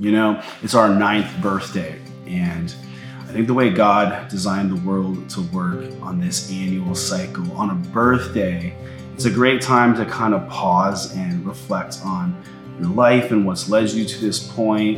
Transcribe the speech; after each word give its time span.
You 0.00 0.12
know, 0.12 0.42
it's 0.62 0.74
our 0.74 0.88
ninth 0.88 1.30
birthday, 1.42 2.00
and 2.26 2.74
I 3.20 3.32
think 3.32 3.46
the 3.46 3.52
way 3.52 3.68
God 3.68 4.28
designed 4.28 4.70
the 4.70 4.88
world 4.88 5.28
to 5.28 5.42
work 5.42 5.84
on 6.00 6.18
this 6.18 6.50
annual 6.50 6.94
cycle, 6.94 7.52
on 7.52 7.68
a 7.68 7.74
birthday, 7.90 8.74
it's 9.12 9.26
a 9.26 9.30
great 9.30 9.60
time 9.60 9.94
to 9.96 10.06
kind 10.06 10.32
of 10.32 10.48
pause 10.48 11.14
and 11.14 11.46
reflect 11.46 11.98
on 12.02 12.34
your 12.78 12.88
life 12.88 13.30
and 13.30 13.44
what's 13.44 13.68
led 13.68 13.90
you 13.90 14.06
to 14.06 14.20
this 14.22 14.50
point. 14.54 14.96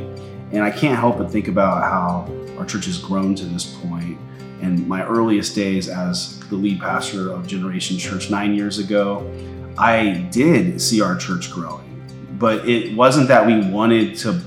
And 0.52 0.62
I 0.62 0.70
can't 0.70 0.96
help 0.96 1.18
but 1.18 1.32
think 1.32 1.48
about 1.48 1.82
how 1.82 2.32
our 2.56 2.64
church 2.64 2.84
has 2.84 2.98
grown 2.98 3.34
to 3.34 3.44
this 3.44 3.76
point. 3.84 4.16
And 4.60 4.86
my 4.86 5.04
earliest 5.04 5.56
days 5.56 5.88
as 5.88 6.38
the 6.48 6.54
lead 6.54 6.78
pastor 6.78 7.32
of 7.32 7.48
Generation 7.48 7.98
Church 7.98 8.30
nine 8.30 8.54
years 8.54 8.78
ago, 8.78 9.28
I 9.76 10.28
did 10.30 10.80
see 10.80 11.00
our 11.00 11.16
church 11.16 11.50
growing. 11.50 11.88
But 12.38 12.68
it 12.68 12.96
wasn't 12.96 13.26
that 13.26 13.44
we 13.44 13.68
wanted 13.68 14.16
to 14.18 14.40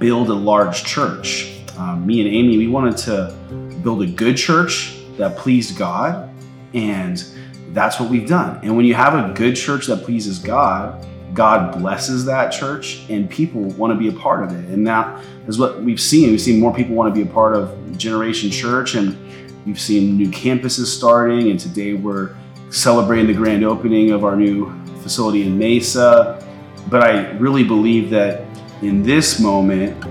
build 0.00 0.28
a 0.30 0.34
large 0.34 0.82
church 0.82 1.60
um, 1.80 2.06
me 2.06 2.20
and 2.20 2.28
Amy, 2.28 2.58
we 2.58 2.68
wanted 2.68 2.98
to 2.98 3.34
build 3.82 4.02
a 4.02 4.06
good 4.06 4.36
church 4.36 4.98
that 5.16 5.38
pleased 5.38 5.78
God, 5.78 6.28
and 6.74 7.24
that's 7.72 7.98
what 7.98 8.10
we've 8.10 8.28
done. 8.28 8.60
And 8.62 8.76
when 8.76 8.84
you 8.84 8.94
have 8.94 9.14
a 9.14 9.32
good 9.32 9.56
church 9.56 9.86
that 9.86 10.04
pleases 10.04 10.38
God, 10.38 11.06
God 11.32 11.78
blesses 11.78 12.26
that 12.26 12.50
church, 12.50 13.08
and 13.08 13.30
people 13.30 13.62
want 13.62 13.94
to 13.94 13.98
be 13.98 14.14
a 14.14 14.20
part 14.20 14.44
of 14.44 14.52
it. 14.52 14.68
And 14.68 14.86
that 14.86 15.24
is 15.46 15.58
what 15.58 15.82
we've 15.82 16.00
seen. 16.00 16.30
We've 16.30 16.40
seen 16.40 16.60
more 16.60 16.74
people 16.74 16.94
want 16.94 17.14
to 17.14 17.18
be 17.18 17.26
a 17.26 17.32
part 17.32 17.56
of 17.56 17.96
Generation 17.96 18.50
Church, 18.50 18.94
and 18.94 19.16
we've 19.64 19.80
seen 19.80 20.18
new 20.18 20.28
campuses 20.28 20.86
starting. 20.86 21.50
And 21.50 21.58
today 21.58 21.94
we're 21.94 22.36
celebrating 22.68 23.26
the 23.26 23.34
grand 23.34 23.64
opening 23.64 24.10
of 24.10 24.24
our 24.24 24.36
new 24.36 24.70
facility 25.00 25.44
in 25.44 25.58
Mesa. 25.58 26.46
But 26.90 27.04
I 27.04 27.30
really 27.38 27.64
believe 27.64 28.10
that 28.10 28.49
in 28.82 29.02
this 29.02 29.38
moment, 29.38 30.04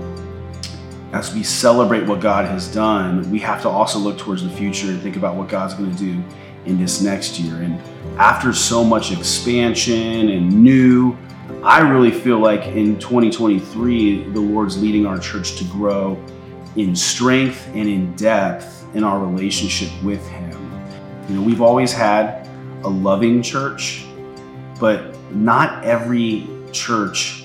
as 1.12 1.34
we 1.34 1.42
celebrate 1.42 2.06
what 2.06 2.20
God 2.20 2.44
has 2.44 2.72
done, 2.72 3.28
we 3.30 3.40
have 3.40 3.62
to 3.62 3.68
also 3.68 3.98
look 3.98 4.16
towards 4.16 4.44
the 4.44 4.50
future 4.50 4.88
and 4.88 5.02
think 5.02 5.16
about 5.16 5.34
what 5.34 5.48
God's 5.48 5.74
going 5.74 5.90
to 5.90 5.98
do 5.98 6.22
in 6.66 6.78
this 6.78 7.00
next 7.00 7.40
year. 7.40 7.56
And 7.56 7.80
after 8.16 8.52
so 8.52 8.84
much 8.84 9.10
expansion 9.10 10.28
and 10.28 10.62
new, 10.62 11.16
I 11.64 11.80
really 11.80 12.12
feel 12.12 12.38
like 12.38 12.62
in 12.68 12.96
2023, 13.00 14.30
the 14.30 14.40
Lord's 14.40 14.80
leading 14.80 15.04
our 15.04 15.18
church 15.18 15.56
to 15.56 15.64
grow 15.64 16.22
in 16.76 16.94
strength 16.94 17.66
and 17.74 17.88
in 17.88 18.14
depth 18.14 18.86
in 18.94 19.02
our 19.02 19.18
relationship 19.18 19.90
with 20.04 20.24
Him. 20.28 20.52
You 21.28 21.36
know, 21.36 21.42
we've 21.42 21.60
always 21.60 21.92
had 21.92 22.48
a 22.84 22.88
loving 22.88 23.42
church, 23.42 24.04
but 24.78 25.16
not 25.32 25.84
every 25.84 26.48
church 26.70 27.39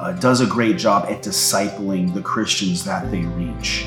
uh, 0.00 0.12
does 0.12 0.40
a 0.40 0.46
great 0.46 0.76
job 0.76 1.06
at 1.08 1.22
discipling 1.22 2.12
the 2.12 2.20
Christians 2.20 2.84
that 2.84 3.10
they 3.10 3.20
reach. 3.20 3.86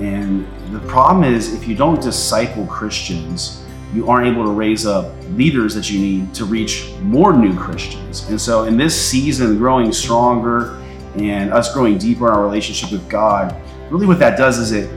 And 0.00 0.46
the 0.72 0.80
problem 0.80 1.24
is, 1.24 1.52
if 1.52 1.68
you 1.68 1.74
don't 1.74 2.00
disciple 2.00 2.66
Christians, 2.66 3.64
you 3.92 4.08
aren't 4.08 4.28
able 4.28 4.44
to 4.44 4.50
raise 4.50 4.86
up 4.86 5.12
leaders 5.30 5.74
that 5.74 5.90
you 5.90 6.00
need 6.00 6.32
to 6.34 6.44
reach 6.44 6.90
more 7.02 7.32
new 7.32 7.56
Christians. 7.58 8.28
And 8.28 8.40
so, 8.40 8.64
in 8.64 8.76
this 8.76 8.98
season, 8.98 9.58
growing 9.58 9.92
stronger 9.92 10.80
and 11.16 11.52
us 11.52 11.72
growing 11.74 11.98
deeper 11.98 12.28
in 12.28 12.34
our 12.34 12.42
relationship 12.42 12.92
with 12.92 13.08
God, 13.08 13.54
really 13.90 14.06
what 14.06 14.18
that 14.20 14.38
does 14.38 14.58
is 14.58 14.72
it 14.72 14.90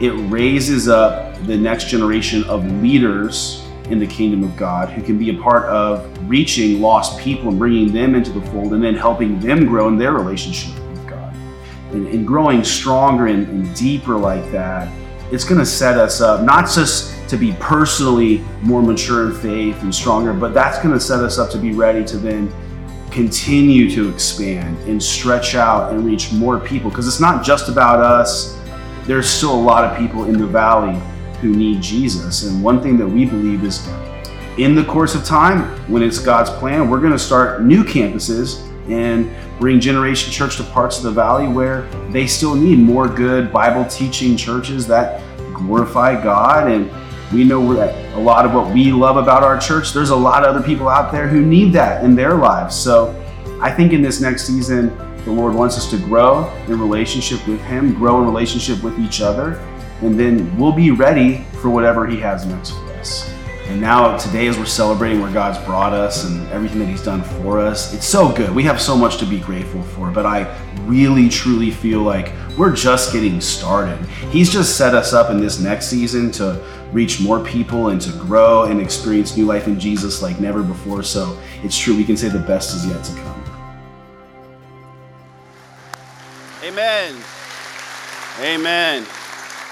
it 0.00 0.10
raises 0.30 0.88
up 0.88 1.36
the 1.46 1.56
next 1.56 1.88
generation 1.88 2.44
of 2.44 2.64
leaders 2.80 3.67
in 3.90 3.98
the 3.98 4.06
kingdom 4.06 4.44
of 4.44 4.56
God 4.56 4.90
who 4.90 5.02
can 5.02 5.18
be 5.18 5.30
a 5.30 5.40
part 5.40 5.64
of 5.64 6.06
reaching 6.28 6.80
lost 6.80 7.18
people 7.18 7.48
and 7.48 7.58
bringing 7.58 7.92
them 7.92 8.14
into 8.14 8.30
the 8.30 8.42
fold 8.50 8.74
and 8.74 8.82
then 8.82 8.94
helping 8.94 9.40
them 9.40 9.66
grow 9.66 9.88
in 9.88 9.96
their 9.96 10.12
relationship 10.12 10.74
with 10.90 11.06
God. 11.08 11.34
And, 11.92 12.06
and 12.08 12.26
growing 12.26 12.62
stronger 12.64 13.26
and, 13.26 13.48
and 13.48 13.74
deeper 13.74 14.16
like 14.16 14.50
that, 14.52 14.92
it's 15.32 15.44
going 15.44 15.58
to 15.58 15.66
set 15.66 15.98
us 15.98 16.20
up 16.20 16.42
not 16.42 16.70
just 16.70 17.14
to 17.28 17.36
be 17.36 17.52
personally 17.60 18.38
more 18.62 18.82
mature 18.82 19.26
in 19.26 19.34
faith 19.34 19.82
and 19.82 19.94
stronger, 19.94 20.32
but 20.32 20.54
that's 20.54 20.78
going 20.78 20.94
to 20.94 21.00
set 21.00 21.20
us 21.20 21.38
up 21.38 21.50
to 21.50 21.58
be 21.58 21.72
ready 21.72 22.04
to 22.04 22.16
then 22.16 22.52
continue 23.10 23.90
to 23.90 24.08
expand 24.08 24.76
and 24.88 25.02
stretch 25.02 25.54
out 25.54 25.92
and 25.92 26.04
reach 26.04 26.32
more 26.32 26.60
people 26.60 26.90
because 26.90 27.06
it's 27.06 27.20
not 27.20 27.44
just 27.44 27.68
about 27.68 28.00
us. 28.00 28.58
There's 29.04 29.28
still 29.28 29.54
a 29.54 29.60
lot 29.60 29.84
of 29.84 29.98
people 29.98 30.24
in 30.24 30.38
the 30.38 30.46
valley 30.46 31.00
who 31.40 31.54
need 31.54 31.80
Jesus. 31.82 32.44
And 32.44 32.62
one 32.62 32.82
thing 32.82 32.96
that 32.98 33.06
we 33.06 33.24
believe 33.24 33.64
is 33.64 33.86
in 34.58 34.74
the 34.74 34.84
course 34.84 35.14
of 35.14 35.24
time, 35.24 35.62
when 35.90 36.02
it's 36.02 36.18
God's 36.18 36.50
plan, 36.50 36.90
we're 36.90 37.00
going 37.00 37.12
to 37.12 37.18
start 37.18 37.62
new 37.62 37.84
campuses 37.84 38.64
and 38.90 39.30
bring 39.60 39.78
Generation 39.80 40.32
Church 40.32 40.56
to 40.56 40.64
parts 40.64 40.98
of 40.98 41.04
the 41.04 41.10
valley 41.12 41.46
where 41.46 41.82
they 42.10 42.26
still 42.26 42.54
need 42.54 42.78
more 42.78 43.06
good 43.08 43.52
Bible 43.52 43.84
teaching 43.84 44.36
churches 44.36 44.86
that 44.88 45.22
glorify 45.54 46.20
God. 46.20 46.70
And 46.70 46.90
we 47.32 47.44
know 47.44 47.74
that 47.74 48.14
a 48.14 48.20
lot 48.20 48.46
of 48.46 48.54
what 48.54 48.72
we 48.72 48.90
love 48.90 49.16
about 49.16 49.42
our 49.42 49.58
church, 49.58 49.92
there's 49.92 50.10
a 50.10 50.16
lot 50.16 50.42
of 50.42 50.54
other 50.54 50.66
people 50.66 50.88
out 50.88 51.12
there 51.12 51.28
who 51.28 51.44
need 51.44 51.72
that 51.74 52.02
in 52.02 52.16
their 52.16 52.34
lives. 52.34 52.74
So 52.74 53.14
I 53.60 53.70
think 53.70 53.92
in 53.92 54.02
this 54.02 54.20
next 54.20 54.46
season, 54.46 54.96
the 55.24 55.32
Lord 55.32 55.54
wants 55.54 55.76
us 55.76 55.90
to 55.90 55.98
grow 55.98 56.50
in 56.68 56.80
relationship 56.80 57.46
with 57.46 57.60
Him, 57.60 57.94
grow 57.94 58.20
in 58.20 58.24
relationship 58.24 58.82
with 58.82 58.98
each 58.98 59.20
other, 59.20 59.60
and 60.00 60.18
then 60.18 60.56
we'll 60.58 60.72
be 60.72 60.90
ready 60.90 61.44
for 61.60 61.70
whatever 61.70 62.06
He 62.06 62.18
has 62.18 62.46
next 62.46 62.70
for 62.70 62.92
us. 62.94 63.32
And 63.66 63.82
now, 63.82 64.16
today, 64.16 64.46
as 64.46 64.56
we're 64.56 64.64
celebrating 64.64 65.20
where 65.20 65.30
God's 65.30 65.62
brought 65.66 65.92
us 65.92 66.24
and 66.24 66.48
everything 66.48 66.78
that 66.78 66.86
He's 66.86 67.02
done 67.02 67.22
for 67.22 67.58
us, 67.58 67.92
it's 67.92 68.06
so 68.06 68.32
good. 68.32 68.54
We 68.54 68.62
have 68.62 68.80
so 68.80 68.96
much 68.96 69.18
to 69.18 69.26
be 69.26 69.38
grateful 69.38 69.82
for, 69.82 70.10
but 70.10 70.24
I 70.24 70.56
really, 70.86 71.28
truly 71.28 71.70
feel 71.70 72.00
like 72.00 72.32
we're 72.56 72.74
just 72.74 73.12
getting 73.12 73.42
started. 73.42 73.98
He's 74.30 74.50
just 74.50 74.78
set 74.78 74.94
us 74.94 75.12
up 75.12 75.30
in 75.30 75.38
this 75.38 75.60
next 75.60 75.88
season 75.88 76.30
to 76.32 76.64
reach 76.92 77.20
more 77.20 77.44
people 77.44 77.88
and 77.88 78.00
to 78.00 78.10
grow 78.12 78.64
and 78.64 78.80
experience 78.80 79.36
new 79.36 79.44
life 79.44 79.66
in 79.66 79.78
Jesus 79.78 80.22
like 80.22 80.40
never 80.40 80.62
before. 80.62 81.02
So 81.02 81.38
it's 81.62 81.76
true, 81.76 81.94
we 81.94 82.04
can 82.04 82.16
say 82.16 82.28
the 82.28 82.38
best 82.38 82.74
is 82.74 82.86
yet 82.86 83.04
to 83.04 83.12
come. 83.20 83.44
Amen. 86.64 87.14
Amen. 88.40 89.06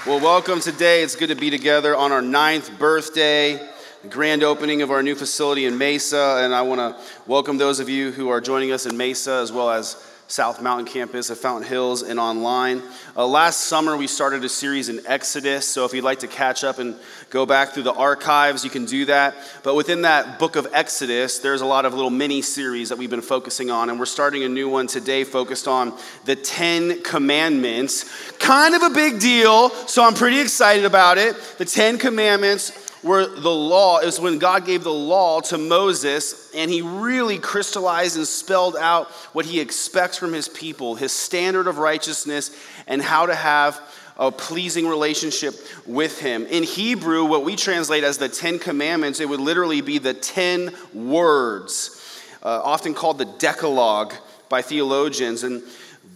Well, 0.07 0.21
welcome 0.21 0.61
today. 0.61 1.03
It's 1.03 1.17
good 1.17 1.27
to 1.27 1.35
be 1.35 1.49
together 1.49 1.93
on 1.93 2.13
our 2.13 2.21
ninth 2.21 2.79
birthday, 2.79 3.59
grand 4.07 4.41
opening 4.41 4.81
of 4.81 4.89
our 4.89 5.03
new 5.03 5.15
facility 5.15 5.65
in 5.65 5.77
Mesa. 5.77 6.39
And 6.39 6.55
I 6.55 6.61
want 6.61 6.79
to 6.79 7.03
welcome 7.29 7.57
those 7.57 7.81
of 7.81 7.89
you 7.89 8.13
who 8.13 8.29
are 8.29 8.39
joining 8.39 8.71
us 8.71 8.85
in 8.85 8.95
Mesa 8.95 9.33
as 9.33 9.51
well 9.51 9.69
as 9.69 10.01
South 10.29 10.61
Mountain 10.61 10.87
campus 10.87 11.31
at 11.31 11.37
Fountain 11.37 11.69
Hills 11.69 12.03
and 12.03 12.19
online. 12.19 12.83
Uh, 13.15 13.25
last 13.25 13.61
summer, 13.61 13.95
we 13.95 14.07
started 14.07 14.43
a 14.43 14.49
series 14.49 14.89
in 14.89 14.99
Exodus. 15.07 15.65
So 15.65 15.85
if 15.85 15.93
you'd 15.93 16.03
like 16.03 16.19
to 16.19 16.27
catch 16.27 16.65
up 16.65 16.79
and 16.79 16.97
go 17.29 17.45
back 17.45 17.69
through 17.69 17.83
the 17.83 17.93
archives, 17.93 18.65
you 18.65 18.69
can 18.69 18.83
do 18.83 19.05
that. 19.05 19.35
But 19.63 19.75
within 19.75 20.01
that 20.01 20.37
book 20.37 20.57
of 20.57 20.67
Exodus, 20.73 21.39
there's 21.39 21.61
a 21.61 21.65
lot 21.65 21.85
of 21.85 21.93
little 21.93 22.09
mini 22.09 22.41
series 22.41 22.89
that 22.89 22.97
we've 22.97 23.09
been 23.09 23.21
focusing 23.21 23.71
on. 23.71 23.89
And 23.89 23.97
we're 23.97 24.05
starting 24.05 24.43
a 24.43 24.49
new 24.49 24.67
one 24.67 24.87
today 24.87 25.23
focused 25.23 25.65
on 25.65 25.97
the 26.25 26.35
Ten 26.35 27.01
Commandments. 27.03 28.31
Kind 28.33 28.75
of 28.75 28.81
a 28.83 28.89
big 28.89 29.21
deal, 29.21 29.69
so 29.87 30.03
I'm 30.03 30.13
pretty 30.13 30.41
excited 30.41 30.83
about 30.83 31.17
it. 31.17 31.37
The 31.57 31.65
Ten 31.65 31.97
Commandments 31.97 32.86
where 33.01 33.27
the 33.27 33.51
law 33.51 33.99
is 33.99 34.19
when 34.19 34.39
God 34.39 34.65
gave 34.65 34.83
the 34.83 34.93
law 34.93 35.39
to 35.41 35.57
Moses 35.57 36.51
and 36.55 36.71
he 36.71 36.81
really 36.81 37.37
crystallized 37.37 38.17
and 38.17 38.27
spelled 38.27 38.75
out 38.75 39.07
what 39.33 39.45
he 39.45 39.59
expects 39.59 40.17
from 40.17 40.33
his 40.33 40.47
people, 40.47 40.95
his 40.95 41.11
standard 41.11 41.67
of 41.67 41.77
righteousness, 41.77 42.51
and 42.87 43.01
how 43.01 43.25
to 43.25 43.35
have 43.35 43.79
a 44.17 44.31
pleasing 44.31 44.87
relationship 44.87 45.53
with 45.85 46.19
him. 46.19 46.47
In 46.47 46.63
Hebrew, 46.63 47.25
what 47.25 47.45
we 47.45 47.55
translate 47.55 48.03
as 48.03 48.17
the 48.17 48.29
Ten 48.29 48.57
Commandments, 48.57 49.19
it 49.19 49.29
would 49.29 49.39
literally 49.39 49.81
be 49.81 49.99
the 49.99 50.15
ten 50.15 50.73
words, 50.93 52.03
uh, 52.41 52.61
often 52.63 52.95
called 52.95 53.19
the 53.19 53.25
Decalogue 53.25 54.15
by 54.49 54.63
theologians. 54.63 55.43
And 55.43 55.61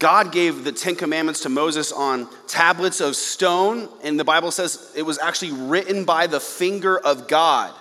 God 0.02 0.32
gave 0.32 0.64
the 0.64 0.72
Ten 0.72 0.96
Commandments 0.96 1.42
to 1.42 1.50
Moses 1.50 1.92
on 1.92 2.28
tablets 2.48 3.02
of 3.02 3.16
stone, 3.16 3.88
and 4.04 4.20
the 4.20 4.24
Bible 4.24 4.50
says 4.50 4.92
it 4.96 5.04
was 5.04 5.20
actually 5.20 5.52
written 5.52 6.06
by 6.06 6.26
the 6.26 6.40
finger 6.40 6.98
of 6.98 7.28
God. 7.28 7.72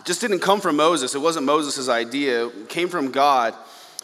It 0.00 0.04
just 0.04 0.20
didn't 0.20 0.40
come 0.40 0.60
from 0.60 0.74
Moses. 0.74 1.14
It 1.14 1.20
wasn't 1.20 1.46
Moses' 1.46 1.88
idea, 1.88 2.48
it 2.48 2.68
came 2.68 2.88
from 2.88 3.12
God. 3.12 3.54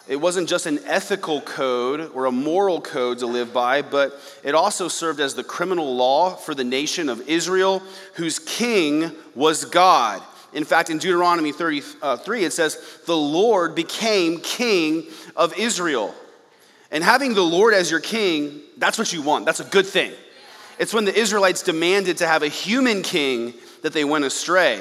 It 0.07 0.15
wasn't 0.15 0.49
just 0.49 0.67
an 0.67 0.79
ethical 0.85 1.41
code 1.41 2.13
or 2.15 2.27
a 2.27 2.33
moral 2.33 2.81
code 2.81 3.19
to 3.19 3.27
live 3.27 3.53
by, 3.53 3.83
but 3.83 4.21
it 4.45 4.55
also 4.55 4.87
served 4.87 5.19
as 5.19 5.35
the 5.35 5.43
criminal 5.43 5.97
law 5.97 6.37
for 6.37 6.55
the 6.55 6.63
nation 6.63 7.09
of 7.09 7.29
Israel, 7.29 7.83
whose 8.15 8.39
king 8.39 9.11
was 9.35 9.65
God. 9.65 10.23
In 10.53 10.63
fact, 10.63 10.89
in 10.89 10.99
Deuteronomy 10.99 11.51
33, 11.51 11.97
uh, 12.01 12.47
it 12.47 12.53
says, 12.53 13.01
The 13.07 13.17
Lord 13.17 13.75
became 13.75 14.39
king 14.39 15.07
of 15.35 15.59
Israel. 15.59 16.15
And 16.91 17.05
having 17.05 17.35
the 17.35 17.43
Lord 17.43 17.73
as 17.73 17.91
your 17.91 18.01
king, 18.01 18.61
that's 18.77 18.99
what 18.99 19.13
you 19.13 19.23
want. 19.23 19.47
That's 19.47 19.61
a 19.61 19.65
good 19.65 19.87
thing. 19.87 20.13
It's 20.79 20.95
when 20.95 21.05
the 21.05 21.15
Israelites 21.15 21.63
demanded 21.63 22.19
to 22.19 22.27
have 22.27 22.43
a 22.43 22.49
human 22.49 23.03
king 23.03 23.55
that 23.83 23.93
they 23.93 24.05
went 24.05 24.25
astray. 24.25 24.81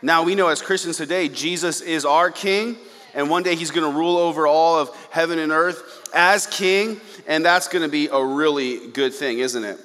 Now 0.00 0.22
we 0.22 0.34
know 0.34 0.48
as 0.48 0.62
Christians 0.62 0.96
today, 0.96 1.28
Jesus 1.28 1.80
is 1.80 2.04
our 2.04 2.30
king, 2.30 2.76
and 3.14 3.28
one 3.28 3.42
day 3.42 3.54
he's 3.56 3.70
going 3.70 3.90
to 3.90 3.98
rule 3.98 4.16
over 4.16 4.46
all 4.46 4.78
of 4.78 4.90
heaven 5.10 5.38
and 5.38 5.50
earth 5.50 6.08
as 6.14 6.46
king, 6.46 7.00
and 7.26 7.44
that's 7.44 7.68
going 7.68 7.82
to 7.82 7.88
be 7.88 8.08
a 8.08 8.24
really 8.24 8.88
good 8.88 9.12
thing, 9.12 9.38
isn't 9.38 9.64
it? 9.64 9.80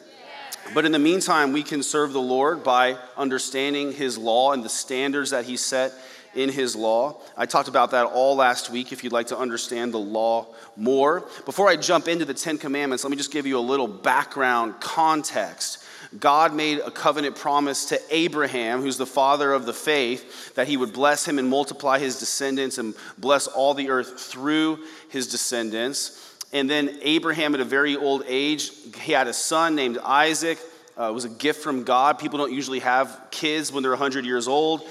But 0.74 0.86
in 0.86 0.92
the 0.92 1.00
meantime, 1.00 1.52
we 1.52 1.64
can 1.64 1.82
serve 1.82 2.14
the 2.14 2.22
Lord 2.22 2.64
by 2.64 2.98
understanding 3.18 3.92
his 3.92 4.18
law 4.18 4.52
and 4.52 4.64
the 4.64 4.70
standards 4.70 5.32
that 5.32 5.46
he 5.46 5.58
set 5.58 5.94
in 6.36 6.50
his 6.50 6.76
law. 6.76 7.20
I 7.38 7.46
talked 7.46 7.68
about 7.68 7.92
that 7.92 8.06
all 8.06 8.36
last 8.36 8.70
week 8.70 8.92
if 8.92 9.04
you'd 9.04 9.14
like 9.14 9.28
to 9.28 9.38
understand 9.38 9.94
the 9.94 10.00
law 10.00 10.48
more. 10.76 11.28
Before 11.46 11.68
I 11.68 11.76
jump 11.76 12.08
into 12.08 12.26
the 12.26 12.34
Ten 12.34 12.58
Commandments, 12.58 13.04
let 13.04 13.12
me 13.12 13.18
just 13.18 13.32
give 13.32 13.46
you 13.46 13.58
a 13.58 13.62
little 13.62 13.88
background 13.88 14.80
context. 14.80 15.86
God 16.18 16.56
made 16.56 16.80
a 16.80 16.90
covenant 16.90 17.36
promise 17.36 17.86
to 17.86 18.02
Abraham, 18.10 18.82
who's 18.82 18.98
the 18.98 19.06
father 19.06 19.54
of 19.54 19.66
the 19.66 19.74
faith, 19.74 20.56
that 20.56 20.68
he 20.68 20.76
would 20.76 20.92
bless 20.92 21.28
him 21.28 21.38
and 21.38 21.48
multiply 21.48 22.00
his 22.00 22.20
descendants 22.20 22.80
and 22.80 22.96
bless 23.20 23.46
all 23.46 23.76
the 23.76 23.92
earth 23.92 24.20
through 24.20 24.80
his 25.10 25.28
descendants. 25.28 26.36
And 26.52 26.68
then 26.68 26.98
Abraham, 27.04 27.54
at 27.54 27.62
a 27.62 27.66
very 27.66 27.96
old 27.96 28.24
age, 28.28 28.72
he 29.02 29.12
had 29.12 29.28
a 29.28 29.34
son 29.34 29.76
named 29.76 30.00
Isaac. 30.00 30.58
Uh, 30.98 31.10
it 31.10 31.14
was 31.14 31.26
a 31.26 31.30
gift 31.30 31.62
from 31.62 31.84
God. 31.84 32.18
People 32.18 32.40
don't 32.40 32.52
usually 32.52 32.80
have 32.80 33.28
kids 33.30 33.72
when 33.72 33.84
they're 33.84 33.92
100 33.92 34.26
years 34.26 34.48
old. 34.48 34.82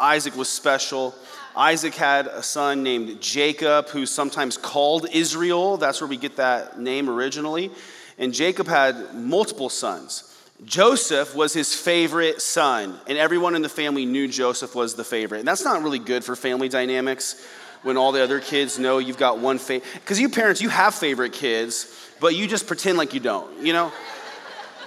Isaac 0.00 0.34
was 0.36 0.48
special. 0.48 1.14
Isaac 1.54 1.94
had 1.94 2.26
a 2.26 2.42
son 2.42 2.82
named 2.82 3.20
Jacob, 3.20 3.88
who's 3.88 4.10
sometimes 4.10 4.56
called 4.56 5.06
Israel. 5.12 5.76
That's 5.76 6.00
where 6.00 6.08
we 6.08 6.16
get 6.16 6.36
that 6.36 6.80
name 6.80 7.10
originally. 7.10 7.70
And 8.18 8.32
Jacob 8.32 8.66
had 8.66 9.14
multiple 9.14 9.68
sons. 9.68 10.26
Joseph 10.64 11.34
was 11.34 11.52
his 11.52 11.74
favorite 11.74 12.42
son, 12.42 12.98
and 13.06 13.16
everyone 13.16 13.54
in 13.54 13.62
the 13.62 13.68
family 13.68 14.04
knew 14.04 14.28
Joseph 14.28 14.74
was 14.74 14.94
the 14.94 15.04
favorite. 15.04 15.38
And 15.38 15.48
that's 15.48 15.64
not 15.64 15.82
really 15.82 15.98
good 15.98 16.22
for 16.22 16.36
family 16.36 16.68
dynamics 16.68 17.46
when 17.82 17.96
all 17.96 18.12
the 18.12 18.22
other 18.22 18.40
kids 18.40 18.78
know 18.78 18.98
you've 18.98 19.16
got 19.16 19.38
one 19.38 19.58
favorite. 19.58 19.88
Because 19.94 20.20
you 20.20 20.28
parents, 20.28 20.60
you 20.60 20.68
have 20.68 20.94
favorite 20.94 21.32
kids, 21.32 21.94
but 22.20 22.34
you 22.34 22.46
just 22.46 22.66
pretend 22.66 22.98
like 22.98 23.14
you 23.14 23.20
don't, 23.20 23.64
you 23.64 23.72
know? 23.72 23.90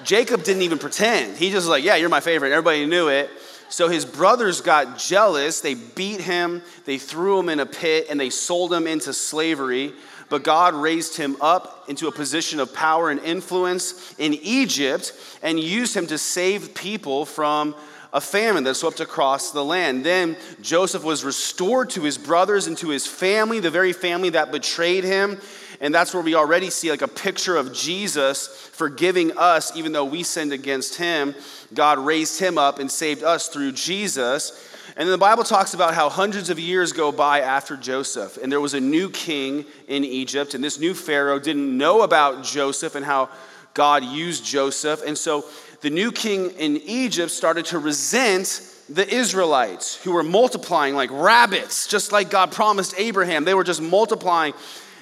Jacob 0.04 0.44
didn't 0.44 0.62
even 0.62 0.77
pretend. 0.77 1.38
He 1.38 1.48
just 1.48 1.65
was 1.65 1.68
like, 1.68 1.83
yeah, 1.83 1.95
you're 1.95 2.10
my 2.10 2.19
favorite. 2.19 2.51
Everybody 2.51 2.86
knew 2.86 3.07
it. 3.07 3.30
So 3.73 3.89
his 3.89 4.05
brothers 4.05 4.61
got 4.61 4.99
jealous. 4.99 5.61
They 5.61 5.73
beat 5.73 6.21
him, 6.21 6.61
they 6.85 6.99
threw 6.99 7.39
him 7.39 7.49
in 7.49 7.59
a 7.59 7.65
pit, 7.65 8.05
and 8.07 8.19
they 8.19 8.29
sold 8.29 8.71
him 8.71 8.85
into 8.85 9.13
slavery. 9.13 9.93
But 10.29 10.43
God 10.43 10.75
raised 10.75 11.17
him 11.17 11.37
up 11.41 11.85
into 11.89 12.07
a 12.07 12.11
position 12.11 12.59
of 12.59 12.71
power 12.71 13.09
and 13.09 13.19
influence 13.21 14.13
in 14.19 14.35
Egypt 14.35 15.11
and 15.41 15.59
used 15.59 15.97
him 15.97 16.05
to 16.05 16.19
save 16.19 16.75
people 16.75 17.25
from 17.25 17.73
a 18.13 18.21
famine 18.21 18.63
that 18.65 18.75
swept 18.75 18.99
across 18.99 19.49
the 19.49 19.65
land. 19.65 20.05
Then 20.05 20.37
Joseph 20.61 21.03
was 21.03 21.23
restored 21.23 21.89
to 21.91 22.03
his 22.03 22.19
brothers 22.19 22.67
and 22.67 22.77
to 22.77 22.89
his 22.89 23.07
family, 23.07 23.59
the 23.59 23.71
very 23.71 23.91
family 23.91 24.29
that 24.29 24.51
betrayed 24.51 25.03
him. 25.03 25.41
And 25.81 25.93
that's 25.93 26.13
where 26.13 26.23
we 26.23 26.35
already 26.35 26.69
see 26.69 26.91
like 26.91 27.01
a 27.01 27.07
picture 27.07 27.55
of 27.57 27.73
Jesus 27.73 28.47
forgiving 28.47 29.37
us, 29.37 29.75
even 29.75 29.91
though 29.91 30.05
we 30.05 30.23
sinned 30.23 30.53
against 30.53 30.97
him. 30.97 31.35
God 31.73 31.99
raised 31.99 32.39
him 32.39 32.57
up 32.57 32.79
and 32.79 32.89
saved 32.91 33.23
us 33.23 33.47
through 33.47 33.73
Jesus. 33.73 34.69
And 34.95 35.07
then 35.07 35.11
the 35.11 35.17
Bible 35.17 35.43
talks 35.43 35.73
about 35.73 35.95
how 35.95 36.09
hundreds 36.09 36.49
of 36.49 36.59
years 36.59 36.91
go 36.91 37.11
by 37.11 37.41
after 37.41 37.75
Joseph, 37.75 38.37
and 38.37 38.51
there 38.51 38.61
was 38.61 38.75
a 38.75 38.79
new 38.79 39.09
king 39.09 39.65
in 39.87 40.03
Egypt, 40.03 40.53
and 40.53 40.63
this 40.63 40.79
new 40.79 40.93
Pharaoh 40.93 41.39
didn't 41.39 41.75
know 41.75 42.03
about 42.03 42.43
Joseph 42.43 42.93
and 42.93 43.03
how 43.03 43.29
God 43.73 44.03
used 44.03 44.45
Joseph. 44.45 45.01
And 45.05 45.17
so 45.17 45.45
the 45.81 45.89
new 45.89 46.11
king 46.11 46.51
in 46.51 46.77
Egypt 46.77 47.31
started 47.31 47.65
to 47.67 47.79
resent 47.79 48.69
the 48.87 49.07
Israelites 49.11 49.95
who 50.03 50.11
were 50.11 50.23
multiplying 50.23 50.95
like 50.95 51.09
rabbits, 51.11 51.87
just 51.87 52.11
like 52.11 52.29
God 52.29 52.51
promised 52.51 52.93
Abraham. 52.97 53.45
They 53.45 53.53
were 53.53 53.63
just 53.63 53.81
multiplying. 53.81 54.53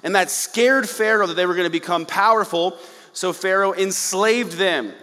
And 0.03 0.15
that 0.15 0.31
scared 0.31 0.89
Pharaoh 0.89 1.27
that 1.27 1.35
they 1.35 1.45
were 1.45 1.53
going 1.53 1.65
to 1.65 1.71
become 1.71 2.05
powerful. 2.05 2.77
So 3.13 3.33
Pharaoh 3.33 3.73
enslaved 3.73 4.53
them. 4.53 4.93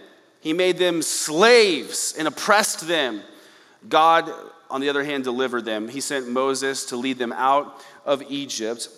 He 0.41 0.53
made 0.53 0.79
them 0.79 1.03
slaves 1.03 2.15
and 2.19 2.27
oppressed 2.29 2.87
them. 2.87 3.23
God 3.89 4.31
on 4.71 4.81
the 4.81 4.89
other 4.89 5.05
hand, 5.05 5.25
delivered 5.25 5.65
them. 5.65 5.89
He 5.89 6.00
sent 6.00 6.29
Moses 6.29 6.87
to 6.87 6.97
lead 6.97 7.19
them 7.19 7.33
out 7.33 7.83
of 8.05 8.23
Egypt. 8.29 8.89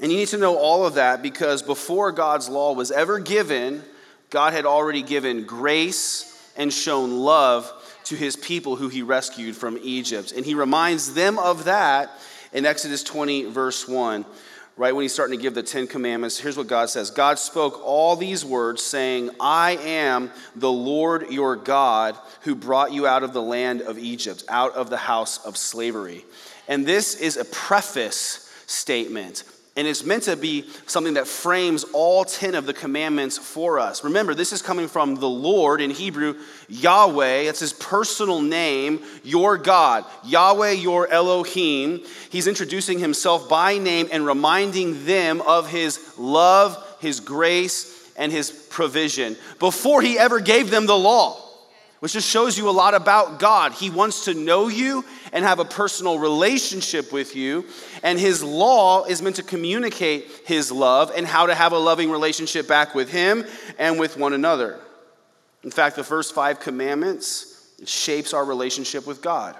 And 0.00 0.10
you 0.10 0.18
need 0.18 0.28
to 0.28 0.38
know 0.38 0.56
all 0.56 0.84
of 0.84 0.94
that 0.94 1.22
because 1.22 1.62
before 1.62 2.12
God's 2.12 2.48
law 2.48 2.72
was 2.72 2.90
ever 2.90 3.18
given, 3.18 3.82
God 4.30 4.52
had 4.52 4.66
already 4.66 5.02
given 5.02 5.44
grace 5.44 6.32
and 6.56 6.72
shown 6.72 7.18
love 7.18 7.72
to 8.04 8.16
his 8.16 8.36
people 8.36 8.76
who 8.76 8.88
he 8.88 9.02
rescued 9.02 9.56
from 9.56 9.78
Egypt. 9.82 10.32
And 10.32 10.44
he 10.44 10.54
reminds 10.54 11.14
them 11.14 11.38
of 11.38 11.64
that 11.64 12.10
in 12.52 12.66
Exodus 12.66 13.02
20, 13.02 13.44
verse 13.44 13.86
1 13.86 14.24
right 14.76 14.94
when 14.94 15.02
he's 15.02 15.12
starting 15.12 15.36
to 15.36 15.42
give 15.42 15.54
the 15.54 15.62
Ten 15.62 15.86
Commandments, 15.86 16.38
here's 16.38 16.56
what 16.56 16.66
God 16.66 16.90
says 16.90 17.10
God 17.10 17.38
spoke 17.38 17.80
all 17.84 18.16
these 18.16 18.44
words, 18.44 18.82
saying, 18.82 19.30
I 19.40 19.78
am 19.82 20.30
the 20.54 20.70
Lord 20.70 21.30
your 21.30 21.56
God 21.56 22.16
who 22.42 22.54
brought 22.54 22.92
you 22.92 23.06
out 23.06 23.22
of 23.22 23.32
the 23.32 23.42
land 23.42 23.82
of 23.82 23.98
Egypt, 23.98 24.44
out 24.48 24.74
of 24.74 24.90
the 24.90 24.96
house 24.96 25.44
of 25.44 25.56
slavery. 25.56 26.24
And 26.68 26.86
this 26.86 27.14
is 27.14 27.36
a 27.36 27.44
preface 27.44 28.52
statement 28.66 29.44
and 29.76 29.86
it's 29.86 30.04
meant 30.04 30.22
to 30.22 30.36
be 30.36 30.64
something 30.86 31.14
that 31.14 31.28
frames 31.28 31.84
all 31.92 32.24
10 32.24 32.54
of 32.54 32.64
the 32.64 32.72
commandments 32.72 33.36
for 33.36 33.78
us. 33.78 34.02
Remember, 34.02 34.34
this 34.34 34.52
is 34.52 34.62
coming 34.62 34.88
from 34.88 35.16
the 35.16 35.28
Lord 35.28 35.82
in 35.82 35.90
Hebrew, 35.90 36.36
Yahweh. 36.68 37.40
It's 37.42 37.60
his 37.60 37.74
personal 37.74 38.40
name, 38.40 39.02
your 39.22 39.58
God. 39.58 40.06
Yahweh, 40.24 40.72
your 40.72 41.06
Elohim. 41.08 42.02
He's 42.30 42.46
introducing 42.46 42.98
himself 42.98 43.50
by 43.50 43.76
name 43.76 44.08
and 44.10 44.24
reminding 44.24 45.04
them 45.04 45.42
of 45.42 45.68
his 45.68 46.00
love, 46.16 46.82
his 47.00 47.20
grace, 47.20 47.92
and 48.16 48.32
his 48.32 48.50
provision 48.50 49.36
before 49.58 50.00
he 50.00 50.18
ever 50.18 50.40
gave 50.40 50.70
them 50.70 50.86
the 50.86 50.96
law 50.96 51.45
which 52.06 52.12
just 52.12 52.30
shows 52.30 52.56
you 52.56 52.68
a 52.68 52.70
lot 52.70 52.94
about 52.94 53.40
God. 53.40 53.72
He 53.72 53.90
wants 53.90 54.26
to 54.26 54.34
know 54.34 54.68
you 54.68 55.04
and 55.32 55.44
have 55.44 55.58
a 55.58 55.64
personal 55.64 56.20
relationship 56.20 57.12
with 57.12 57.34
you. 57.34 57.64
And 58.04 58.16
His 58.16 58.44
law 58.44 59.06
is 59.06 59.20
meant 59.20 59.34
to 59.36 59.42
communicate 59.42 60.30
His 60.44 60.70
love 60.70 61.10
and 61.16 61.26
how 61.26 61.46
to 61.46 61.54
have 61.56 61.72
a 61.72 61.78
loving 61.78 62.08
relationship 62.08 62.68
back 62.68 62.94
with 62.94 63.10
Him 63.10 63.44
and 63.76 63.98
with 63.98 64.16
one 64.16 64.34
another. 64.34 64.78
In 65.64 65.72
fact, 65.72 65.96
the 65.96 66.04
first 66.04 66.32
five 66.32 66.60
commandments 66.60 67.72
shapes 67.84 68.32
our 68.32 68.44
relationship 68.44 69.04
with 69.04 69.20
God. 69.20 69.56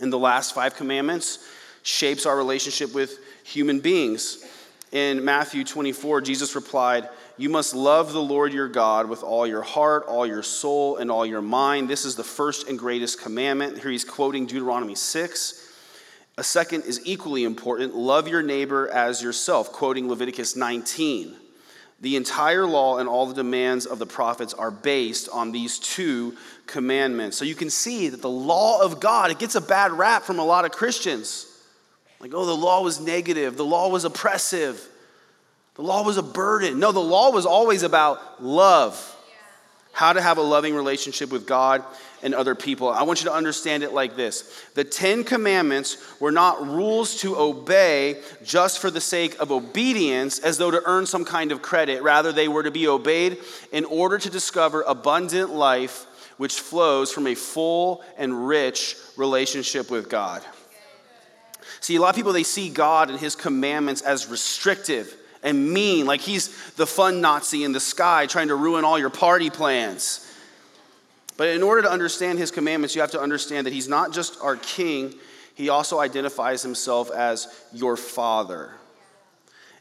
And 0.00 0.12
the 0.12 0.18
last 0.18 0.54
five 0.54 0.76
commandments 0.76 1.48
shapes 1.82 2.26
our 2.26 2.36
relationship 2.36 2.94
with 2.94 3.20
human 3.42 3.80
beings. 3.80 4.44
In 4.92 5.24
Matthew 5.24 5.64
24, 5.64 6.20
Jesus 6.20 6.54
replied, 6.54 7.08
you 7.36 7.48
must 7.48 7.74
love 7.74 8.12
the 8.12 8.22
Lord 8.22 8.52
your 8.52 8.68
God 8.68 9.08
with 9.08 9.22
all 9.22 9.46
your 9.46 9.62
heart, 9.62 10.04
all 10.06 10.26
your 10.26 10.42
soul, 10.42 10.98
and 10.98 11.10
all 11.10 11.26
your 11.26 11.42
mind. 11.42 11.88
This 11.88 12.04
is 12.04 12.14
the 12.14 12.24
first 12.24 12.68
and 12.68 12.78
greatest 12.78 13.20
commandment. 13.20 13.78
Here 13.78 13.90
he's 13.90 14.04
quoting 14.04 14.46
Deuteronomy 14.46 14.94
6. 14.94 15.72
A 16.36 16.44
second 16.44 16.84
is 16.84 17.00
equally 17.04 17.44
important 17.44 17.94
love 17.94 18.28
your 18.28 18.42
neighbor 18.42 18.88
as 18.88 19.22
yourself, 19.22 19.72
quoting 19.72 20.08
Leviticus 20.08 20.54
19. 20.54 21.34
The 22.00 22.16
entire 22.16 22.66
law 22.66 22.98
and 22.98 23.08
all 23.08 23.26
the 23.26 23.34
demands 23.34 23.86
of 23.86 23.98
the 23.98 24.06
prophets 24.06 24.52
are 24.54 24.70
based 24.70 25.28
on 25.32 25.52
these 25.52 25.78
two 25.78 26.36
commandments. 26.66 27.36
So 27.36 27.44
you 27.44 27.54
can 27.54 27.70
see 27.70 28.08
that 28.08 28.20
the 28.20 28.28
law 28.28 28.80
of 28.82 29.00
God, 29.00 29.30
it 29.30 29.38
gets 29.38 29.54
a 29.54 29.60
bad 29.60 29.92
rap 29.92 30.22
from 30.22 30.38
a 30.38 30.44
lot 30.44 30.64
of 30.64 30.72
Christians. 30.72 31.46
Like, 32.20 32.32
oh, 32.34 32.44
the 32.46 32.56
law 32.56 32.82
was 32.82 33.00
negative, 33.00 33.56
the 33.56 33.64
law 33.64 33.88
was 33.88 34.04
oppressive. 34.04 34.88
The 35.74 35.82
law 35.82 36.04
was 36.04 36.16
a 36.16 36.22
burden. 36.22 36.78
No, 36.78 36.92
the 36.92 37.00
law 37.00 37.30
was 37.30 37.46
always 37.46 37.82
about 37.82 38.42
love. 38.42 39.10
How 39.92 40.12
to 40.12 40.20
have 40.20 40.38
a 40.38 40.42
loving 40.42 40.74
relationship 40.74 41.30
with 41.30 41.46
God 41.46 41.84
and 42.22 42.34
other 42.34 42.54
people. 42.56 42.88
I 42.88 43.02
want 43.02 43.22
you 43.22 43.28
to 43.28 43.34
understand 43.34 43.84
it 43.84 43.92
like 43.92 44.16
this 44.16 44.64
The 44.74 44.82
Ten 44.82 45.22
Commandments 45.22 45.98
were 46.20 46.32
not 46.32 46.66
rules 46.66 47.20
to 47.20 47.36
obey 47.36 48.20
just 48.42 48.80
for 48.80 48.90
the 48.90 49.00
sake 49.00 49.38
of 49.38 49.52
obedience, 49.52 50.40
as 50.40 50.58
though 50.58 50.70
to 50.70 50.82
earn 50.84 51.06
some 51.06 51.24
kind 51.24 51.52
of 51.52 51.62
credit. 51.62 52.02
Rather, 52.02 52.32
they 52.32 52.48
were 52.48 52.64
to 52.64 52.72
be 52.72 52.88
obeyed 52.88 53.38
in 53.70 53.84
order 53.84 54.18
to 54.18 54.30
discover 54.30 54.82
abundant 54.82 55.50
life 55.50 56.06
which 56.36 56.54
flows 56.54 57.12
from 57.12 57.28
a 57.28 57.34
full 57.34 58.02
and 58.16 58.48
rich 58.48 58.96
relationship 59.16 59.90
with 59.90 60.08
God. 60.08 60.42
See, 61.80 61.94
a 61.96 62.00
lot 62.00 62.10
of 62.10 62.16
people, 62.16 62.32
they 62.32 62.42
see 62.42 62.70
God 62.70 63.10
and 63.10 63.20
His 63.20 63.36
commandments 63.36 64.02
as 64.02 64.26
restrictive 64.26 65.14
and 65.44 65.72
mean, 65.72 66.06
like 66.06 66.20
he's 66.20 66.72
the 66.72 66.86
fun 66.86 67.20
Nazi 67.20 67.62
in 67.62 67.70
the 67.72 67.78
sky 67.78 68.26
trying 68.26 68.48
to 68.48 68.56
ruin 68.56 68.84
all 68.84 68.98
your 68.98 69.10
party 69.10 69.50
plans. 69.50 70.28
But 71.36 71.48
in 71.50 71.62
order 71.62 71.82
to 71.82 71.90
understand 71.90 72.38
his 72.38 72.50
commandments, 72.50 72.94
you 72.94 73.00
have 73.02 73.12
to 73.12 73.20
understand 73.20 73.66
that 73.66 73.72
he's 73.72 73.88
not 73.88 74.12
just 74.12 74.40
our 74.40 74.56
king, 74.56 75.14
he 75.54 75.68
also 75.68 76.00
identifies 76.00 76.62
himself 76.62 77.10
as 77.12 77.46
your 77.72 77.96
father. 77.96 78.72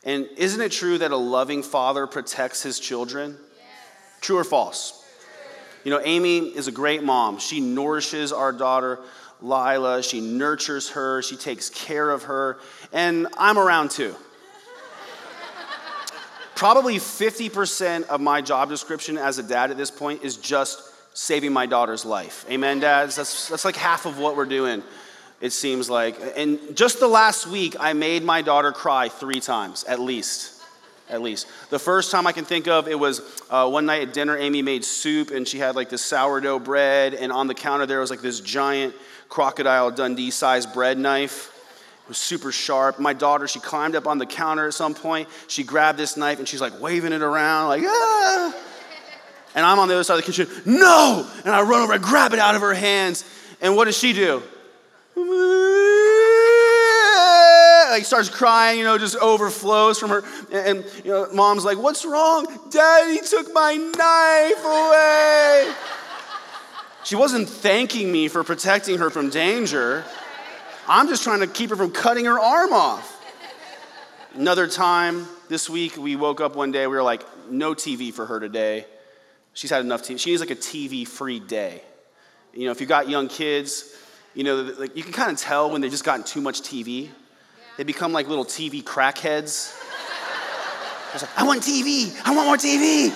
And 0.03 0.27
isn't 0.37 0.61
it 0.61 0.71
true 0.71 0.97
that 0.97 1.11
a 1.11 1.17
loving 1.17 1.63
father 1.63 2.05
protects 2.07 2.61
his 2.61 2.79
children? 2.79 3.37
Yes. 3.57 3.65
True 4.21 4.37
or 4.37 4.43
false? 4.43 4.99
You 5.83 5.91
know, 5.91 6.01
Amy 6.03 6.39
is 6.39 6.67
a 6.67 6.71
great 6.71 7.03
mom. 7.03 7.39
She 7.39 7.59
nourishes 7.59 8.31
our 8.31 8.51
daughter 8.51 8.99
Lila. 9.41 10.01
She 10.01 10.21
nurtures 10.21 10.89
her, 10.91 11.21
she 11.21 11.35
takes 11.35 11.69
care 11.69 12.09
of 12.09 12.23
her, 12.23 12.57
and 12.91 13.27
I'm 13.37 13.57
around 13.57 13.91
too. 13.91 14.15
Probably 16.55 16.95
50% 16.97 18.07
of 18.07 18.21
my 18.21 18.41
job 18.41 18.69
description 18.69 19.17
as 19.17 19.39
a 19.39 19.43
dad 19.43 19.71
at 19.71 19.77
this 19.77 19.91
point 19.91 20.23
is 20.23 20.37
just 20.37 20.81
saving 21.15 21.53
my 21.53 21.65
daughter's 21.65 22.05
life. 22.05 22.45
Amen, 22.49 22.79
dads? 22.79 23.15
That's, 23.15 23.49
that's 23.49 23.65
like 23.65 23.75
half 23.75 24.05
of 24.05 24.19
what 24.19 24.35
we're 24.35 24.45
doing, 24.45 24.83
it 25.41 25.51
seems 25.51 25.89
like. 25.89 26.17
And 26.35 26.75
just 26.75 26.99
the 26.99 27.07
last 27.07 27.47
week, 27.47 27.75
I 27.79 27.93
made 27.93 28.23
my 28.23 28.41
daughter 28.41 28.71
cry 28.71 29.09
three 29.09 29.39
times, 29.39 29.83
at 29.85 29.99
least 29.99 30.53
at 31.09 31.21
least. 31.21 31.47
The 31.69 31.79
first 31.79 32.11
time 32.11 32.25
I 32.25 32.31
can 32.31 32.45
think 32.45 32.67
of, 32.67 32.87
it 32.87 32.97
was 32.97 33.21
uh, 33.49 33.69
one 33.69 33.85
night 33.85 34.07
at 34.07 34.13
dinner, 34.13 34.37
Amy 34.37 34.61
made 34.61 34.83
soup 34.83 35.31
and 35.31 35.47
she 35.47 35.59
had 35.59 35.75
like 35.75 35.89
this 35.89 36.01
sourdough 36.01 36.59
bread, 36.59 37.13
and 37.13 37.31
on 37.31 37.47
the 37.47 37.53
counter 37.53 37.85
there 37.85 37.99
was 37.99 38.09
like 38.09 38.21
this 38.21 38.39
giant 38.39 38.95
crocodile 39.29 39.91
Dundee 39.91 40.31
sized 40.31 40.73
bread 40.73 40.97
knife. 40.97 41.52
Was 42.07 42.17
super 42.17 42.51
sharp. 42.51 42.99
My 42.99 43.13
daughter, 43.13 43.47
she 43.47 43.59
climbed 43.59 43.95
up 43.95 44.07
on 44.07 44.17
the 44.17 44.25
counter 44.25 44.67
at 44.67 44.73
some 44.73 44.93
point. 44.93 45.29
She 45.47 45.63
grabbed 45.63 45.97
this 45.97 46.17
knife 46.17 46.39
and 46.39 46.47
she's 46.47 46.59
like 46.59 46.81
waving 46.81 47.13
it 47.13 47.21
around, 47.21 47.69
like, 47.69 47.83
ah. 47.85 48.55
And 49.55 49.65
I'm 49.65 49.79
on 49.79 49.87
the 49.87 49.93
other 49.93 50.03
side 50.03 50.19
of 50.19 50.25
the 50.25 50.31
kitchen, 50.31 50.49
no! 50.65 51.29
And 51.45 51.53
I 51.53 51.61
run 51.61 51.81
over, 51.81 51.93
I 51.93 51.99
grab 51.99 52.33
it 52.33 52.39
out 52.39 52.55
of 52.55 52.61
her 52.61 52.73
hands. 52.73 53.23
And 53.61 53.75
what 53.75 53.85
does 53.85 53.97
she 53.97 54.11
do? 54.13 54.43
like 57.93 58.05
starts 58.05 58.29
crying, 58.29 58.79
you 58.79 58.83
know, 58.83 58.97
just 58.97 59.15
overflows 59.17 59.99
from 59.99 60.09
her. 60.09 60.23
And, 60.51 60.79
and, 60.79 61.05
you 61.05 61.11
know, 61.11 61.27
mom's 61.31 61.63
like, 61.63 61.77
"What's 61.77 62.03
wrong? 62.03 62.47
Daddy 62.69 63.19
took 63.21 63.53
my 63.53 63.75
knife 63.75 64.65
away." 64.65 65.73
she 67.03 67.15
wasn't 67.15 67.49
thanking 67.49 68.11
me 68.11 68.27
for 68.27 68.43
protecting 68.43 68.97
her 68.97 69.09
from 69.09 69.29
danger. 69.29 70.03
I'm 70.87 71.07
just 71.07 71.23
trying 71.23 71.39
to 71.39 71.47
keep 71.47 71.69
her 71.69 71.75
from 71.75 71.91
cutting 71.91 72.25
her 72.25 72.39
arm 72.39 72.73
off. 72.73 73.21
Another 74.35 74.67
time 74.67 75.27
this 75.47 75.69
week, 75.69 75.95
we 75.95 76.15
woke 76.15 76.41
up 76.41 76.55
one 76.55 76.71
day, 76.71 76.87
we 76.87 76.95
were 76.95 77.03
like, 77.03 77.23
no 77.49 77.73
TV 77.73 78.11
for 78.11 78.25
her 78.25 78.39
today. 78.39 78.85
She's 79.53 79.69
had 79.69 79.81
enough 79.81 80.01
TV. 80.01 80.19
She 80.19 80.31
needs 80.31 80.41
like 80.41 80.51
a 80.51 80.55
TV 80.55 81.07
free 81.07 81.39
day. 81.39 81.81
You 82.53 82.65
know, 82.65 82.71
if 82.71 82.79
you've 82.79 82.89
got 82.89 83.07
young 83.07 83.27
kids, 83.27 83.95
you 84.33 84.43
know, 84.43 84.73
like 84.77 84.95
you 84.97 85.03
can 85.03 85.13
kind 85.13 85.31
of 85.31 85.37
tell 85.37 85.71
when 85.71 85.81
they've 85.81 85.91
just 85.91 86.03
gotten 86.03 86.25
too 86.25 86.41
much 86.41 86.61
TV. 86.61 87.09
They 87.77 87.83
become 87.83 88.11
like 88.11 88.27
little 88.27 88.45
TV 88.45 88.83
crackheads. 88.83 89.79
like, 91.13 91.39
I 91.39 91.43
want 91.43 91.61
TV. 91.61 92.19
I 92.25 92.35
want 92.35 92.47
more 92.47 92.57
TV. 92.57 93.09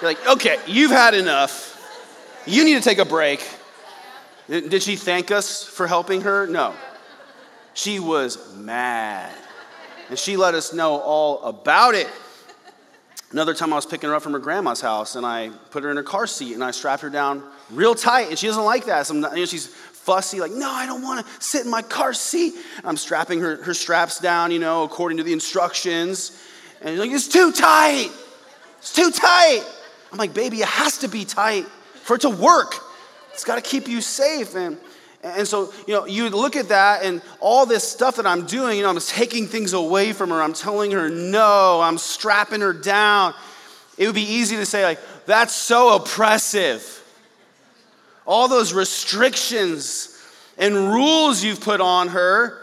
You're 0.00 0.10
like, 0.10 0.26
okay, 0.26 0.58
you've 0.66 0.90
had 0.90 1.14
enough. 1.14 1.70
You 2.46 2.64
need 2.64 2.74
to 2.74 2.82
take 2.82 2.98
a 2.98 3.04
break. 3.04 3.46
Did 4.48 4.82
she 4.82 4.96
thank 4.96 5.30
us 5.30 5.64
for 5.64 5.86
helping 5.86 6.20
her? 6.22 6.46
No. 6.46 6.74
She 7.72 7.98
was 7.98 8.54
mad. 8.56 9.34
And 10.10 10.18
she 10.18 10.36
let 10.36 10.54
us 10.54 10.72
know 10.72 11.00
all 11.00 11.42
about 11.42 11.94
it. 11.94 12.08
Another 13.32 13.54
time 13.54 13.72
I 13.72 13.76
was 13.76 13.86
picking 13.86 14.08
her 14.08 14.14
up 14.14 14.22
from 14.22 14.32
her 14.32 14.38
grandma's 14.38 14.80
house 14.80 15.16
and 15.16 15.26
I 15.26 15.50
put 15.70 15.82
her 15.82 15.90
in 15.90 15.96
her 15.96 16.02
car 16.02 16.26
seat 16.26 16.54
and 16.54 16.62
I 16.62 16.70
strapped 16.70 17.02
her 17.02 17.10
down 17.10 17.42
real 17.70 17.94
tight 17.94 18.28
and 18.28 18.38
she 18.38 18.46
doesn't 18.46 18.64
like 18.64 18.84
that. 18.84 19.06
So 19.06 19.14
you 19.14 19.20
know, 19.20 19.44
she's 19.44 19.66
fussy, 19.66 20.38
like, 20.38 20.52
no, 20.52 20.70
I 20.70 20.84
don't 20.84 21.02
want 21.02 21.26
to 21.26 21.32
sit 21.42 21.64
in 21.64 21.70
my 21.70 21.80
car 21.82 22.12
seat. 22.12 22.54
I'm 22.84 22.96
strapping 22.96 23.40
her, 23.40 23.56
her 23.64 23.72
straps 23.72 24.20
down, 24.20 24.50
you 24.52 24.58
know, 24.58 24.84
according 24.84 25.16
to 25.16 25.24
the 25.24 25.32
instructions. 25.32 26.40
And 26.82 26.90
she's 26.90 26.98
like, 26.98 27.10
it's 27.10 27.26
too 27.26 27.50
tight. 27.50 28.10
It's 28.78 28.92
too 28.92 29.10
tight. 29.10 29.64
I'm 30.12 30.18
like, 30.18 30.34
baby, 30.34 30.60
it 30.60 30.68
has 30.68 30.98
to 30.98 31.08
be 31.08 31.24
tight 31.24 31.64
for 32.02 32.16
it 32.16 32.20
to 32.20 32.30
work. 32.30 32.83
It's 33.34 33.44
got 33.44 33.56
to 33.56 33.60
keep 33.60 33.86
you 33.86 34.00
safe. 34.00 34.54
And, 34.54 34.78
and 35.22 35.46
so, 35.46 35.72
you 35.86 35.94
know, 35.94 36.06
you 36.06 36.30
look 36.30 36.56
at 36.56 36.68
that 36.68 37.04
and 37.04 37.20
all 37.40 37.66
this 37.66 37.86
stuff 37.86 38.16
that 38.16 38.26
I'm 38.26 38.46
doing, 38.46 38.78
you 38.78 38.82
know, 38.82 38.90
I'm 38.90 38.98
taking 38.98 39.46
things 39.46 39.74
away 39.74 40.12
from 40.12 40.30
her. 40.30 40.40
I'm 40.40 40.54
telling 40.54 40.92
her 40.92 41.10
no. 41.10 41.80
I'm 41.82 41.98
strapping 41.98 42.60
her 42.60 42.72
down. 42.72 43.34
It 43.98 44.06
would 44.06 44.14
be 44.14 44.22
easy 44.22 44.56
to 44.56 44.66
say, 44.66 44.84
like, 44.84 44.98
that's 45.26 45.54
so 45.54 45.94
oppressive 45.96 47.02
all 48.26 48.48
those 48.48 48.72
restrictions 48.72 50.10
and 50.56 50.74
rules 50.74 51.42
you've 51.42 51.60
put 51.60 51.80
on 51.80 52.08
her, 52.08 52.62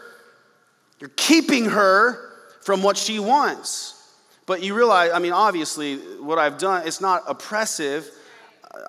you're 0.99 1.11
keeping 1.15 1.65
her 1.65 2.29
from 2.61 2.83
what 2.83 2.97
she 2.97 3.19
wants. 3.19 3.97
But 4.45 4.63
you 4.63 4.75
realize, 4.75 5.11
I 5.11 5.19
mean, 5.19 5.33
obviously, 5.33 5.97
what 6.19 6.39
I've 6.39 6.57
done, 6.57 6.87
it's 6.87 7.01
not 7.01 7.23
oppressive. 7.27 8.09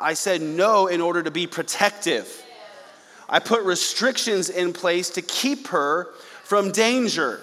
I 0.00 0.14
said 0.14 0.42
no 0.42 0.86
in 0.86 1.00
order 1.00 1.22
to 1.22 1.30
be 1.30 1.46
protective. 1.46 2.42
I 3.28 3.38
put 3.38 3.62
restrictions 3.62 4.50
in 4.50 4.72
place 4.72 5.10
to 5.10 5.22
keep 5.22 5.68
her 5.68 6.08
from 6.44 6.70
danger. 6.70 7.40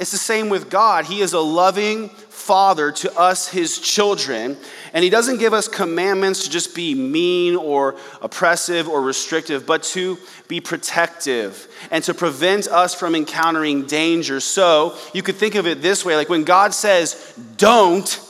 It's 0.00 0.10
the 0.10 0.18
same 0.18 0.48
with 0.48 0.68
God. 0.68 1.04
He 1.04 1.20
is 1.20 1.32
a 1.32 1.38
loving 1.38 2.08
father 2.08 2.90
to 2.90 3.16
us, 3.16 3.46
his 3.46 3.78
children. 3.78 4.56
And 4.92 5.04
he 5.04 5.10
doesn't 5.10 5.38
give 5.38 5.54
us 5.54 5.68
commandments 5.68 6.42
to 6.42 6.50
just 6.50 6.74
be 6.74 6.92
mean 6.94 7.54
or 7.54 7.94
oppressive 8.20 8.88
or 8.88 9.00
restrictive, 9.00 9.64
but 9.64 9.84
to 9.84 10.18
be 10.48 10.60
protective 10.60 11.68
and 11.92 12.02
to 12.02 12.14
prevent 12.14 12.66
us 12.66 12.96
from 12.96 13.14
encountering 13.14 13.86
danger. 13.86 14.40
So 14.40 14.96
you 15.14 15.22
could 15.22 15.36
think 15.36 15.54
of 15.54 15.68
it 15.68 15.82
this 15.82 16.04
way 16.04 16.16
like 16.16 16.28
when 16.28 16.42
God 16.42 16.74
says, 16.74 17.32
don't, 17.56 18.20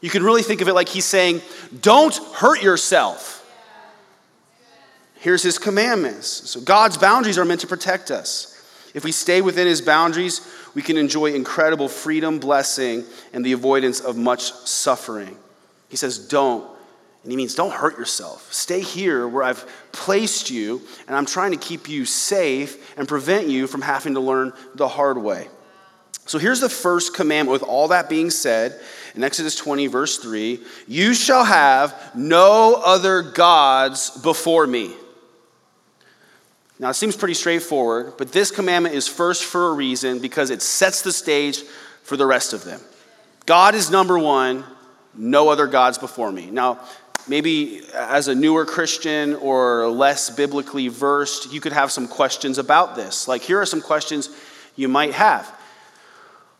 you 0.00 0.10
can 0.10 0.22
really 0.22 0.42
think 0.42 0.60
of 0.60 0.68
it 0.68 0.74
like 0.74 0.88
he's 0.88 1.04
saying, 1.04 1.42
don't 1.80 2.14
hurt 2.34 2.62
yourself. 2.62 3.36
Here's 5.16 5.42
his 5.42 5.58
commandments. 5.58 6.26
So 6.26 6.60
God's 6.60 6.96
boundaries 6.96 7.36
are 7.36 7.44
meant 7.44 7.60
to 7.60 7.66
protect 7.66 8.10
us. 8.10 8.56
If 8.94 9.04
we 9.04 9.12
stay 9.12 9.42
within 9.42 9.66
his 9.66 9.82
boundaries, 9.82 10.40
we 10.74 10.82
can 10.82 10.96
enjoy 10.96 11.34
incredible 11.34 11.88
freedom, 11.88 12.38
blessing, 12.38 13.04
and 13.32 13.44
the 13.44 13.52
avoidance 13.52 14.00
of 14.00 14.16
much 14.16 14.52
suffering. 14.66 15.36
He 15.88 15.96
says, 15.96 16.18
Don't. 16.18 16.66
And 17.22 17.30
he 17.30 17.36
means, 17.36 17.54
Don't 17.54 17.72
hurt 17.72 17.98
yourself. 17.98 18.50
Stay 18.52 18.80
here 18.80 19.28
where 19.28 19.42
I've 19.42 19.68
placed 19.92 20.50
you, 20.50 20.80
and 21.06 21.14
I'm 21.14 21.26
trying 21.26 21.50
to 21.50 21.58
keep 21.58 21.88
you 21.88 22.06
safe 22.06 22.96
and 22.96 23.06
prevent 23.06 23.48
you 23.48 23.66
from 23.66 23.82
having 23.82 24.14
to 24.14 24.20
learn 24.20 24.52
the 24.74 24.88
hard 24.88 25.18
way. 25.18 25.48
So 26.30 26.38
here's 26.38 26.60
the 26.60 26.68
first 26.68 27.12
commandment 27.12 27.60
with 27.60 27.68
all 27.68 27.88
that 27.88 28.08
being 28.08 28.30
said 28.30 28.78
in 29.16 29.24
Exodus 29.24 29.56
20, 29.56 29.88
verse 29.88 30.16
3 30.18 30.60
You 30.86 31.12
shall 31.12 31.42
have 31.42 32.12
no 32.14 32.80
other 32.86 33.20
gods 33.20 34.10
before 34.10 34.64
me. 34.64 34.92
Now, 36.78 36.90
it 36.90 36.94
seems 36.94 37.16
pretty 37.16 37.34
straightforward, 37.34 38.12
but 38.16 38.30
this 38.30 38.52
commandment 38.52 38.94
is 38.94 39.08
first 39.08 39.42
for 39.42 39.70
a 39.70 39.72
reason 39.72 40.20
because 40.20 40.50
it 40.50 40.62
sets 40.62 41.02
the 41.02 41.10
stage 41.10 41.62
for 42.04 42.16
the 42.16 42.26
rest 42.26 42.52
of 42.52 42.62
them. 42.62 42.80
God 43.44 43.74
is 43.74 43.90
number 43.90 44.16
one, 44.16 44.62
no 45.16 45.48
other 45.48 45.66
gods 45.66 45.98
before 45.98 46.30
me. 46.30 46.48
Now, 46.48 46.78
maybe 47.26 47.82
as 47.92 48.28
a 48.28 48.36
newer 48.36 48.64
Christian 48.64 49.34
or 49.34 49.88
less 49.88 50.30
biblically 50.30 50.86
versed, 50.86 51.52
you 51.52 51.60
could 51.60 51.72
have 51.72 51.90
some 51.90 52.06
questions 52.06 52.56
about 52.56 52.94
this. 52.94 53.26
Like, 53.26 53.42
here 53.42 53.60
are 53.60 53.66
some 53.66 53.80
questions 53.80 54.30
you 54.76 54.86
might 54.86 55.14
have. 55.14 55.56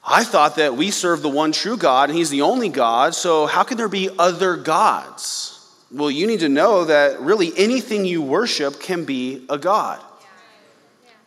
I 0.05 0.25
thought 0.25 0.57
that 0.57 0.77
we 0.77 0.91
serve 0.91 1.23
the 1.23 1.29
one 1.29 1.53
true 1.53 1.77
God 1.77 2.09
and 2.09 2.19
He's 2.19 2.31
the 2.31 2.43
only 2.43 2.69
God, 2.69 3.15
so 3.15 3.47
how 3.47 3.63
can 3.63 3.77
there 3.77 3.89
be 3.89 4.09
other 4.19 4.57
gods? 4.57 5.57
Well, 5.93 6.11
you 6.11 6.27
need 6.27 6.41
to 6.41 6.49
know 6.49 6.85
that 6.85 7.21
really 7.21 7.53
anything 7.57 8.05
you 8.05 8.23
worship 8.23 8.81
can 8.81 9.05
be 9.05 9.45
a 9.49 9.59
God. 9.59 10.01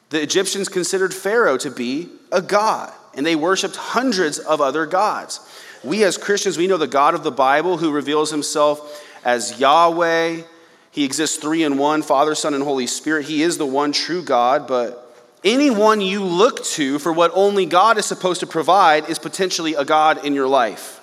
The 0.10 0.22
Egyptians 0.22 0.70
considered 0.70 1.13
Pharaoh 1.13 1.58
to 1.58 1.72
be 1.72 2.10
a 2.32 2.42
god, 2.42 2.94
and 3.13 3.25
they 3.25 3.36
worshiped 3.36 3.75
hundreds 3.75 4.39
of 4.39 4.62
other 4.62 4.86
gods. 4.86 5.39
We 5.84 6.03
as 6.03 6.18
Christians, 6.18 6.58
we 6.58 6.68
know 6.68 6.77
the 6.77 6.88
God 6.88 7.13
of 7.13 7.24
the 7.24 7.32
Bible 7.32 7.77
who 7.77 7.92
reveals 7.92 8.32
himself 8.32 9.03
as 9.25 9.60
Yahweh. 9.60 10.44
He 10.92 11.03
exists 11.03 11.38
three 11.38 11.63
in 11.63 11.77
one 11.77 12.03
Father, 12.03 12.36
Son, 12.36 12.53
and 12.53 12.63
Holy 12.63 12.88
Spirit. 12.88 13.25
He 13.25 13.44
is 13.44 13.58
the 13.58 13.65
one 13.65 13.92
true 13.92 14.24
God, 14.24 14.68
but 14.68 15.03
anyone 15.44 16.02
you 16.02 16.24
look 16.24 16.64
to 16.64 17.00
for 17.00 17.12
what 17.12 17.32
only 17.34 17.66
God 17.66 17.98
is 17.98 18.06
supposed 18.06 18.40
to 18.42 18.48
provide 18.48 19.10
is 19.10 19.20
potentially 19.20 19.74
a 19.74 19.86
God 19.86 20.26
in 20.26 20.34
your 20.34 20.48
life. 20.48 21.02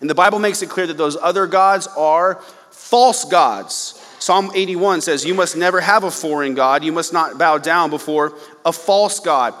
And 0.00 0.08
the 0.08 0.14
Bible 0.14 0.38
makes 0.38 0.62
it 0.62 0.68
clear 0.68 0.86
that 0.86 0.96
those 0.96 1.16
other 1.16 1.46
gods 1.46 1.86
are 1.96 2.40
false 2.70 3.24
gods. 3.24 4.04
Psalm 4.18 4.50
81 4.54 5.00
says, 5.00 5.24
You 5.24 5.34
must 5.34 5.56
never 5.56 5.80
have 5.80 6.04
a 6.04 6.10
foreign 6.10 6.54
God. 6.54 6.84
You 6.84 6.92
must 6.92 7.12
not 7.12 7.38
bow 7.38 7.58
down 7.58 7.90
before 7.90 8.34
a 8.64 8.72
false 8.72 9.20
God. 9.20 9.54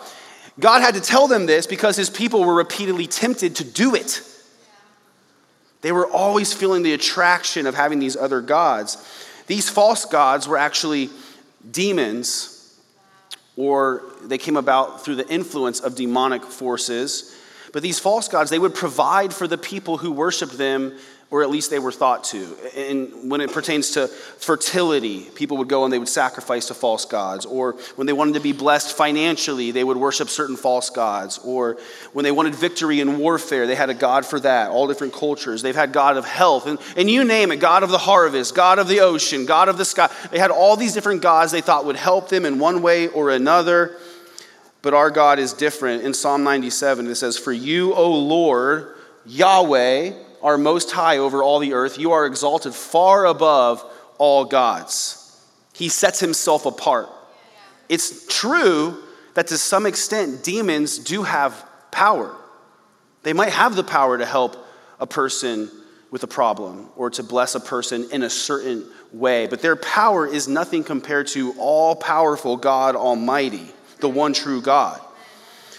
God 0.58 0.80
had 0.80 0.94
to 0.94 1.00
tell 1.00 1.28
them 1.28 1.46
this 1.46 1.66
because 1.66 1.96
his 1.96 2.10
people 2.10 2.44
were 2.44 2.54
repeatedly 2.54 3.06
tempted 3.06 3.56
to 3.56 3.64
do 3.64 3.94
it. 3.94 4.22
They 5.80 5.92
were 5.92 6.08
always 6.08 6.52
feeling 6.52 6.82
the 6.82 6.92
attraction 6.92 7.66
of 7.66 7.74
having 7.74 8.00
these 8.00 8.16
other 8.16 8.40
gods. 8.40 8.96
These 9.46 9.70
false 9.70 10.04
gods 10.04 10.48
were 10.48 10.56
actually 10.56 11.10
demons, 11.70 12.57
or 13.58 14.04
they 14.22 14.38
came 14.38 14.56
about 14.56 15.04
through 15.04 15.16
the 15.16 15.28
influence 15.28 15.80
of 15.80 15.96
demonic 15.96 16.44
forces. 16.44 17.36
But 17.72 17.82
these 17.82 17.98
false 17.98 18.28
gods, 18.28 18.50
they 18.50 18.58
would 18.58 18.74
provide 18.74 19.34
for 19.34 19.48
the 19.48 19.58
people 19.58 19.98
who 19.98 20.12
worshiped 20.12 20.56
them 20.56 20.96
or 21.30 21.42
at 21.42 21.50
least 21.50 21.70
they 21.70 21.78
were 21.78 21.92
thought 21.92 22.24
to. 22.24 22.56
And 22.74 23.30
when 23.30 23.42
it 23.42 23.52
pertains 23.52 23.90
to 23.92 24.08
fertility, 24.08 25.26
people 25.34 25.58
would 25.58 25.68
go 25.68 25.84
and 25.84 25.92
they 25.92 25.98
would 25.98 26.08
sacrifice 26.08 26.68
to 26.68 26.74
false 26.74 27.04
gods. 27.04 27.44
Or 27.44 27.72
when 27.96 28.06
they 28.06 28.14
wanted 28.14 28.34
to 28.34 28.40
be 28.40 28.52
blessed 28.52 28.96
financially, 28.96 29.70
they 29.70 29.84
would 29.84 29.98
worship 29.98 30.30
certain 30.30 30.56
false 30.56 30.88
gods. 30.88 31.38
Or 31.44 31.76
when 32.14 32.22
they 32.22 32.30
wanted 32.30 32.54
victory 32.54 33.00
in 33.00 33.18
warfare, 33.18 33.66
they 33.66 33.74
had 33.74 33.90
a 33.90 33.94
god 33.94 34.24
for 34.24 34.40
that. 34.40 34.70
All 34.70 34.88
different 34.88 35.12
cultures. 35.12 35.60
They've 35.60 35.76
had 35.76 35.92
God 35.92 36.16
of 36.16 36.24
health. 36.24 36.66
And, 36.66 36.78
and 36.96 37.10
you 37.10 37.24
name 37.24 37.52
it 37.52 37.56
God 37.56 37.82
of 37.82 37.90
the 37.90 37.98
harvest, 37.98 38.54
God 38.54 38.78
of 38.78 38.88
the 38.88 39.00
ocean, 39.00 39.44
God 39.44 39.68
of 39.68 39.76
the 39.76 39.84
sky. 39.84 40.10
They 40.30 40.38
had 40.38 40.50
all 40.50 40.76
these 40.76 40.94
different 40.94 41.20
gods 41.20 41.52
they 41.52 41.60
thought 41.60 41.84
would 41.84 41.96
help 41.96 42.30
them 42.30 42.46
in 42.46 42.58
one 42.58 42.80
way 42.80 43.08
or 43.08 43.30
another. 43.30 43.96
But 44.80 44.94
our 44.94 45.10
God 45.10 45.38
is 45.38 45.52
different. 45.52 46.04
In 46.04 46.14
Psalm 46.14 46.42
97, 46.42 47.06
it 47.06 47.16
says, 47.16 47.36
For 47.36 47.52
you, 47.52 47.92
O 47.92 48.10
Lord, 48.10 48.94
Yahweh, 49.26 50.12
are 50.42 50.58
most 50.58 50.90
high 50.90 51.18
over 51.18 51.42
all 51.42 51.58
the 51.58 51.74
earth. 51.74 51.98
You 51.98 52.12
are 52.12 52.26
exalted 52.26 52.74
far 52.74 53.26
above 53.26 53.84
all 54.18 54.44
gods. 54.44 55.24
He 55.74 55.88
sets 55.88 56.20
himself 56.20 56.66
apart. 56.66 57.08
It's 57.88 58.26
true 58.26 59.02
that 59.34 59.46
to 59.48 59.58
some 59.58 59.86
extent, 59.86 60.42
demons 60.42 60.98
do 60.98 61.22
have 61.22 61.64
power. 61.90 62.34
They 63.22 63.32
might 63.32 63.50
have 63.50 63.76
the 63.76 63.84
power 63.84 64.18
to 64.18 64.26
help 64.26 64.56
a 65.00 65.06
person 65.06 65.70
with 66.10 66.22
a 66.22 66.26
problem 66.26 66.88
or 66.96 67.10
to 67.10 67.22
bless 67.22 67.54
a 67.54 67.60
person 67.60 68.08
in 68.10 68.22
a 68.22 68.30
certain 68.30 68.84
way, 69.12 69.46
but 69.46 69.60
their 69.60 69.76
power 69.76 70.26
is 70.26 70.48
nothing 70.48 70.82
compared 70.82 71.26
to 71.28 71.54
all 71.58 71.94
powerful 71.94 72.56
God 72.56 72.96
Almighty, 72.96 73.68
the 74.00 74.08
one 74.08 74.32
true 74.32 74.60
God. 74.60 75.00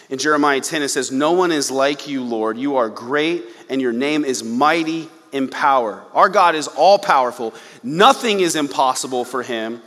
In 0.09 0.17
Jeremiah 0.17 0.59
10, 0.59 0.81
it 0.81 0.89
says, 0.89 1.11
No 1.11 1.33
one 1.33 1.51
is 1.51 1.69
like 1.69 2.07
you, 2.07 2.23
Lord. 2.23 2.57
You 2.57 2.77
are 2.77 2.89
great, 2.89 3.45
and 3.69 3.79
your 3.79 3.93
name 3.93 4.25
is 4.25 4.43
mighty 4.43 5.07
in 5.31 5.47
power. 5.47 6.03
Our 6.13 6.29
God 6.29 6.55
is 6.55 6.67
all 6.67 6.97
powerful. 6.97 7.53
Nothing 7.83 8.39
is 8.39 8.55
impossible 8.55 9.23
for 9.23 9.43
him. 9.43 9.81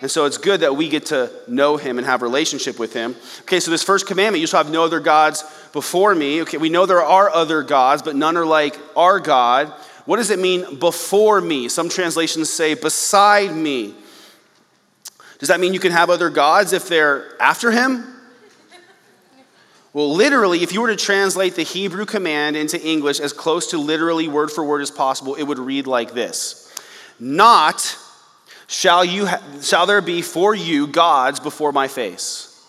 And 0.00 0.10
so 0.10 0.26
it's 0.26 0.36
good 0.36 0.60
that 0.60 0.76
we 0.76 0.88
get 0.88 1.06
to 1.06 1.30
know 1.48 1.78
him 1.78 1.98
and 1.98 2.06
have 2.06 2.20
relationship 2.22 2.78
with 2.78 2.92
him. 2.92 3.16
Okay, 3.42 3.60
so 3.60 3.70
this 3.70 3.82
first 3.82 4.06
commandment, 4.06 4.40
you 4.40 4.46
shall 4.46 4.62
have 4.62 4.72
no 4.72 4.84
other 4.84 5.00
gods 5.00 5.42
before 5.72 6.14
me. 6.14 6.42
Okay, 6.42 6.58
we 6.58 6.68
know 6.68 6.86
there 6.86 7.02
are 7.02 7.30
other 7.30 7.62
gods, 7.62 8.02
but 8.02 8.14
none 8.14 8.36
are 8.36 8.44
like 8.44 8.78
our 8.94 9.18
God. 9.18 9.72
What 10.04 10.18
does 10.18 10.30
it 10.30 10.38
mean 10.38 10.78
before 10.78 11.40
me? 11.40 11.68
Some 11.68 11.88
translations 11.88 12.50
say 12.50 12.74
beside 12.74 13.56
me. 13.56 13.94
Does 15.38 15.48
that 15.48 15.60
mean 15.60 15.74
you 15.74 15.80
can 15.80 15.92
have 15.92 16.10
other 16.10 16.30
gods 16.30 16.72
if 16.72 16.88
they're 16.88 17.40
after 17.40 17.70
him? 17.70 18.15
Well, 19.96 20.14
literally, 20.14 20.62
if 20.62 20.74
you 20.74 20.82
were 20.82 20.88
to 20.88 20.96
translate 20.96 21.54
the 21.54 21.62
Hebrew 21.62 22.04
command 22.04 22.54
into 22.54 22.78
English 22.86 23.18
as 23.18 23.32
close 23.32 23.68
to 23.68 23.78
literally 23.78 24.28
word 24.28 24.52
for 24.52 24.62
word 24.62 24.82
as 24.82 24.90
possible, 24.90 25.36
it 25.36 25.44
would 25.44 25.58
read 25.58 25.86
like 25.86 26.12
this 26.12 26.70
Not 27.18 27.96
shall, 28.66 29.06
you 29.06 29.24
ha- 29.24 29.42
shall 29.62 29.86
there 29.86 30.02
be 30.02 30.20
for 30.20 30.54
you 30.54 30.86
gods 30.86 31.40
before 31.40 31.72
my 31.72 31.88
face. 31.88 32.62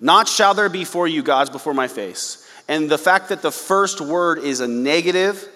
Not 0.00 0.26
shall 0.26 0.54
there 0.54 0.68
be 0.68 0.84
for 0.84 1.06
you 1.06 1.22
gods 1.22 1.50
before 1.50 1.72
my 1.72 1.86
face. 1.86 2.44
And 2.66 2.90
the 2.90 2.98
fact 2.98 3.28
that 3.28 3.42
the 3.42 3.52
first 3.52 4.00
word 4.00 4.40
is 4.40 4.58
a 4.58 4.66
negative, 4.66 5.48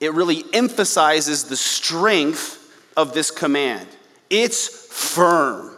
it 0.00 0.14
really 0.14 0.42
emphasizes 0.52 1.44
the 1.44 1.56
strength 1.56 2.58
of 2.96 3.14
this 3.14 3.30
command. 3.30 3.86
It's 4.30 4.66
firm, 4.92 5.76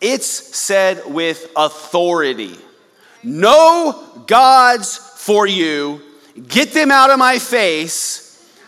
it's 0.00 0.24
said 0.24 1.02
with 1.04 1.52
authority. 1.54 2.56
No 3.24 4.22
gods 4.26 4.98
for 4.98 5.46
you. 5.46 6.00
Get 6.48 6.72
them 6.72 6.90
out 6.90 7.10
of 7.10 7.18
my 7.18 7.38
face. 7.38 8.22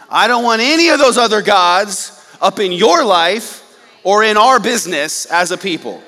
I 0.08 0.28
don't 0.28 0.44
want 0.44 0.62
any 0.62 0.88
of 0.88 0.98
those 0.98 1.18
other 1.18 1.42
gods 1.42 2.12
up 2.40 2.58
in 2.58 2.72
your 2.72 3.04
life 3.04 3.62
or 4.04 4.22
in 4.22 4.36
our 4.36 4.60
business 4.60 5.26
as 5.26 5.50
a 5.50 5.58
people. 5.58 6.02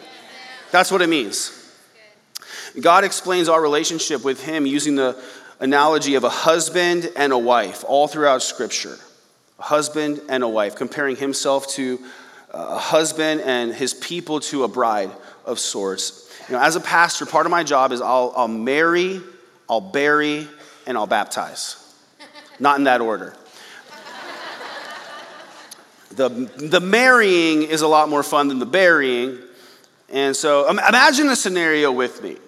That's 0.71 0.93
what 0.93 1.03
it 1.03 1.09
means. 1.09 1.55
God 2.81 3.05
explains 3.05 3.49
our 3.49 3.61
relationship 3.61 4.25
with 4.25 4.43
Him 4.45 4.67
using 4.67 4.95
the 4.95 5.21
analogy 5.59 6.15
of 6.15 6.25
a 6.25 6.29
husband 6.29 7.11
and 7.17 7.33
a 7.33 7.39
wife 7.39 7.85
all 7.87 8.07
throughout 8.07 8.43
Scripture. 8.43 8.97
A 9.59 9.63
husband 9.63 10.21
and 10.29 10.45
a 10.45 10.49
wife, 10.49 10.77
comparing 10.77 11.17
Himself 11.17 11.67
to 11.69 11.99
a 12.51 12.79
husband 12.79 13.41
and 13.43 13.73
His 13.75 13.95
people 13.95 14.41
to 14.41 14.65
a 14.65 14.69
bride 14.69 15.11
of 15.45 15.59
sorts. 15.59 16.31
You 16.49 16.55
know, 16.55 16.63
as 16.63 16.77
a 16.77 16.81
pastor, 16.81 17.27
part 17.27 17.47
of 17.47 17.51
my 17.51 17.65
job 17.65 17.93
is 17.93 18.01
I'll, 18.01 18.33
I'll 18.37 18.49
marry, 18.49 19.21
I'll 19.69 19.81
bury, 19.81 20.49
and 20.87 20.97
I'll 20.97 21.07
baptize. 21.07 21.77
Not 22.59 22.79
in 22.79 22.85
that 22.85 23.01
order. 23.01 23.35
The, 26.11 26.29
the 26.29 26.81
marrying 26.81 27.63
is 27.63 27.83
a 27.83 27.87
lot 27.87 28.09
more 28.09 28.23
fun 28.23 28.49
than 28.49 28.59
the 28.59 28.67
burying. 28.67 29.39
And 30.09 30.35
so 30.35 30.69
imagine 30.69 31.29
a 31.29 31.37
scenario 31.37 31.93
with 31.93 32.23
me. 32.23 32.39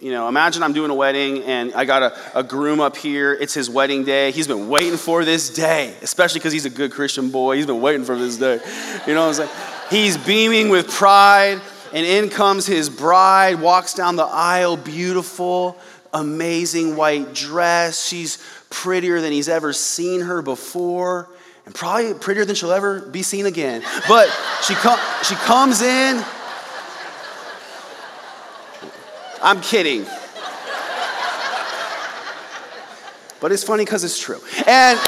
You 0.00 0.12
know, 0.12 0.28
imagine 0.28 0.62
I'm 0.62 0.74
doing 0.74 0.92
a 0.92 0.94
wedding 0.94 1.42
and 1.42 1.74
I 1.74 1.84
got 1.84 2.04
a, 2.04 2.38
a 2.38 2.42
groom 2.44 2.78
up 2.78 2.96
here. 2.96 3.34
It's 3.34 3.52
his 3.52 3.68
wedding 3.68 4.04
day. 4.04 4.30
He's 4.30 4.46
been 4.46 4.68
waiting 4.68 4.96
for 4.96 5.24
this 5.24 5.50
day, 5.50 5.92
especially 6.02 6.38
because 6.38 6.52
he's 6.52 6.66
a 6.66 6.70
good 6.70 6.92
Christian 6.92 7.30
boy. 7.30 7.56
He's 7.56 7.66
been 7.66 7.80
waiting 7.80 8.04
for 8.04 8.16
this 8.16 8.36
day. 8.36 8.60
You 9.08 9.14
know 9.14 9.26
what 9.26 9.40
I'm 9.40 9.48
saying? 9.48 9.50
He's 9.90 10.16
beaming 10.16 10.68
with 10.68 10.88
pride. 10.88 11.60
And 11.92 12.06
in 12.06 12.28
comes 12.28 12.64
his 12.64 12.88
bride, 12.88 13.60
walks 13.60 13.94
down 13.94 14.14
the 14.14 14.22
aisle, 14.22 14.76
beautiful, 14.76 15.76
amazing 16.12 16.94
white 16.94 17.34
dress. 17.34 18.06
She's 18.06 18.38
prettier 18.70 19.20
than 19.20 19.32
he's 19.32 19.48
ever 19.48 19.72
seen 19.72 20.20
her 20.20 20.42
before, 20.42 21.28
and 21.66 21.74
probably 21.74 22.14
prettier 22.14 22.44
than 22.44 22.54
she'll 22.54 22.72
ever 22.72 23.00
be 23.00 23.22
seen 23.22 23.46
again. 23.46 23.82
But 24.06 24.28
she, 24.62 24.74
com- 24.74 25.00
she 25.24 25.34
comes 25.34 25.82
in. 25.82 26.22
I'm 29.42 29.60
kidding. 29.60 30.06
But 33.40 33.52
it's 33.52 33.62
funny 33.62 33.84
because 33.84 34.02
it's 34.04 34.20
true. 34.20 34.40
And 34.66 34.98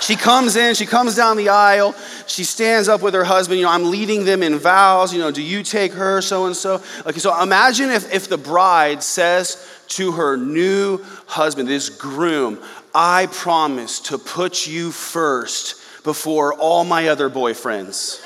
she 0.00 0.16
comes 0.16 0.56
in, 0.56 0.74
she 0.74 0.84
comes 0.84 1.14
down 1.14 1.36
the 1.36 1.48
aisle, 1.48 1.94
she 2.26 2.44
stands 2.44 2.88
up 2.88 3.02
with 3.02 3.14
her 3.14 3.24
husband. 3.24 3.60
You 3.60 3.66
know, 3.66 3.72
I'm 3.72 3.90
leading 3.90 4.24
them 4.24 4.42
in 4.42 4.58
vows. 4.58 5.12
You 5.12 5.20
know, 5.20 5.30
do 5.30 5.42
you 5.42 5.62
take 5.62 5.92
her, 5.92 6.20
so 6.20 6.46
and 6.46 6.56
so? 6.56 6.82
Okay, 7.06 7.18
so 7.18 7.40
imagine 7.42 7.90
if, 7.90 8.12
if 8.12 8.28
the 8.28 8.38
bride 8.38 9.02
says 9.02 9.66
to 9.88 10.12
her 10.12 10.36
new 10.36 10.98
husband, 11.26 11.68
this 11.68 11.88
groom, 11.88 12.58
I 12.94 13.26
promise 13.30 14.00
to 14.00 14.18
put 14.18 14.66
you 14.66 14.90
first 14.90 15.76
before 16.04 16.54
all 16.54 16.84
my 16.84 17.08
other 17.08 17.30
boyfriends. 17.30 18.20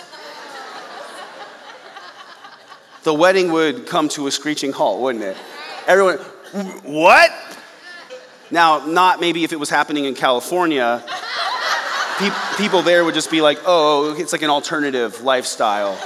The 3.07 3.15
wedding 3.15 3.53
would 3.53 3.87
come 3.87 4.09
to 4.11 4.27
a 4.27 4.31
screeching 4.33 4.73
halt, 4.73 5.01
wouldn't 5.01 5.23
it? 5.23 5.37
Everyone, 5.87 6.19
what? 6.83 7.31
Now, 8.51 8.85
not 8.85 9.21
maybe 9.21 9.45
if 9.45 9.53
it 9.53 9.61
was 9.61 9.71
happening 9.71 10.07
in 10.07 10.15
California 10.15 11.05
pe- 12.19 12.31
people 12.57 12.83
there 12.83 13.05
would 13.05 13.15
just 13.15 13.31
be 13.31 13.41
like, 13.41 13.59
oh, 13.65 14.15
it's 14.19 14.33
like 14.33 14.43
an 14.43 14.51
alternative 14.51 15.23
lifestyle. 15.23 15.97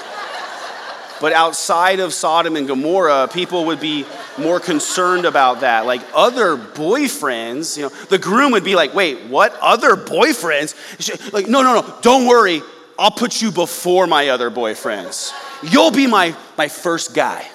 But 1.21 1.33
outside 1.33 2.01
of 2.01 2.15
Sodom 2.15 2.57
and 2.57 2.67
Gomorrah, 2.67 3.29
people 3.33 3.67
would 3.67 3.81
be 3.81 4.07
more 4.39 4.59
concerned 4.59 5.27
about 5.27 5.61
that. 5.61 5.85
Like 5.87 6.03
other 6.15 6.57
boyfriends, 6.57 7.77
you 7.77 7.85
know, 7.85 7.89
the 8.09 8.19
groom 8.19 8.53
would 8.53 8.65
be 8.65 8.75
like, 8.75 8.95
wait, 8.95 9.25
what? 9.27 9.55
Other 9.61 9.97
boyfriends? 9.97 11.33
Like, 11.33 11.47
no, 11.47 11.63
no, 11.63 11.81
no, 11.81 11.99
don't 12.03 12.27
worry. 12.27 12.63
I'll 12.99 13.11
put 13.11 13.41
you 13.41 13.51
before 13.53 14.07
my 14.07 14.29
other 14.29 14.51
boyfriends. 14.51 15.33
You'll 15.63 15.91
be 15.91 16.07
my, 16.07 16.35
my 16.57 16.69
first 16.69 17.15
guy. 17.15 17.47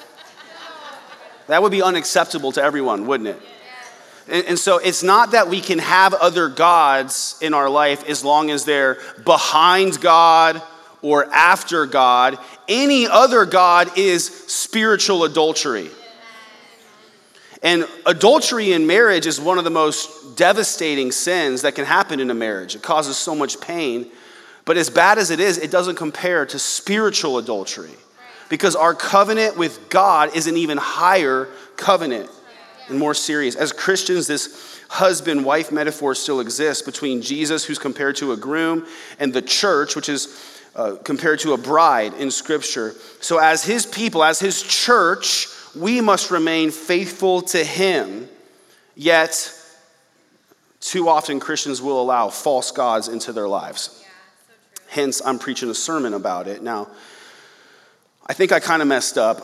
That 1.47 1.61
would 1.61 1.71
be 1.71 1.81
unacceptable 1.81 2.51
to 2.53 2.63
everyone, 2.63 3.07
wouldn't 3.07 3.29
it? 3.29 3.41
And, 4.27 4.45
and, 4.47 4.59
so 4.59 4.79
it's 4.79 5.03
not 5.03 5.31
that 5.31 5.49
we 5.49 5.61
can 5.61 5.77
have 5.77 6.15
other 6.15 6.49
gods 6.49 7.37
in 7.41 7.53
our 7.53 7.69
life 7.69 8.09
as 8.09 8.23
long 8.23 8.49
as 8.49 8.65
they're 8.65 8.97
behind 9.23 10.01
God 10.01 10.63
or 11.03 11.31
after 11.31 11.85
God. 11.85 12.39
Any 12.67 13.05
other 13.05 13.45
God 13.45 13.95
is 13.97 14.25
spiritual 14.25 15.25
adultery. 15.25 15.91
And 17.61 17.87
adultery 18.07 18.73
in 18.73 18.87
marriage 18.87 19.27
is 19.27 19.39
one 19.39 19.59
of 19.59 19.63
the 19.63 19.69
most 19.69 20.35
devastating 20.35 21.11
sins 21.11 21.61
that 21.61 21.75
can 21.75 21.85
happen 21.85 22.19
in 22.19 22.31
a 22.31 22.35
marriage. 22.35 22.75
It 22.75 22.81
causes 22.81 23.17
so 23.17 23.35
much 23.35 23.61
pain. 23.61 24.07
But 24.65 24.78
as 24.78 24.89
bad 24.89 25.17
as 25.17 25.30
it 25.30 25.39
is, 25.39 25.58
it 25.58 25.71
doesn't 25.71 25.95
compare 25.95 26.45
to 26.47 26.60
spiritual 26.60 27.38
adultery 27.38 27.93
because 28.49 28.75
our 28.75 28.93
covenant 28.93 29.58
with 29.58 29.89
God 29.89 30.36
is 30.36 30.47
an 30.47 30.58
even 30.58 30.78
higher 30.78 31.47
covenant 31.78 32.30
and 32.89 32.99
more 32.99 33.13
serious. 33.13 33.56
As 33.56 33.71
Christians, 33.71 34.28
this 34.28 34.82
husband 34.89 35.45
wife 35.45 35.71
metaphor 35.71 36.15
still 36.15 36.39
exists 36.39 36.84
between 36.84 37.21
Jesus, 37.21 37.63
who's 37.63 37.80
compared 37.80 38.15
to 38.17 38.32
a 38.32 38.38
groom, 38.38 38.86
and 39.19 39.34
the 39.34 39.41
church, 39.41 39.95
which 39.95 40.10
is 40.10 40.62
uh, 40.75 40.95
compared 41.04 41.39
to 41.39 41.54
a 41.54 41.58
bride 41.58 42.13
in 42.15 42.30
Scripture. 42.30 42.93
So, 43.21 43.38
as 43.38 43.63
his 43.63 43.86
people, 43.86 44.23
as 44.23 44.39
his 44.39 44.62
church, 44.62 45.47
we 45.75 46.01
must 46.01 46.32
remain 46.32 46.69
faithful 46.69 47.41
to 47.43 47.63
him 47.63 48.28
Yet, 48.95 49.54
too 50.80 51.10
often 51.10 51.39
Christians 51.39 51.82
will 51.82 52.01
allow 52.01 52.30
false 52.30 52.71
gods 52.71 53.10
into 53.10 53.34
their 53.34 53.47
lives. 53.47 53.94
Hence, 54.95 55.21
I'm 55.25 55.39
preaching 55.39 55.69
a 55.69 55.75
sermon 55.75 56.13
about 56.13 56.47
it. 56.47 56.63
Now, 56.63 56.88
I 58.25 58.31
think 58.31 58.53
I 58.53 58.62
kind 58.62 58.81
of 58.81 58.88
messed 58.88 59.17
up 59.17 59.41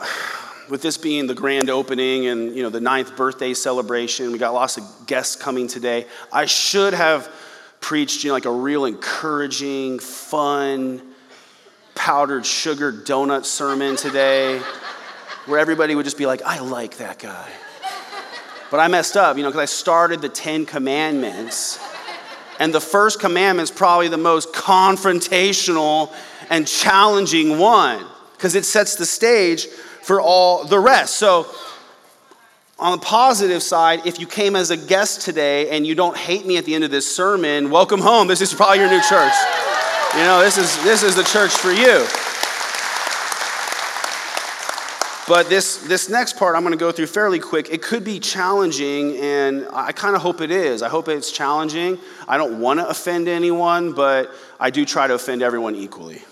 with 0.70 0.80
this 0.80 0.96
being 0.96 1.26
the 1.26 1.34
grand 1.34 1.68
opening 1.68 2.26
and 2.28 2.56
you 2.56 2.62
know 2.62 2.70
the 2.70 2.80
ninth 2.80 3.14
birthday 3.18 3.52
celebration. 3.52 4.32
We 4.32 4.38
got 4.38 4.54
lots 4.54 4.78
of 4.78 4.84
guests 5.06 5.36
coming 5.36 5.66
today. 5.66 6.06
I 6.32 6.46
should 6.46 6.94
have 6.94 7.30
preached 7.82 8.24
you 8.24 8.28
know 8.28 8.34
like 8.34 8.46
a 8.46 8.50
real 8.50 8.86
encouraging, 8.86 9.98
fun, 9.98 11.02
powdered 11.94 12.46
sugar 12.46 12.90
donut 12.90 13.44
sermon 13.44 13.96
today, 13.96 14.58
where 15.44 15.58
everybody 15.60 15.94
would 15.94 16.04
just 16.04 16.16
be 16.16 16.24
like, 16.24 16.40
"I 16.46 16.60
like 16.60 16.96
that 16.96 17.18
guy." 17.18 17.50
But 18.70 18.80
I 18.80 18.88
messed 18.88 19.18
up, 19.18 19.36
you 19.36 19.42
know, 19.42 19.50
because 19.50 19.60
I 19.60 19.66
started 19.66 20.22
the 20.22 20.30
Ten 20.30 20.64
Commandments. 20.64 21.78
And 22.62 22.72
the 22.72 22.80
first 22.80 23.18
commandment 23.18 23.68
is 23.68 23.76
probably 23.76 24.06
the 24.06 24.16
most 24.16 24.52
confrontational 24.52 26.14
and 26.48 26.64
challenging 26.64 27.58
one 27.58 28.06
because 28.36 28.54
it 28.54 28.64
sets 28.64 28.94
the 28.94 29.04
stage 29.04 29.66
for 29.66 30.20
all 30.20 30.64
the 30.64 30.78
rest. 30.78 31.16
So, 31.16 31.52
on 32.78 32.92
the 32.92 33.04
positive 33.04 33.64
side, 33.64 34.06
if 34.06 34.20
you 34.20 34.28
came 34.28 34.54
as 34.54 34.70
a 34.70 34.76
guest 34.76 35.22
today 35.22 35.70
and 35.70 35.84
you 35.84 35.96
don't 35.96 36.16
hate 36.16 36.46
me 36.46 36.56
at 36.56 36.64
the 36.64 36.76
end 36.76 36.84
of 36.84 36.92
this 36.92 37.16
sermon, 37.16 37.68
welcome 37.68 38.00
home. 38.00 38.28
This 38.28 38.40
is 38.40 38.54
probably 38.54 38.78
your 38.78 38.90
new 38.90 39.02
church. 39.08 39.34
You 40.14 40.20
know, 40.20 40.40
this 40.40 40.56
is 40.56 40.80
this 40.84 41.02
is 41.02 41.16
the 41.16 41.24
church 41.24 41.50
for 41.50 41.72
you. 41.72 42.06
But 45.28 45.48
this, 45.48 45.76
this 45.76 46.08
next 46.08 46.36
part 46.36 46.56
I'm 46.56 46.62
going 46.62 46.72
to 46.72 46.78
go 46.78 46.90
through 46.90 47.06
fairly 47.06 47.38
quick. 47.38 47.70
It 47.70 47.80
could 47.80 48.02
be 48.02 48.18
challenging, 48.18 49.16
and 49.18 49.68
I 49.72 49.92
kind 49.92 50.16
of 50.16 50.22
hope 50.22 50.40
it 50.40 50.50
is. 50.50 50.82
I 50.82 50.88
hope 50.88 51.08
it's 51.08 51.30
challenging. 51.30 51.98
I 52.26 52.36
don't 52.36 52.58
want 52.60 52.80
to 52.80 52.88
offend 52.88 53.28
anyone, 53.28 53.92
but 53.92 54.32
I 54.58 54.70
do 54.70 54.84
try 54.84 55.06
to 55.06 55.14
offend 55.14 55.42
everyone 55.42 55.76
equally. 55.76 56.22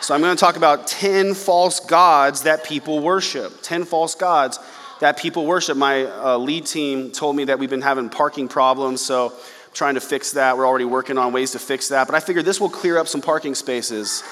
so 0.00 0.14
I'm 0.14 0.20
going 0.20 0.34
to 0.34 0.40
talk 0.40 0.56
about 0.56 0.88
10 0.88 1.34
false 1.34 1.78
gods 1.78 2.42
that 2.42 2.64
people 2.64 2.98
worship. 2.98 3.62
10 3.62 3.84
false 3.84 4.16
gods 4.16 4.58
that 4.98 5.16
people 5.16 5.46
worship. 5.46 5.76
My 5.76 6.04
uh, 6.06 6.38
lead 6.38 6.66
team 6.66 7.12
told 7.12 7.36
me 7.36 7.44
that 7.44 7.58
we've 7.60 7.70
been 7.70 7.82
having 7.82 8.08
parking 8.08 8.48
problems, 8.48 9.00
so 9.00 9.28
I'm 9.28 9.72
trying 9.74 9.94
to 9.94 10.00
fix 10.00 10.32
that. 10.32 10.58
We're 10.58 10.66
already 10.66 10.86
working 10.86 11.18
on 11.18 11.32
ways 11.32 11.52
to 11.52 11.60
fix 11.60 11.88
that, 11.90 12.08
but 12.08 12.16
I 12.16 12.20
figured 12.20 12.44
this 12.44 12.60
will 12.60 12.68
clear 12.68 12.98
up 12.98 13.06
some 13.06 13.20
parking 13.20 13.54
spaces 13.54 14.24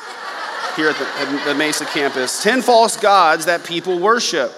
here 0.77 0.89
at 0.89 0.97
the, 0.97 1.07
at 1.07 1.45
the 1.45 1.55
Mesa 1.55 1.85
campus 1.85 2.43
10 2.43 2.63
false 2.63 2.97
gods 2.97 3.47
that 3.47 3.65
people 3.65 3.99
worship. 3.99 4.53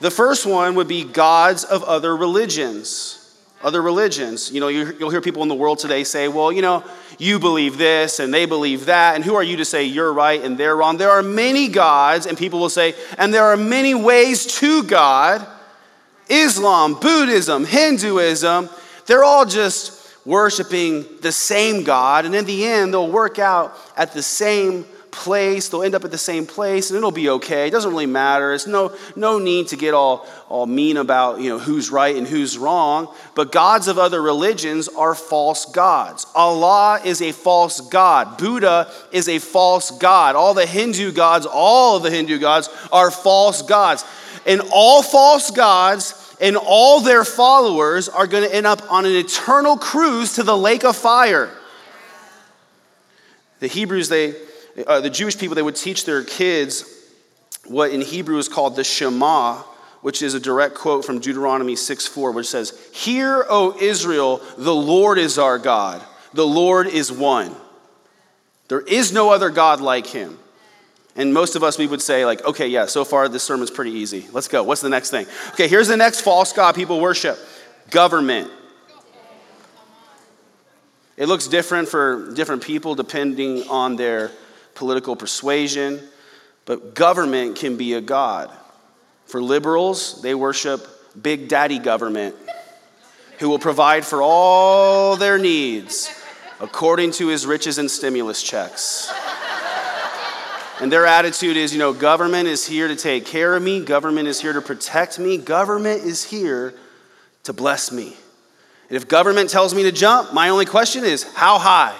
The 0.00 0.10
first 0.10 0.46
one 0.46 0.74
would 0.76 0.88
be 0.88 1.04
gods 1.04 1.64
of 1.64 1.82
other 1.84 2.16
religions. 2.16 3.16
Other 3.62 3.82
religions. 3.82 4.50
You 4.50 4.60
know, 4.60 4.68
you'll 4.68 5.10
hear 5.10 5.20
people 5.20 5.42
in 5.42 5.48
the 5.48 5.54
world 5.54 5.78
today 5.78 6.04
say, 6.04 6.28
well, 6.28 6.50
you 6.50 6.62
know, 6.62 6.82
you 7.18 7.38
believe 7.38 7.76
this 7.76 8.18
and 8.18 8.32
they 8.32 8.46
believe 8.46 8.86
that, 8.86 9.14
and 9.14 9.24
who 9.24 9.34
are 9.34 9.42
you 9.42 9.58
to 9.58 9.64
say 9.66 9.84
you're 9.84 10.12
right 10.12 10.42
and 10.42 10.56
they're 10.56 10.74
wrong? 10.74 10.96
There 10.96 11.10
are 11.10 11.22
many 11.22 11.68
gods, 11.68 12.24
and 12.24 12.38
people 12.38 12.58
will 12.58 12.70
say, 12.70 12.94
and 13.18 13.34
there 13.34 13.44
are 13.44 13.58
many 13.58 13.94
ways 13.94 14.46
to 14.60 14.82
God. 14.84 15.46
Islam, 16.30 16.94
Buddhism, 16.98 17.66
Hinduism, 17.66 18.70
they're 19.06 19.24
all 19.24 19.44
just 19.44 20.00
worshiping 20.24 21.04
the 21.20 21.32
same 21.32 21.82
God, 21.82 22.24
and 22.24 22.34
in 22.34 22.44
the 22.44 22.64
end, 22.64 22.94
they'll 22.94 23.10
work 23.10 23.38
out 23.38 23.76
at 23.96 24.12
the 24.12 24.22
same 24.22 24.86
place. 25.10 25.68
They'll 25.68 25.82
end 25.82 25.94
up 25.94 26.04
at 26.04 26.10
the 26.10 26.18
same 26.18 26.46
place 26.46 26.90
and 26.90 26.96
it'll 26.96 27.10
be 27.10 27.28
okay. 27.30 27.68
It 27.68 27.70
doesn't 27.70 27.90
really 27.90 28.06
matter. 28.06 28.52
It's 28.52 28.66
no, 28.66 28.96
no 29.16 29.38
need 29.38 29.68
to 29.68 29.76
get 29.76 29.94
all, 29.94 30.26
all 30.48 30.66
mean 30.66 30.96
about 30.96 31.40
you 31.40 31.50
know, 31.50 31.58
who's 31.58 31.90
right 31.90 32.14
and 32.16 32.26
who's 32.26 32.56
wrong. 32.58 33.14
But 33.34 33.52
gods 33.52 33.88
of 33.88 33.98
other 33.98 34.20
religions 34.20 34.88
are 34.88 35.14
false 35.14 35.66
gods. 35.66 36.26
Allah 36.34 37.00
is 37.04 37.22
a 37.22 37.32
false 37.32 37.80
god. 37.80 38.38
Buddha 38.38 38.90
is 39.12 39.28
a 39.28 39.38
false 39.38 39.90
god. 39.90 40.36
All 40.36 40.54
the 40.54 40.66
Hindu 40.66 41.12
gods, 41.12 41.46
all 41.46 41.96
of 41.96 42.02
the 42.02 42.10
Hindu 42.10 42.38
gods 42.38 42.68
are 42.92 43.10
false 43.10 43.62
gods. 43.62 44.04
And 44.46 44.62
all 44.72 45.02
false 45.02 45.50
gods 45.50 46.36
and 46.40 46.56
all 46.56 47.00
their 47.00 47.24
followers 47.24 48.08
are 48.08 48.26
going 48.26 48.48
to 48.48 48.54
end 48.54 48.66
up 48.66 48.90
on 48.90 49.04
an 49.04 49.12
eternal 49.12 49.76
cruise 49.76 50.34
to 50.34 50.42
the 50.42 50.56
lake 50.56 50.84
of 50.84 50.96
fire. 50.96 51.50
The 53.60 53.66
Hebrews, 53.66 54.08
they 54.08 54.34
uh, 54.86 55.00
the 55.00 55.10
Jewish 55.10 55.38
people, 55.38 55.54
they 55.54 55.62
would 55.62 55.76
teach 55.76 56.04
their 56.04 56.24
kids 56.24 56.84
what 57.66 57.90
in 57.90 58.00
Hebrew 58.00 58.38
is 58.38 58.48
called 58.48 58.76
the 58.76 58.84
Shema, 58.84 59.62
which 60.02 60.22
is 60.22 60.34
a 60.34 60.40
direct 60.40 60.74
quote 60.74 61.04
from 61.04 61.18
Deuteronomy 61.18 61.76
6 61.76 62.06
4, 62.06 62.32
which 62.32 62.48
says, 62.48 62.78
Hear, 62.92 63.44
O 63.48 63.76
Israel, 63.80 64.40
the 64.56 64.74
Lord 64.74 65.18
is 65.18 65.38
our 65.38 65.58
God, 65.58 66.02
the 66.32 66.46
Lord 66.46 66.86
is 66.86 67.12
one. 67.12 67.54
There 68.68 68.80
is 68.80 69.12
no 69.12 69.30
other 69.30 69.50
God 69.50 69.80
like 69.80 70.06
him. 70.06 70.38
And 71.16 71.34
most 71.34 71.56
of 71.56 71.64
us, 71.64 71.76
we 71.76 71.88
would 71.88 72.00
say, 72.00 72.24
like, 72.24 72.44
okay, 72.44 72.68
yeah, 72.68 72.86
so 72.86 73.04
far 73.04 73.28
this 73.28 73.42
sermon's 73.42 73.70
pretty 73.70 73.90
easy. 73.90 74.26
Let's 74.32 74.46
go. 74.46 74.62
What's 74.62 74.80
the 74.80 74.88
next 74.88 75.10
thing? 75.10 75.26
Okay, 75.50 75.66
here's 75.66 75.88
the 75.88 75.96
next 75.96 76.20
false 76.20 76.52
God 76.52 76.76
people 76.76 77.00
worship 77.00 77.36
government. 77.90 78.48
It 81.16 81.26
looks 81.26 81.48
different 81.48 81.88
for 81.88 82.32
different 82.34 82.62
people 82.62 82.94
depending 82.94 83.68
on 83.68 83.96
their 83.96 84.30
political 84.80 85.14
persuasion, 85.14 86.00
but 86.64 86.94
government 86.94 87.54
can 87.54 87.76
be 87.76 87.92
a 87.92 88.00
God. 88.00 88.50
For 89.26 89.42
liberals, 89.42 90.22
they 90.22 90.34
worship 90.34 90.80
Big 91.20 91.48
Daddy 91.48 91.78
government, 91.78 92.34
who 93.38 93.50
will 93.50 93.58
provide 93.58 94.06
for 94.06 94.22
all 94.22 95.16
their 95.16 95.36
needs 95.36 96.10
according 96.60 97.10
to 97.12 97.28
his 97.28 97.46
riches 97.46 97.76
and 97.76 97.90
stimulus 97.90 98.42
checks. 98.42 99.12
And 100.80 100.90
their 100.90 101.04
attitude 101.04 101.58
is, 101.58 101.74
you 101.74 101.78
know, 101.78 101.92
government 101.92 102.48
is 102.48 102.66
here 102.66 102.88
to 102.88 102.96
take 102.96 103.26
care 103.26 103.54
of 103.54 103.62
me, 103.62 103.84
government 103.84 104.28
is 104.28 104.40
here 104.40 104.54
to 104.54 104.62
protect 104.62 105.18
me, 105.18 105.36
government 105.36 106.04
is 106.04 106.24
here 106.24 106.72
to 107.42 107.52
bless 107.52 107.92
me. 107.92 108.16
And 108.88 108.96
if 108.96 109.08
government 109.08 109.50
tells 109.50 109.74
me 109.74 109.82
to 109.82 109.92
jump, 109.92 110.32
my 110.32 110.48
only 110.48 110.64
question 110.64 111.04
is, 111.04 111.22
how 111.34 111.58
high? 111.58 111.94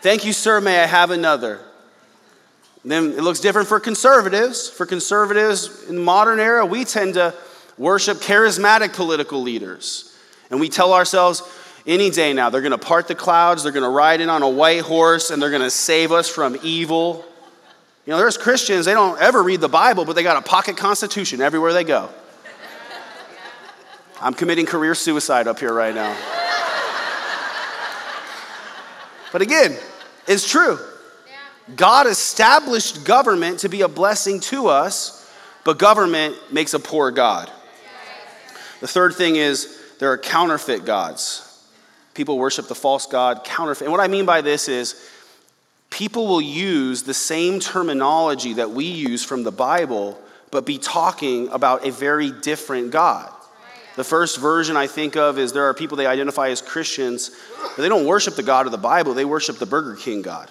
Thank 0.00 0.24
you, 0.24 0.32
sir, 0.32 0.60
may 0.60 0.82
I 0.82 0.86
have 0.86 1.12
another? 1.12 1.60
Then 2.84 3.12
it 3.12 3.22
looks 3.22 3.40
different 3.40 3.68
for 3.68 3.78
conservatives. 3.78 4.68
For 4.68 4.86
conservatives 4.86 5.84
in 5.88 5.96
the 5.96 6.00
modern 6.02 6.40
era, 6.40 6.66
we 6.66 6.84
tend 6.84 7.14
to 7.14 7.34
worship 7.78 8.18
charismatic 8.18 8.92
political 8.92 9.40
leaders. 9.40 10.16
And 10.50 10.60
we 10.60 10.68
tell 10.68 10.92
ourselves 10.92 11.42
any 11.86 12.10
day 12.10 12.32
now, 12.32 12.50
they're 12.50 12.60
going 12.60 12.72
to 12.72 12.78
part 12.78 13.08
the 13.08 13.14
clouds, 13.14 13.62
they're 13.62 13.72
going 13.72 13.82
to 13.84 13.88
ride 13.88 14.20
in 14.20 14.28
on 14.28 14.42
a 14.42 14.48
white 14.48 14.82
horse, 14.82 15.30
and 15.30 15.42
they're 15.42 15.50
going 15.50 15.62
to 15.62 15.70
save 15.70 16.12
us 16.12 16.28
from 16.28 16.56
evil. 16.62 17.24
You 18.06 18.12
know, 18.12 18.18
there's 18.18 18.36
Christians, 18.36 18.84
they 18.84 18.94
don't 18.94 19.20
ever 19.20 19.42
read 19.42 19.60
the 19.60 19.68
Bible, 19.68 20.04
but 20.04 20.14
they 20.14 20.22
got 20.22 20.36
a 20.36 20.48
pocket 20.48 20.76
constitution 20.76 21.40
everywhere 21.40 21.72
they 21.72 21.84
go. 21.84 22.08
I'm 24.20 24.34
committing 24.34 24.66
career 24.66 24.94
suicide 24.94 25.48
up 25.48 25.58
here 25.58 25.72
right 25.72 25.94
now. 25.94 26.16
But 29.32 29.42
again, 29.42 29.76
it's 30.28 30.48
true. 30.48 30.78
God 31.76 32.06
established 32.06 33.04
government 33.04 33.60
to 33.60 33.68
be 33.68 33.82
a 33.82 33.88
blessing 33.88 34.40
to 34.40 34.68
us, 34.68 35.30
but 35.64 35.78
government 35.78 36.36
makes 36.52 36.74
a 36.74 36.80
poor 36.80 37.10
God. 37.10 37.50
The 38.80 38.88
third 38.88 39.14
thing 39.14 39.36
is 39.36 39.80
there 40.00 40.10
are 40.10 40.18
counterfeit 40.18 40.84
gods. 40.84 41.48
People 42.14 42.38
worship 42.38 42.66
the 42.66 42.74
false 42.74 43.06
God, 43.06 43.44
counterfeit. 43.44 43.86
And 43.86 43.92
what 43.92 44.00
I 44.00 44.08
mean 44.08 44.26
by 44.26 44.40
this 44.40 44.68
is 44.68 45.08
people 45.88 46.26
will 46.26 46.42
use 46.42 47.04
the 47.04 47.14
same 47.14 47.60
terminology 47.60 48.54
that 48.54 48.70
we 48.70 48.84
use 48.84 49.24
from 49.24 49.44
the 49.44 49.52
Bible, 49.52 50.18
but 50.50 50.66
be 50.66 50.78
talking 50.78 51.48
about 51.50 51.86
a 51.86 51.92
very 51.92 52.32
different 52.32 52.90
God. 52.90 53.32
The 53.94 54.04
first 54.04 54.40
version 54.40 54.76
I 54.76 54.86
think 54.86 55.16
of 55.16 55.38
is 55.38 55.52
there 55.52 55.68
are 55.68 55.74
people 55.74 55.96
they 55.96 56.06
identify 56.06 56.48
as 56.48 56.60
Christians, 56.60 57.30
but 57.76 57.82
they 57.82 57.88
don't 57.88 58.06
worship 58.06 58.34
the 58.34 58.42
God 58.42 58.66
of 58.66 58.72
the 58.72 58.78
Bible, 58.78 59.14
they 59.14 59.24
worship 59.24 59.58
the 59.58 59.66
Burger 59.66 59.94
King 59.96 60.22
God. 60.22 60.50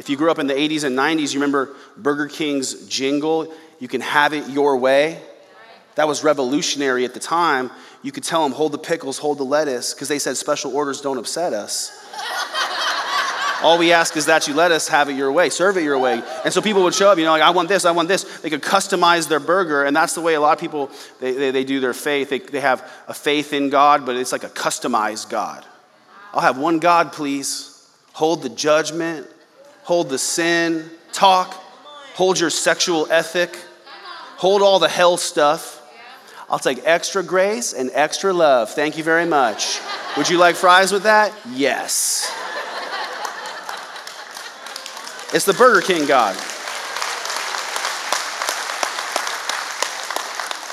If 0.00 0.08
you 0.08 0.16
grew 0.16 0.30
up 0.30 0.38
in 0.38 0.46
the 0.46 0.54
80s 0.54 0.84
and 0.84 0.98
90s, 0.98 1.34
you 1.34 1.40
remember 1.40 1.74
Burger 1.98 2.26
King's 2.26 2.86
jingle, 2.88 3.52
you 3.80 3.86
can 3.86 4.00
have 4.00 4.32
it 4.32 4.48
your 4.48 4.78
way? 4.78 5.20
That 5.96 6.08
was 6.08 6.24
revolutionary 6.24 7.04
at 7.04 7.12
the 7.12 7.20
time. 7.20 7.70
You 8.02 8.10
could 8.10 8.24
tell 8.24 8.42
them, 8.42 8.52
hold 8.52 8.72
the 8.72 8.78
pickles, 8.78 9.18
hold 9.18 9.36
the 9.36 9.44
lettuce, 9.44 9.92
because 9.92 10.08
they 10.08 10.18
said 10.18 10.38
special 10.38 10.74
orders 10.74 11.02
don't 11.02 11.18
upset 11.18 11.52
us. 11.52 11.92
All 13.62 13.76
we 13.76 13.92
ask 13.92 14.16
is 14.16 14.24
that 14.24 14.48
you 14.48 14.54
let 14.54 14.72
us 14.72 14.88
have 14.88 15.10
it 15.10 15.16
your 15.16 15.30
way, 15.32 15.50
serve 15.50 15.76
it 15.76 15.84
your 15.84 15.98
way. 15.98 16.22
And 16.46 16.54
so 16.54 16.62
people 16.62 16.82
would 16.84 16.94
show 16.94 17.10
up, 17.10 17.18
you 17.18 17.24
know, 17.24 17.32
like, 17.32 17.42
I 17.42 17.50
want 17.50 17.68
this, 17.68 17.84
I 17.84 17.90
want 17.90 18.08
this. 18.08 18.40
They 18.40 18.48
could 18.48 18.62
customize 18.62 19.28
their 19.28 19.38
burger, 19.38 19.84
and 19.84 19.94
that's 19.94 20.14
the 20.14 20.22
way 20.22 20.32
a 20.32 20.40
lot 20.40 20.54
of 20.54 20.60
people, 20.60 20.90
they, 21.20 21.32
they, 21.32 21.50
they 21.50 21.64
do 21.64 21.78
their 21.78 21.92
faith. 21.92 22.30
They, 22.30 22.38
they 22.38 22.60
have 22.60 22.90
a 23.06 23.12
faith 23.12 23.52
in 23.52 23.68
God, 23.68 24.06
but 24.06 24.16
it's 24.16 24.32
like 24.32 24.44
a 24.44 24.48
customized 24.48 25.28
God. 25.28 25.62
I'll 26.32 26.40
have 26.40 26.56
one 26.56 26.78
God, 26.78 27.12
please. 27.12 27.66
Hold 28.14 28.40
the 28.42 28.48
judgment, 28.48 29.26
hold 29.82 30.08
the 30.08 30.18
sin, 30.18 30.90
talk, 31.12 31.52
hold 32.14 32.38
your 32.38 32.50
sexual 32.50 33.10
ethic, 33.10 33.56
hold 34.36 34.62
all 34.62 34.78
the 34.78 34.88
hell 34.88 35.16
stuff. 35.16 35.76
I'll 36.48 36.58
take 36.58 36.80
extra 36.84 37.22
grace 37.22 37.72
and 37.72 37.90
extra 37.92 38.32
love. 38.32 38.70
Thank 38.70 38.98
you 38.98 39.04
very 39.04 39.26
much. 39.26 39.80
Would 40.16 40.28
you 40.28 40.38
like 40.38 40.56
fries 40.56 40.90
with 40.90 41.04
that? 41.04 41.32
Yes. 41.50 42.34
It's 45.32 45.44
the 45.44 45.52
Burger 45.52 45.80
King 45.80 46.06
God. 46.06 46.36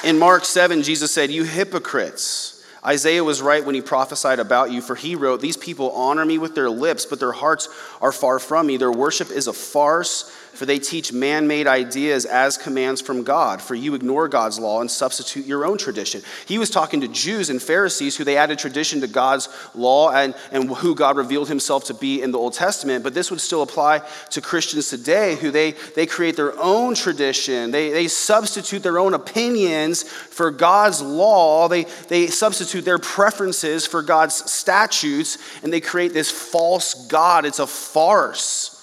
In 0.04 0.17
Mark 0.17 0.46
7, 0.46 0.82
Jesus 0.82 1.12
said, 1.12 1.30
You 1.30 1.43
hypocrites. 1.43 2.57
Isaiah 2.88 3.23
was 3.23 3.41
right 3.41 3.65
when 3.65 3.76
he 3.76 3.82
prophesied 3.82 4.39
about 4.39 4.71
you, 4.71 4.82
for 4.82 4.95
he 4.95 5.15
wrote, 5.15 5.41
These 5.41 5.58
people 5.58 5.91
honor 5.91 6.26
me 6.26 6.38
with 6.38 6.56
their 6.56 6.69
lips, 6.69 7.06
but 7.06 7.19
their 7.19 7.34
hearts 7.34 7.67
are 8.02 8.13
far 8.13 8.39
from 8.39 8.65
me. 8.65 8.78
Their 8.78 8.91
worship 8.91 9.30
is 9.30 9.47
a 9.47 9.54
farce 9.54 10.32
for 10.58 10.65
they 10.65 10.80
teach 10.80 11.13
man 11.13 11.48
made 11.48 11.67
ideas 11.67 12.26
as 12.26 12.58
commands 12.58 13.00
from 13.00 13.24
God, 13.24 13.62
for 13.62 13.76
you 13.76 13.93
ignore 13.93 14.28
God's 14.28 14.58
law 14.58 14.82
and 14.82 14.89
substitute 14.89 15.46
your 15.46 15.65
own 15.65 15.78
tradition. 15.78 16.24
He 16.48 16.58
was 16.58 16.72
talking 16.72 17.02
to 17.02 17.08
Jews 17.08 17.52
and 17.52 17.62
Pharisees 17.62 18.17
who 18.17 18.24
they 18.24 18.38
added 18.38 18.58
tradition 18.58 19.02
to 19.02 19.08
God's 19.08 19.50
law 19.76 20.12
and, 20.12 20.34
and 20.52 20.67
who 20.70 20.96
God 20.96 21.15
revealed 21.15 21.48
himself 21.48 21.86
to 21.86 21.93
be 21.93 22.24
in 22.24 22.32
the 22.32 22.39
Old 22.39 22.54
Testament, 22.54 23.04
but 23.04 23.13
this 23.13 23.30
would 23.30 23.39
still 23.39 23.62
apply 23.62 24.00
to 24.32 24.41
Christians 24.41 24.89
today 24.89 25.36
who 25.36 25.52
they, 25.52 25.74
they 25.96 26.08
create 26.08 26.36
their 26.36 26.60
own 26.60 26.96
tradition. 26.96 27.70
They, 27.70 27.91
they 27.91 28.08
substitute 28.08 28.82
their 28.82 28.98
own 28.98 29.13
opinions 29.13 30.02
for 30.04 30.50
God's 30.50 31.04
law, 31.04 31.67
they, 31.67 31.84
they 32.08 32.28
substitute 32.28 32.84
their 32.84 32.98
preferences 32.98 33.86
for 33.86 34.02
God's 34.02 34.50
statutes, 34.52 35.38
and 35.62 35.72
they 35.72 35.82
create 35.82 36.13
this 36.13 36.32
false 36.32 37.08
God. 37.08 37.46
It's 37.46 37.60
a 37.60 37.67
farce. 37.67 38.76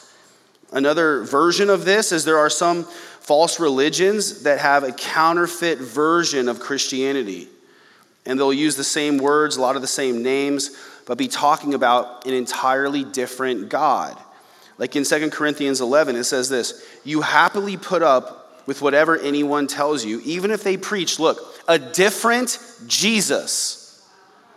Another 0.75 1.23
version 1.23 1.71
of 1.71 1.85
this 1.85 2.11
is 2.11 2.25
there 2.25 2.39
are 2.39 2.51
some 2.51 2.83
false 2.85 3.61
religions 3.61 4.43
that 4.43 4.59
have 4.59 4.83
a 4.83 4.93
counterfeit 4.93 5.79
version 5.79 6.49
of 6.49 6.59
Christianity. 6.59 7.49
And 8.27 8.39
they'll 8.39 8.53
use 8.53 8.75
the 8.75 8.85
same 8.85 9.19
words, 9.19 9.57
a 9.57 9.61
lot 9.61 9.77
of 9.77 9.83
the 9.83 9.89
same 9.89 10.23
names, 10.25 10.77
but 11.07 11.17
be 11.17 11.29
talking 11.29 11.75
about 11.75 12.27
an 12.27 12.35
entirely 12.35 13.05
different 13.05 13.69
God. 13.69 14.19
Like 14.77 14.97
in 14.97 15.05
2 15.05 15.31
Corinthians 15.31 15.81
11, 15.81 16.17
it 16.17 16.25
says 16.25 16.49
this 16.49 16.85
You 17.05 17.21
happily 17.21 17.77
put 17.77 18.03
up 18.03 18.67
with 18.67 18.83
whatever 18.83 19.17
anyone 19.17 19.69
tells 19.69 20.05
you, 20.05 20.21
even 20.25 20.51
if 20.51 20.65
they 20.65 20.77
preach, 20.77 21.21
look, 21.21 21.39
a 21.69 21.79
different 21.79 22.59
Jesus 22.89 24.05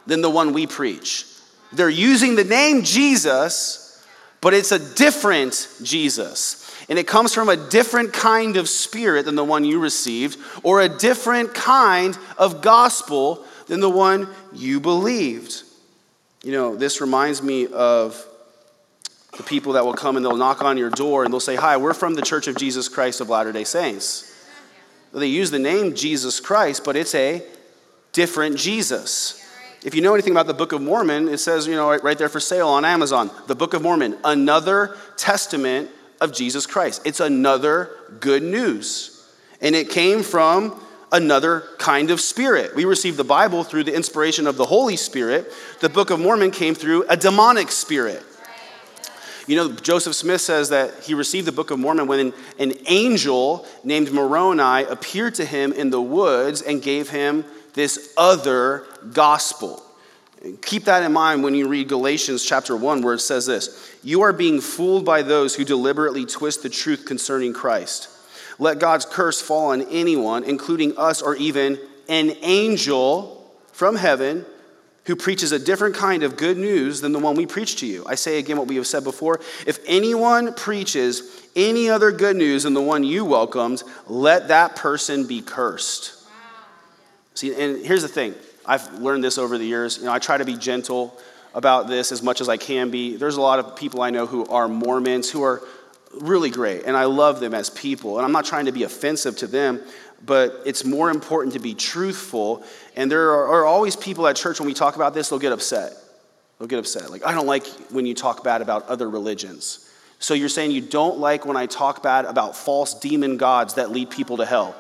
than 0.08 0.22
the 0.22 0.30
one 0.32 0.52
we 0.54 0.66
preach. 0.66 1.28
They're 1.74 1.90
using 1.90 2.36
the 2.36 2.44
name 2.44 2.84
Jesus 2.84 3.87
but 4.48 4.54
it's 4.54 4.72
a 4.72 4.80
different 4.96 5.68
Jesus. 5.84 6.74
And 6.88 6.98
it 6.98 7.06
comes 7.06 7.34
from 7.34 7.50
a 7.50 7.58
different 7.58 8.14
kind 8.14 8.56
of 8.56 8.70
spirit 8.70 9.26
than 9.26 9.36
the 9.36 9.44
one 9.44 9.66
you 9.66 9.78
received, 9.78 10.40
or 10.64 10.80
a 10.80 10.88
different 10.88 11.54
kind 11.54 12.18
of 12.38 12.62
gospel 12.62 13.44
than 13.66 13.82
the 13.82 13.90
one 13.90 14.30
you 14.54 14.80
believed. 14.80 15.64
You 16.46 16.54
know, 16.54 16.78
this 16.78 17.02
reminds 17.02 17.44
me 17.44 17.68
of 17.68 18.26
the 19.36 19.44
people 19.44 19.74
that 19.74 19.84
will 19.84 19.94
come 19.94 20.16
and 20.16 20.26
they'll 20.26 20.38
knock 20.38 20.62
on 20.62 20.78
your 20.78 20.92
door 20.92 21.26
and 21.26 21.34
they'll 21.34 21.42
say, 21.42 21.58
Hi, 21.58 21.76
we're 21.76 21.94
from 21.94 22.14
the 22.14 22.22
Church 22.22 22.48
of 22.48 22.56
Jesus 22.56 22.88
Christ 22.88 23.20
of 23.20 23.28
Latter 23.28 23.52
day 23.52 23.66
Saints. 23.66 24.34
They 25.14 25.28
use 25.28 25.52
the 25.52 25.60
name 25.60 25.94
Jesus 25.94 26.40
Christ, 26.40 26.86
but 26.86 26.96
it's 26.96 27.16
a 27.16 27.44
different 28.14 28.56
Jesus. 28.56 29.46
If 29.88 29.96
you 29.96 30.02
know 30.02 30.14
anything 30.14 30.34
about 30.34 30.48
the 30.48 30.54
Book 30.54 30.74
of 30.74 30.82
Mormon, 30.82 31.30
it 31.30 31.38
says, 31.38 31.66
you 31.66 31.74
know, 31.74 31.98
right, 32.00 32.18
there 32.18 32.28
for 32.28 32.42
sale 32.42 32.68
on 32.68 32.84
Amazon, 32.84 33.32
the 33.48 33.56
Book 33.56 33.74
of 33.74 33.82
Mormon, 33.82 34.18
another 34.26 34.98
testament 35.16 35.90
of 36.20 36.34
Jesus 36.34 36.66
Christ. 36.66 37.04
It's 37.06 37.22
another 37.22 37.92
good 38.20 38.44
news. 38.44 39.26
And 39.62 39.78
it 39.78 39.90
came 39.90 40.24
from 40.24 40.78
another 41.14 41.64
kind 41.78 42.12
of 42.12 42.20
spirit. 42.20 42.76
We 42.76 42.84
received 42.84 43.16
the 43.16 43.24
Bible 43.24 43.64
through 43.64 43.86
the 43.86 43.96
inspiration 43.96 44.46
of 44.46 44.58
the 44.58 44.66
Holy 44.66 44.98
Spirit. 44.98 45.54
The 45.80 45.88
Book 45.88 46.10
of 46.10 46.20
Mormon 46.20 46.52
came 46.52 46.76
through 46.76 47.06
a 47.08 47.16
demonic 47.16 47.72
spirit. 47.72 48.22
You 49.48 49.56
know, 49.56 49.72
Joseph 49.72 50.16
Smith 50.16 50.42
says 50.42 50.68
that 50.68 51.02
he 51.06 51.14
received 51.14 51.48
the 51.48 51.54
Book 51.54 51.72
of 51.72 51.80
Mormon 51.80 52.08
when 52.08 52.34
an 52.60 52.74
angel 52.88 53.66
named 53.86 54.12
Moroni 54.12 54.84
appeared 54.84 55.36
to 55.36 55.46
him 55.46 55.72
in 55.72 55.92
the 55.92 56.02
woods 56.02 56.62
and 56.62 56.82
gave 56.82 57.10
him 57.10 57.46
this 57.78 58.12
other 58.18 58.86
gospel. 59.14 59.84
Keep 60.64 60.86
that 60.86 61.04
in 61.04 61.14
mind 61.14 61.44
when 61.44 61.54
you 61.54 61.68
read 61.68 61.88
Galatians 61.88 62.44
chapter 62.44 62.76
1, 62.76 63.02
where 63.04 63.14
it 63.14 63.20
says 63.20 63.46
this 63.46 63.96
You 64.04 64.22
are 64.24 64.34
being 64.34 64.60
fooled 64.60 65.06
by 65.06 65.22
those 65.22 65.56
who 65.56 65.64
deliberately 65.64 66.26
twist 66.26 66.64
the 66.64 66.70
truth 66.70 67.06
concerning 67.06 67.54
Christ. 67.54 68.10
Let 68.60 68.80
God's 68.80 69.06
curse 69.06 69.40
fall 69.40 69.72
on 69.72 69.84
anyone, 69.84 70.44
including 70.44 70.98
us 70.98 71.22
or 71.22 71.36
even 71.36 71.80
an 72.10 72.36
angel 72.42 73.48
from 73.72 73.96
heaven 73.96 74.46
who 75.06 75.16
preaches 75.16 75.52
a 75.52 75.60
different 75.60 75.96
kind 75.96 76.24
of 76.24 76.36
good 76.36 76.58
news 76.58 77.00
than 77.02 77.12
the 77.12 77.20
one 77.20 77.36
we 77.36 77.46
preach 77.46 77.78
to 77.78 77.86
you. 77.86 78.04
I 78.08 78.16
say 78.16 78.40
again 78.40 78.58
what 78.58 78.68
we 78.68 78.76
have 78.78 78.88
said 78.88 79.04
before. 79.04 79.40
If 79.68 79.80
anyone 79.86 80.56
preaches 80.56 81.48
any 81.56 81.90
other 81.90 82.12
good 82.12 82.36
news 82.36 82.64
than 82.64 82.74
the 82.74 82.82
one 82.82 83.04
you 83.04 83.24
welcomed, 83.24 83.84
let 84.08 84.48
that 84.48 84.76
person 84.76 85.28
be 85.28 85.42
cursed. 85.42 86.17
See, 87.38 87.54
and 87.54 87.86
here's 87.86 88.02
the 88.02 88.08
thing 88.08 88.34
I've 88.66 88.92
learned 88.96 89.24
this 89.24 89.38
over 89.38 89.60
the 89.60 89.66
years. 89.66 90.00
You 90.00 90.06
know, 90.06 90.12
I 90.12 90.18
try 90.18 90.38
to 90.38 90.44
be 90.44 90.58
gentle 90.58 91.16
about 91.54 91.88
this 91.88 92.12
as 92.12 92.24
much 92.24 92.42
as 92.42 92.50
I 92.50 92.58
can 92.58 92.90
be. 92.90 93.16
There's 93.16 93.38
a 93.38 93.42
lot 93.42 93.60
of 93.60 93.76
people 93.76 94.02
I 94.02 94.10
know 94.10 94.26
who 94.26 94.48
are 94.48 94.68
Mormons 94.68 95.30
who 95.30 95.44
are 95.44 95.62
really 96.20 96.50
great, 96.50 96.86
and 96.86 96.98
I 96.98 97.04
love 97.04 97.40
them 97.40 97.54
as 97.54 97.70
people. 97.70 98.18
And 98.18 98.26
I'm 98.26 98.32
not 98.32 98.46
trying 98.46 98.66
to 98.66 98.72
be 98.72 98.82
offensive 98.82 99.38
to 99.38 99.46
them, 99.46 99.84
but 100.26 100.64
it's 100.66 100.84
more 100.84 101.12
important 101.12 101.54
to 101.54 101.60
be 101.60 101.76
truthful. 101.76 102.64
And 102.96 103.12
there 103.12 103.30
are, 103.30 103.48
are 103.50 103.66
always 103.66 103.96
people 103.96 104.26
at 104.26 104.36
church 104.36 104.60
when 104.60 104.66
we 104.66 104.74
talk 104.74 104.96
about 104.96 105.14
this, 105.14 105.30
they'll 105.30 105.38
get 105.38 105.54
upset. 105.54 105.94
They'll 106.58 106.68
get 106.68 106.80
upset. 106.80 107.12
Like, 107.12 107.24
I 107.24 107.36
don't 107.36 107.46
like 107.46 107.68
when 107.92 108.08
you 108.08 108.16
talk 108.16 108.44
bad 108.44 108.64
about 108.64 108.88
other 108.88 109.08
religions. 109.08 109.88
So 110.18 110.34
you're 110.34 110.50
saying 110.50 110.72
you 110.72 110.82
don't 110.82 111.20
like 111.20 111.46
when 111.46 111.56
I 111.56 111.68
talk 111.68 112.02
bad 112.02 112.26
about 112.26 112.58
false 112.58 113.00
demon 113.00 113.38
gods 113.38 113.76
that 113.76 113.92
lead 113.92 114.10
people 114.10 114.38
to 114.38 114.46
hell. 114.48 114.76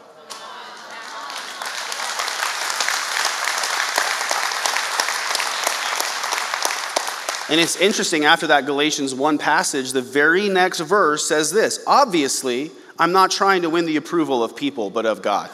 And 7.49 7.61
it's 7.61 7.77
interesting, 7.77 8.25
after 8.25 8.47
that 8.47 8.65
Galatians 8.65 9.15
1 9.15 9.37
passage, 9.37 9.93
the 9.93 10.01
very 10.01 10.49
next 10.49 10.81
verse 10.81 11.27
says 11.27 11.51
this 11.51 11.83
Obviously, 11.87 12.71
I'm 12.99 13.11
not 13.11 13.31
trying 13.31 13.61
to 13.61 13.69
win 13.69 13.85
the 13.85 13.95
approval 13.95 14.43
of 14.43 14.55
people, 14.55 14.89
but 14.89 15.05
of 15.05 15.21
God. 15.21 15.49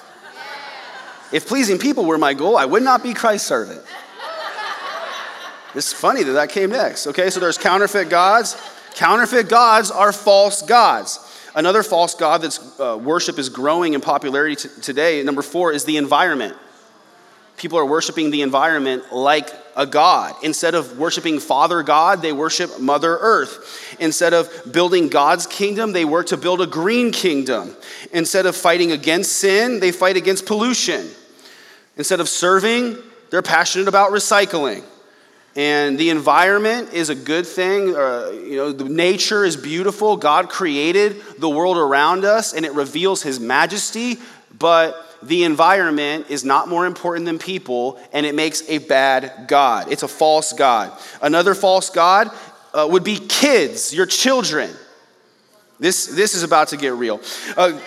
If 1.32 1.47
pleasing 1.47 1.79
people 1.79 2.06
were 2.06 2.17
my 2.17 2.34
goal, 2.34 2.58
I 2.58 2.65
would 2.65 2.84
not 2.84 3.03
be 3.03 3.13
Christ's 3.13 3.47
servant. 3.47 3.82
It's 5.75 5.91
funny 5.91 6.21
that 6.23 6.34
that 6.34 6.49
came 6.49 6.69
next. 6.69 7.08
Okay, 7.08 7.32
so 7.32 7.39
there's 7.39 7.58
counterfeit 7.58 8.10
gods. 8.10 8.56
Counterfeit 8.93 9.49
gods 9.49 9.89
are 9.89 10.12
false 10.12 10.62
gods. 10.62 11.19
Another 11.56 11.84
false 11.84 12.15
god 12.15 12.41
that's 12.41 12.79
uh, 12.79 12.99
worship 13.01 13.39
is 13.39 13.49
growing 13.49 13.93
in 13.93 14.01
popularity 14.01 14.56
t- 14.56 14.69
today, 14.82 15.21
number 15.23 15.41
four, 15.41 15.71
is 15.71 15.86
the 15.86 15.97
environment. 15.97 16.56
People 17.57 17.77
are 17.77 17.85
worshiping 17.85 18.31
the 18.31 18.41
environment 18.41 19.13
like 19.13 19.49
a 19.75 19.85
god. 19.85 20.35
Instead 20.43 20.75
of 20.75 20.97
worshiping 20.97 21.39
Father 21.39 21.83
God, 21.83 22.21
they 22.21 22.33
worship 22.33 22.79
Mother 22.79 23.17
Earth. 23.17 23.95
Instead 23.99 24.33
of 24.33 24.49
building 24.71 25.07
God's 25.07 25.47
kingdom, 25.47 25.93
they 25.93 26.05
work 26.05 26.27
to 26.27 26.37
build 26.37 26.61
a 26.61 26.67
green 26.67 27.11
kingdom. 27.11 27.75
Instead 28.11 28.45
of 28.45 28.55
fighting 28.55 28.91
against 28.91 29.33
sin, 29.33 29.79
they 29.79 29.91
fight 29.91 30.17
against 30.17 30.45
pollution. 30.45 31.09
Instead 31.97 32.19
of 32.19 32.27
serving, 32.27 32.97
they're 33.29 33.41
passionate 33.41 33.87
about 33.87 34.11
recycling. 34.11 34.83
And 35.55 35.99
the 35.99 36.09
environment 36.09 36.93
is 36.93 37.09
a 37.09 37.15
good 37.15 37.45
thing. 37.45 37.95
Uh, 37.95 38.31
you 38.31 38.57
know, 38.57 38.71
the 38.71 38.85
nature 38.85 39.45
is 39.45 39.55
beautiful. 39.55 40.17
God 40.17 40.49
created 40.49 41.21
the 41.37 41.49
world 41.49 41.77
around 41.77 42.25
us, 42.25 42.53
and 42.53 42.65
it 42.65 42.73
reveals 42.73 43.21
His 43.21 43.39
majesty. 43.39 44.17
But 44.57 44.95
the 45.27 45.43
environment 45.43 46.27
is 46.29 46.43
not 46.43 46.67
more 46.67 46.86
important 46.86 47.25
than 47.25 47.39
people, 47.39 47.99
and 48.12 48.25
it 48.25 48.36
makes 48.36 48.67
a 48.69 48.79
bad 48.79 49.45
God. 49.47 49.91
It's 49.91 50.03
a 50.03 50.07
false 50.07 50.53
God. 50.53 50.97
Another 51.21 51.55
false 51.55 51.89
God 51.89 52.29
uh, 52.73 52.88
would 52.89 53.03
be 53.03 53.17
kids, 53.17 53.93
your 53.93 54.05
children. 54.05 54.69
This, 55.79 56.07
this 56.07 56.33
is 56.33 56.43
about 56.43 56.69
to 56.69 56.77
get 56.77 56.93
real. 56.93 57.21
Uh, 57.57 57.79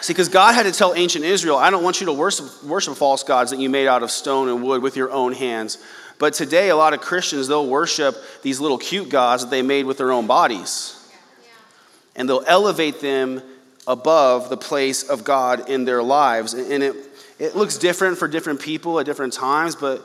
see, 0.00 0.12
because 0.12 0.28
God 0.28 0.54
had 0.54 0.64
to 0.64 0.72
tell 0.72 0.94
ancient 0.94 1.24
Israel, 1.24 1.56
I 1.56 1.70
don't 1.70 1.82
want 1.82 2.00
you 2.00 2.06
to 2.06 2.12
worship, 2.12 2.64
worship 2.64 2.96
false 2.96 3.22
gods 3.22 3.50
that 3.50 3.58
you 3.58 3.68
made 3.68 3.86
out 3.86 4.02
of 4.02 4.10
stone 4.10 4.48
and 4.48 4.62
wood 4.62 4.82
with 4.82 4.96
your 4.96 5.10
own 5.10 5.32
hands. 5.32 5.78
But 6.18 6.34
today, 6.34 6.68
a 6.70 6.76
lot 6.76 6.94
of 6.94 7.00
Christians, 7.00 7.48
they'll 7.48 7.68
worship 7.68 8.16
these 8.42 8.60
little 8.60 8.78
cute 8.78 9.08
gods 9.08 9.44
that 9.44 9.50
they 9.50 9.62
made 9.62 9.86
with 9.86 9.98
their 9.98 10.10
own 10.12 10.26
bodies. 10.26 10.94
And 12.16 12.28
they'll 12.28 12.44
elevate 12.46 13.00
them 13.00 13.42
above 13.88 14.50
the 14.50 14.56
place 14.56 15.02
of 15.02 15.24
God 15.24 15.68
in 15.68 15.84
their 15.84 16.02
lives. 16.02 16.52
And 16.52 16.82
it, 16.82 16.94
it 17.40 17.56
looks 17.56 17.78
different 17.78 18.18
for 18.18 18.28
different 18.28 18.60
people 18.60 19.00
at 19.00 19.06
different 19.06 19.32
times, 19.32 19.74
but 19.74 20.04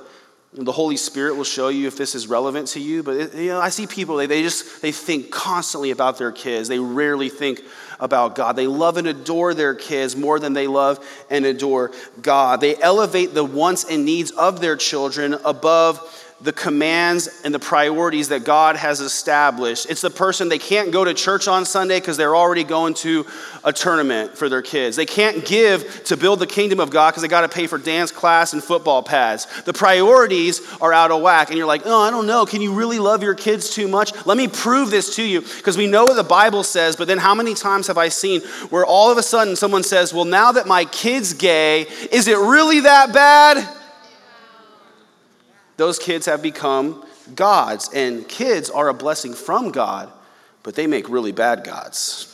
The 0.54 0.72
Holy 0.72 0.98
Spirit 0.98 1.36
will 1.36 1.44
show 1.44 1.68
you 1.68 1.88
if 1.88 1.98
this 1.98 2.16
is 2.16 2.28
relevant 2.28 2.70
to 2.70 2.80
you. 2.80 3.04
But 3.04 3.18
it, 3.18 3.36
you 3.36 3.50
know, 3.50 3.60
I 3.60 3.70
see 3.70 3.88
people 3.88 4.16
they, 4.16 4.28
they 4.28 4.42
just 4.42 4.82
they 4.82 4.92
think 4.92 5.32
constantly 5.32 5.92
about 5.92 6.18
their 6.18 6.32
kids. 6.32 6.70
They 6.70 6.80
rarely 6.80 7.30
think 7.30 7.62
about 8.00 8.36
God. 8.36 8.56
They 8.56 8.68
love 8.68 8.98
and 8.98 9.08
adore 9.08 9.54
their 9.54 9.76
kids 9.76 10.16
more 10.16 10.40
than 10.40 10.54
they 10.54 10.68
love 10.68 11.04
and 11.30 11.46
adore 11.46 11.92
God. 12.22 12.62
They 12.62 12.76
elevate 12.76 13.34
the 13.34 13.44
wants 13.44 13.84
and 13.84 14.06
needs 14.06 14.32
of 14.32 14.62
their 14.62 14.78
children 14.78 15.36
above 15.44 16.00
the 16.44 16.52
commands 16.52 17.42
and 17.46 17.56
the 17.56 17.60
priorities 17.60 18.28
that 18.28 18.44
God 18.44 18.76
has 18.76 19.00
established. 19.00 19.90
It's 19.90 20.02
the 20.02 20.10
person 20.10 20.50
they 20.50 20.60
can't 20.60 20.92
go 20.92 21.06
to 21.06 21.14
church 21.14 21.48
on 21.48 21.64
Sunday 21.64 22.02
because 22.02 22.18
they're 22.18 22.36
already 22.36 22.66
going 22.66 22.96
to 22.96 23.26
a 23.64 23.72
tournament 23.72 24.38
for 24.38 24.50
their 24.50 24.62
kids. 24.62 24.98
They 24.98 25.06
can't 25.06 25.46
give 25.46 26.04
to 26.04 26.18
build 26.18 26.40
the 26.40 26.48
kingdom 26.48 26.82
of 26.82 26.90
God 26.90 27.12
because 27.12 27.22
they 27.22 27.30
got 27.30 27.42
to 27.42 27.50
pay 27.50 27.66
for 27.68 27.78
dance 27.78 28.12
class 28.12 28.52
and 28.52 28.62
football 28.62 29.02
pads. 29.02 29.48
The 29.64 29.72
priorities 29.72 30.62
are 30.82 30.92
out 30.92 31.12
of 31.12 31.22
whack, 31.22 31.48
and 31.48 31.58
you're 31.58 31.68
like, 31.68 31.84
oh, 31.86 32.02
I 32.02 32.12
don't 32.12 32.28
know. 32.28 32.46
Can 32.46 32.62
you 32.62 32.74
really 32.74 33.00
love 33.00 33.24
your 33.24 33.36
kids 33.36 33.70
too 33.70 33.88
much? 33.88 34.26
Let 34.26 34.36
me 34.36 34.50
prove 34.50 34.92
this 34.92 35.16
to 35.16 35.24
you 35.24 35.42
because 35.42 35.78
we 35.78 35.88
know 35.88 36.04
what 36.04 36.16
the 36.16 36.24
Bible 36.24 36.64
says, 36.64 36.98
but 36.98 37.08
then 37.08 37.20
how 37.20 37.34
many 37.34 37.54
times 37.54 37.88
have 37.88 37.98
I 37.98 38.10
seen 38.10 38.42
where 38.70 38.86
all 38.86 39.10
of 39.10 39.18
a 39.18 39.24
sudden 39.24 39.56
someone 39.56 39.84
says, 39.84 40.14
well, 40.14 40.26
now 40.26 40.52
that 40.52 40.68
my 40.68 40.84
kid's 40.84 41.34
gay, 41.34 41.84
is 42.12 42.28
it 42.28 42.38
really 42.38 42.82
that 42.82 43.14
bad? 43.14 43.80
Those 45.78 46.00
kids 46.00 46.26
have 46.26 46.42
become 46.42 47.06
gods. 47.36 47.90
And 47.94 48.28
kids 48.28 48.70
are 48.70 48.90
a 48.90 48.94
blessing 48.94 49.34
from 49.34 49.72
God, 49.72 50.12
but 50.62 50.76
they 50.76 50.88
make 50.88 51.10
really 51.10 51.32
bad 51.32 51.64
gods. 51.64 52.30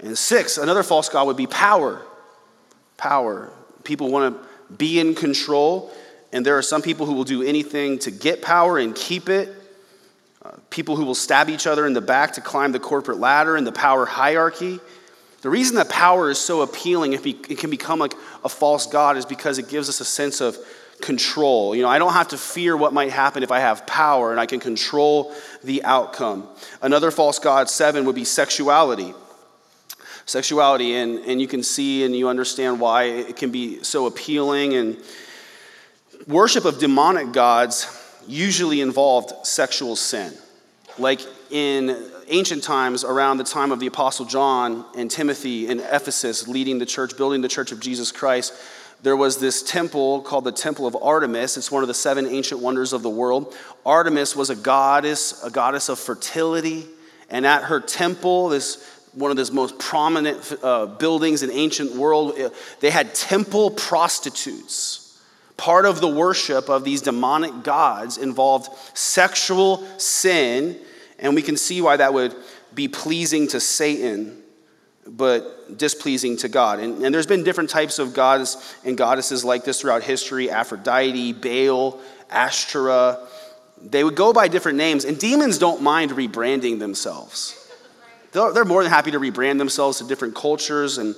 And 0.00 0.16
six, 0.16 0.56
another 0.56 0.82
false 0.82 1.08
God 1.08 1.26
would 1.26 1.36
be 1.36 1.46
power. 1.46 2.02
Power. 2.96 3.50
People 3.84 4.10
want 4.10 4.34
to 4.34 4.74
be 4.74 5.00
in 5.00 5.14
control, 5.14 5.90
and 6.32 6.44
there 6.44 6.56
are 6.56 6.62
some 6.62 6.80
people 6.80 7.06
who 7.06 7.14
will 7.14 7.24
do 7.24 7.42
anything 7.42 7.98
to 8.00 8.10
get 8.10 8.40
power 8.40 8.78
and 8.78 8.94
keep 8.94 9.28
it. 9.28 9.54
Uh, 10.42 10.52
people 10.70 10.96
who 10.96 11.04
will 11.04 11.14
stab 11.14 11.50
each 11.50 11.66
other 11.66 11.86
in 11.86 11.92
the 11.92 12.00
back 12.00 12.32
to 12.32 12.40
climb 12.40 12.72
the 12.72 12.80
corporate 12.80 13.18
ladder 13.18 13.56
and 13.56 13.66
the 13.66 13.72
power 13.72 14.06
hierarchy. 14.06 14.80
The 15.42 15.50
reason 15.50 15.76
that 15.76 15.88
power 15.88 16.30
is 16.30 16.38
so 16.38 16.62
appealing, 16.62 17.12
if 17.12 17.26
it 17.26 17.58
can 17.58 17.70
become 17.70 17.98
like 17.98 18.14
a 18.44 18.48
false 18.48 18.86
God, 18.86 19.16
is 19.16 19.26
because 19.26 19.58
it 19.58 19.68
gives 19.68 19.88
us 19.88 20.00
a 20.00 20.04
sense 20.04 20.40
of 20.40 20.56
control. 21.00 21.74
You 21.74 21.82
know, 21.82 21.88
I 21.88 21.98
don't 21.98 22.12
have 22.12 22.28
to 22.28 22.38
fear 22.38 22.76
what 22.76 22.92
might 22.92 23.10
happen 23.10 23.42
if 23.42 23.50
I 23.50 23.60
have 23.60 23.86
power 23.86 24.30
and 24.30 24.40
I 24.40 24.46
can 24.46 24.60
control 24.60 25.34
the 25.64 25.82
outcome. 25.84 26.48
Another 26.82 27.10
false 27.10 27.38
God, 27.38 27.68
seven, 27.68 28.04
would 28.04 28.14
be 28.14 28.24
sexuality. 28.24 29.14
Sexuality, 30.26 30.94
and, 30.94 31.18
and 31.20 31.40
you 31.40 31.48
can 31.48 31.62
see 31.62 32.04
and 32.04 32.14
you 32.14 32.28
understand 32.28 32.78
why 32.80 33.04
it 33.04 33.36
can 33.36 33.50
be 33.50 33.82
so 33.82 34.06
appealing. 34.06 34.74
And 34.74 34.96
worship 36.26 36.64
of 36.64 36.78
demonic 36.78 37.32
gods 37.32 37.86
usually 38.28 38.80
involved 38.80 39.46
sexual 39.46 39.96
sin. 39.96 40.32
Like 40.98 41.20
in 41.50 42.10
ancient 42.28 42.62
times, 42.62 43.02
around 43.02 43.38
the 43.38 43.44
time 43.44 43.72
of 43.72 43.80
the 43.80 43.86
Apostle 43.86 44.24
John 44.24 44.84
and 44.96 45.10
Timothy 45.10 45.68
in 45.68 45.80
Ephesus, 45.80 46.46
leading 46.46 46.78
the 46.78 46.86
church, 46.86 47.16
building 47.16 47.40
the 47.40 47.48
church 47.48 47.72
of 47.72 47.80
Jesus 47.80 48.12
Christ, 48.12 48.54
there 49.02 49.16
was 49.16 49.38
this 49.38 49.62
temple 49.62 50.20
called 50.20 50.44
the 50.44 50.52
Temple 50.52 50.86
of 50.86 50.96
Artemis. 51.00 51.56
It's 51.56 51.70
one 51.70 51.82
of 51.82 51.88
the 51.88 51.94
seven 51.94 52.26
ancient 52.26 52.60
wonders 52.60 52.92
of 52.92 53.02
the 53.02 53.10
world. 53.10 53.54
Artemis 53.86 54.36
was 54.36 54.50
a 54.50 54.56
goddess, 54.56 55.42
a 55.42 55.50
goddess 55.50 55.88
of 55.88 55.98
fertility. 55.98 56.86
And 57.30 57.46
at 57.46 57.64
her 57.64 57.80
temple, 57.80 58.50
this 58.50 58.86
one 59.12 59.30
of 59.30 59.36
the 59.36 59.52
most 59.52 59.78
prominent 59.78 60.52
uh, 60.62 60.86
buildings 60.86 61.42
in 61.42 61.50
ancient 61.50 61.96
world, 61.96 62.38
uh, 62.38 62.50
they 62.80 62.90
had 62.90 63.14
temple 63.14 63.70
prostitutes. 63.70 65.18
Part 65.56 65.84
of 65.84 66.00
the 66.00 66.08
worship 66.08 66.68
of 66.68 66.84
these 66.84 67.02
demonic 67.02 67.64
gods 67.64 68.18
involved 68.18 68.70
sexual 68.96 69.84
sin, 69.98 70.78
and 71.18 71.34
we 71.34 71.42
can 71.42 71.56
see 71.56 71.82
why 71.82 71.96
that 71.96 72.14
would 72.14 72.34
be 72.74 72.86
pleasing 72.88 73.48
to 73.48 73.60
Satan 73.60 74.39
but 75.16 75.76
displeasing 75.76 76.36
to 76.38 76.48
God. 76.48 76.78
And, 76.78 77.02
and, 77.04 77.14
there's 77.14 77.26
been 77.26 77.42
different 77.42 77.70
types 77.70 77.98
of 77.98 78.14
gods 78.14 78.74
and 78.84 78.96
goddesses 78.96 79.44
like 79.44 79.64
this 79.64 79.80
throughout 79.80 80.02
history 80.02 80.50
Aphrodite, 80.50 81.32
Baal, 81.32 81.98
Ashtoreth. 82.30 83.18
They 83.82 84.04
would 84.04 84.14
go 84.14 84.32
by 84.32 84.48
different 84.48 84.78
names, 84.78 85.04
and 85.04 85.18
demons 85.18 85.58
don't 85.58 85.82
mind 85.82 86.12
rebranding 86.12 86.78
themselves. 86.78 87.56
They're, 88.32 88.52
they're 88.52 88.64
more 88.64 88.82
than 88.82 88.92
happy 88.92 89.10
to 89.10 89.18
rebrand 89.18 89.58
themselves 89.58 89.98
to 89.98 90.04
different 90.06 90.34
cultures, 90.34 90.98
and 90.98 91.14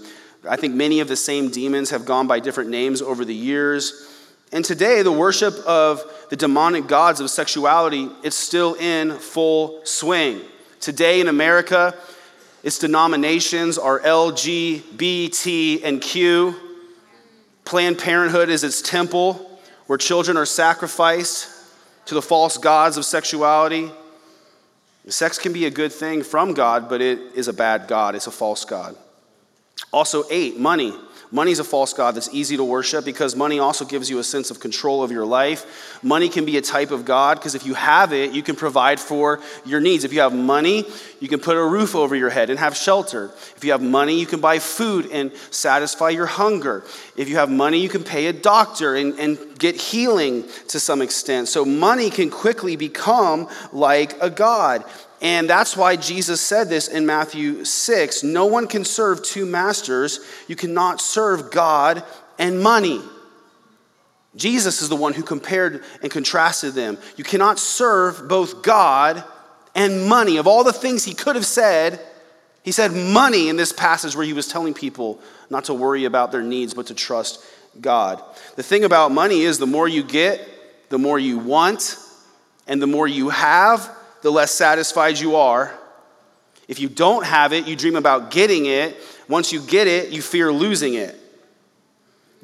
I 0.49 0.57
think 0.57 0.75
many 0.75 1.01
of 1.01 1.09
the 1.09 1.17
same 1.17 1.51
demons 1.51 1.91
have 1.91 2.05
gone 2.05 2.27
by 2.27 2.41
different 2.41 2.71
names 2.71 3.03
over 3.03 3.25
the 3.25 3.35
years. 3.35 4.09
And 4.53 4.65
today, 4.65 5.03
the 5.03 5.13
worship 5.13 5.55
of 5.67 6.03
the 6.31 6.37
demonic 6.37 6.87
gods 6.87 7.21
of 7.21 7.31
sexuality 7.31 8.09
is 8.23 8.35
still 8.35 8.75
in 8.75 9.13
full 9.19 9.85
swing. 9.85 10.41
Today 10.81 11.21
in 11.21 11.29
America, 11.29 11.95
its 12.63 12.79
denominations 12.79 13.79
are 13.79 14.01
L, 14.01 14.33
G, 14.33 14.83
B, 14.97 15.29
T, 15.29 15.83
and 15.83 16.01
Q. 16.01 16.55
Planned 17.65 17.99
Parenthood 17.99 18.49
is 18.49 18.65
its 18.65 18.83
temple 18.83 19.61
where 19.87 19.99
children 19.99 20.37
are 20.37 20.47
sacrificed 20.47 21.49
to 22.07 22.15
the 22.15 22.23
false 22.23 22.59
gods 22.59 22.97
of 22.97 23.05
sexuality. 23.05 23.91
Sex 25.09 25.39
can 25.39 25.53
be 25.53 25.67
a 25.67 25.71
good 25.71 25.93
thing 25.93 26.23
from 26.23 26.55
God, 26.55 26.89
but 26.89 27.01
it 27.01 27.19
is 27.35 27.49
a 27.49 27.53
bad 27.53 27.89
God. 27.89 28.15
It's 28.15 28.29
a 28.29 28.33
false 28.33 28.65
God. 28.65 28.97
Also, 29.93 30.25
eight, 30.31 30.59
money. 30.59 30.95
Money 31.35 31.51
is 31.51 31.59
a 31.59 31.65
false 31.65 31.95
God 31.95 32.15
that's 32.15 32.29
easy 32.35 32.59
to 32.59 32.65
worship 32.65 33.07
because 33.07 33.35
money 33.35 33.59
also 33.59 33.87
gives 33.87 34.11
you 34.11 34.19
a 34.19 34.25
sense 34.25 34.51
of 34.51 34.61
control 34.61 35.03
of 35.03 35.11
your 35.11 35.25
life. 35.25 35.99
Money 36.03 36.29
can 36.29 36.45
be 36.45 36.59
a 36.59 36.61
type 36.61 36.91
of 36.91 37.07
God 37.07 37.39
because 37.39 37.55
if 37.55 37.65
you 37.65 37.73
have 37.73 38.13
it, 38.13 38.33
you 38.33 38.43
can 38.43 38.55
provide 38.55 39.01
for 39.01 39.41
your 39.65 39.81
needs. 39.81 40.05
If 40.05 40.13
you 40.13 40.21
have 40.21 40.35
money, 40.35 40.85
you 41.21 41.29
can 41.29 41.41
put 41.41 41.57
a 41.57 41.65
roof 41.65 41.97
over 41.97 42.15
your 42.15 42.29
head 42.29 42.51
and 42.51 42.59
have 42.59 42.77
shelter. 42.77 43.31
If 43.57 43.65
you 43.65 43.73
have 43.73 43.81
money, 43.81 44.21
you 44.21 44.27
can 44.27 44.43
buy 44.43 44.59
food 44.59 45.09
and 45.11 45.33
satisfy 45.51 46.11
your 46.11 46.27
hunger. 46.27 46.85
If 47.17 47.31
you 47.31 47.37
have 47.37 47.49
money, 47.49 47.79
you 47.79 47.89
can 47.89 48.05
pay 48.05 48.27
a 48.27 48.33
doctor 48.35 48.95
and, 48.95 49.19
and 49.19 49.59
get 49.59 49.77
healing 49.77 50.45
to 50.69 50.79
some 50.79 51.01
extent. 51.01 51.49
So 51.49 51.65
money 51.65 52.11
can 52.11 52.29
quickly 52.29 52.77
become 52.77 53.49
like 53.73 54.21
a 54.21 54.29
God. 54.29 54.85
And 55.23 55.49
that's 55.49 55.77
why 55.77 55.95
Jesus 55.95 56.41
said 56.41 56.69
this 56.69 56.89
in 56.89 57.07
Matthew 57.07 57.65
6 57.65 58.25
No 58.25 58.47
one 58.47 58.67
can 58.67 58.85
serve 58.85 59.23
two 59.23 59.47
masters. 59.47 60.21
You 60.49 60.57
cannot 60.57 61.01
serve 61.01 61.53
God 61.53 62.03
and 62.39 62.61
money. 62.61 63.01
Jesus 64.35 64.83
is 64.83 64.89
the 64.89 64.97
one 64.97 65.13
who 65.13 65.23
compared 65.23 65.85
and 66.03 66.11
contrasted 66.11 66.75
them. 66.75 66.99
You 67.17 67.23
cannot 67.23 67.59
serve 67.59 68.29
both 68.29 68.63
God 68.63 69.23
and 69.75 70.07
money. 70.07 70.39
Of 70.39 70.47
all 70.47 70.65
the 70.65 70.73
things 70.73 71.05
he 71.05 71.15
could 71.15 71.37
have 71.37 71.47
said, 71.47 72.01
he 72.65 72.73
said 72.73 72.93
money 72.93 73.49
in 73.49 73.57
this 73.57 73.73
passage 73.73 74.17
where 74.17 74.25
he 74.25 74.33
was 74.33 74.49
telling 74.49 74.75
people 74.75 75.21
not 75.51 75.65
to 75.65 75.75
worry 75.75 76.05
about 76.05 76.33
their 76.33 76.43
needs, 76.43 76.75
but 76.75 76.87
to 76.87 76.95
trust 76.95 77.45
God. 77.81 78.23
The 78.57 78.63
thing 78.63 78.85
about 78.85 79.13
money 79.13 79.43
is 79.43 79.59
the 79.59 79.67
more 79.67 79.87
you 79.87 80.03
get, 80.03 80.41
the 80.89 80.99
more 80.99 81.19
you 81.19 81.39
want, 81.39 81.97
and 82.67 82.81
the 82.81 82.87
more 82.87 83.07
you 83.07 83.29
have, 83.29 83.89
the 84.23 84.31
less 84.31 84.53
satisfied 84.53 85.19
you 85.19 85.37
are. 85.37 85.77
If 86.69 86.81
you 86.81 86.89
don't 86.89 87.27
have 87.27 87.53
it, 87.53 87.67
you 87.67 87.77
dream 87.77 87.97
about 87.97 88.31
getting 88.31 88.67
it. 88.67 88.97
Once 89.29 89.53
you 89.53 89.61
get 89.61 89.87
it, 89.87 90.11
you 90.11 90.23
fear 90.23 90.53
losing 90.53 90.95
it. 90.95 91.19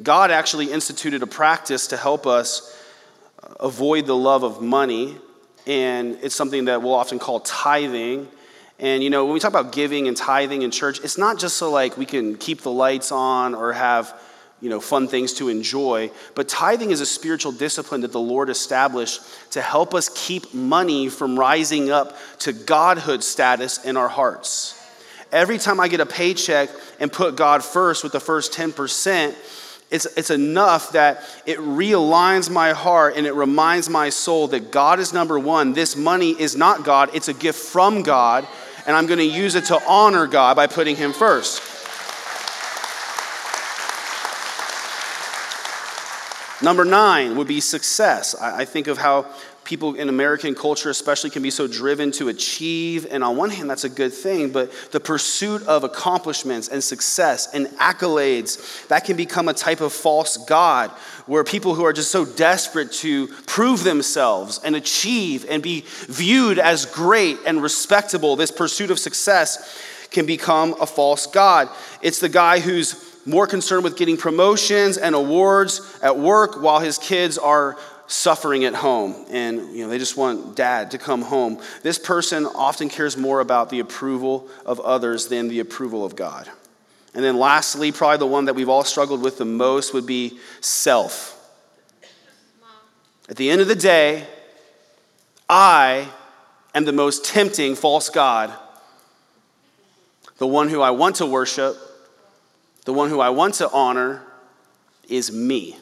God 0.03 0.31
actually 0.31 0.71
instituted 0.71 1.23
a 1.23 1.27
practice 1.27 1.89
to 1.89 1.97
help 1.97 2.27
us 2.27 2.77
uh, 3.43 3.55
avoid 3.61 4.07
the 4.07 4.15
love 4.15 4.43
of 4.43 4.61
money, 4.61 5.17
and 5.67 6.19
it's 6.23 6.37
something 6.37 6.67
that 6.67 6.83
we'll 6.83 6.95
often 6.95 7.19
call 7.19 7.41
tithing. 7.41 8.29
And 8.79 9.03
you 9.03 9.11
know, 9.11 9.25
when 9.25 9.35
we 9.35 9.41
talk 9.41 9.51
about 9.51 9.73
giving 9.73 10.07
and 10.07 10.17
tithing 10.17 10.63
in 10.63 10.71
church, 10.71 11.01
it's 11.03 11.19
not 11.19 11.39
just 11.39 11.57
so 11.57 11.71
like 11.71 11.97
we 11.97 12.07
can 12.07 12.37
keep 12.37 12.61
the 12.63 12.71
lights 12.71 13.11
on 13.11 13.55
or 13.55 13.73
have 13.73 14.21
you 14.61 14.69
know, 14.69 14.81
fun 14.81 15.07
things 15.07 15.35
to 15.35 15.49
enjoy. 15.49 16.11
But 16.35 16.49
tithing 16.49 16.91
is 16.91 17.01
a 17.01 17.07
spiritual 17.07 17.53
discipline 17.53 18.01
that 18.01 18.13
the 18.13 18.21
Lord 18.21 18.51
established 18.51 19.21
to 19.53 19.63
help 19.63 19.95
us 19.95 20.11
keep 20.15 20.53
money 20.53 21.09
from 21.09 21.39
rising 21.39 21.91
up 21.91 22.17
to 22.41 22.53
godhood 22.53 23.23
status 23.23 23.85
in 23.85 23.97
our 23.97 24.09
hearts. 24.09 24.75
Every 25.31 25.59
time 25.59 25.79
I 25.79 25.89
get 25.89 26.01
a 26.01 26.07
paycheck 26.07 26.71
and 26.99 27.13
put 27.13 27.37
God 27.37 27.63
first 27.63 28.03
with 28.03 28.13
the 28.13 28.21
first 28.21 28.53
10%, 28.53 29.35
it's, 29.91 30.07
it's 30.17 30.31
enough 30.31 30.93
that 30.93 31.23
it 31.47 31.59
realigns 31.59 32.51
my 32.51 32.73
heart 32.73 33.15
and 33.17 33.27
it 33.27 33.35
reminds 33.35 33.89
my 33.89 34.11
soul 34.11 34.49
that 34.49 34.71
God 34.71 35.01
is 35.01 35.13
number 35.13 35.39
one. 35.39 35.73
This 35.73 35.97
money 35.97 36.31
is 36.31 36.57
not 36.57 36.85
God, 36.85 37.11
it's 37.15 37.29
a 37.29 37.35
gift 37.35 37.59
from 37.59 38.03
God, 38.03 38.47
and 38.87 38.97
I'm 38.97 39.07
going 39.07 39.19
to 39.19 39.25
use 39.25 39.55
it 39.55 39.67
to 39.67 39.81
honor 39.87 40.27
God 40.27 40.57
by 40.57 40.67
putting 40.67 40.97
Him 40.97 41.13
first. 41.13 41.78
Number 46.61 46.85
nine 46.85 47.37
would 47.37 47.49
be 47.49 47.61
success. 47.61 48.35
I, 48.35 48.61
I 48.61 48.65
think 48.65 48.89
of 48.89 48.99
how 48.99 49.27
people 49.69 49.97
in 49.97 50.09
American 50.09 50.55
culture, 50.55 50.89
especially, 50.89 51.29
can 51.29 51.43
be 51.43 51.51
so 51.51 51.67
driven 51.69 52.11
to 52.11 52.29
achieve. 52.29 53.07
And 53.11 53.23
on 53.23 53.37
one 53.37 53.51
hand, 53.51 53.69
that's 53.69 53.85
a 53.85 53.91
good 53.91 54.15
thing, 54.15 54.51
but 54.51 54.73
the 54.93 54.99
pursuit 54.99 55.63
of 55.67 55.85
accomplishments 55.85 56.69
and 56.69 56.83
success 56.83 57.49
and 57.53 57.67
accolades, 57.77 58.89
that 58.89 59.05
can 59.05 59.17
become 59.17 59.47
a 59.47 59.53
type 59.53 59.83
of 59.83 59.93
false 59.93 60.39
God 60.39 60.91
where 61.27 61.45
people 61.45 61.75
who 61.75 61.85
are 61.85 61.93
just 61.93 62.11
so 62.11 62.25
desperate 62.25 62.91
to 62.93 63.29
prove 63.47 63.85
themselves 63.85 64.59
and 64.65 64.75
achieve 64.75 65.45
and 65.51 65.63
be 65.63 65.85
viewed 66.07 66.59
as 66.59 66.87
great 66.87 67.39
and 67.47 67.63
respectable, 67.63 68.37
this 68.37 68.51
pursuit 68.51 68.91
of 68.91 68.99
success 68.99 69.85
can 70.11 70.25
become 70.25 70.75
a 70.81 70.87
false 70.87 71.27
God. 71.27 71.69
It's 72.01 72.21
the 72.21 72.31
guy 72.31 72.61
who's 72.61 73.08
more 73.27 73.47
concerned 73.47 73.85
with 73.85 73.97
getting 73.97 74.17
promotions 74.17 74.97
and 74.97 75.15
awards 75.15 75.99
at 76.03 76.19
work 76.19 76.63
while 76.63 76.81
his 76.81 76.99
kids 76.99 77.39
are 77.39 77.77
suffering 78.07 78.65
at 78.65 78.75
home. 78.75 79.15
And 79.31 79.77
you 79.77 79.85
know 79.85 79.91
they 79.91 79.99
just 79.99 80.17
want 80.17 80.57
dad 80.57 80.91
to 80.93 80.99
come 80.99 81.23
home. 81.23 81.61
This 81.83 81.99
person 81.99 82.47
often 82.47 82.89
cares 82.89 83.17
more 83.17 83.41
about 83.41 83.71
the 83.71 83.81
approval 83.81 84.49
of 84.67 84.81
others 84.81 85.29
than 85.29 85.49
the 85.49 85.61
approval 85.61 86.05
of 86.05 86.17
god. 86.17 86.49
And 87.15 87.23
then 87.23 87.39
lastly 87.39 87.93
probably 87.93 88.19
the 88.19 88.27
one 88.27 88.47
that 88.47 88.55
we've 88.55 88.69
all 88.69 88.85
struggled 88.85 89.23
with 89.23 89.39
the 89.39 89.45
most 89.45 89.95
would 89.95 90.07
be 90.07 90.39
self. 90.61 91.35
At 93.29 93.37
the 93.37 93.51
end 93.51 93.61
of 93.61 93.69
the 93.69 93.75
day 93.75 94.27
i 95.51 96.09
am 96.75 96.85
the 96.85 96.93
most 96.93 97.25
tempting 97.25 97.75
false 97.75 98.11
god 98.11 98.53
the 100.39 100.47
one 100.47 100.69
who 100.69 100.81
i 100.81 100.91
want 100.91 101.17
to 101.17 101.27
worship 101.27 101.77
the 102.85 102.93
one 102.93 103.09
who 103.09 103.21
i 103.21 103.29
want 103.29 103.55
to 103.55 103.71
honor 103.71 104.23
is 105.09 105.33
me 105.33 105.77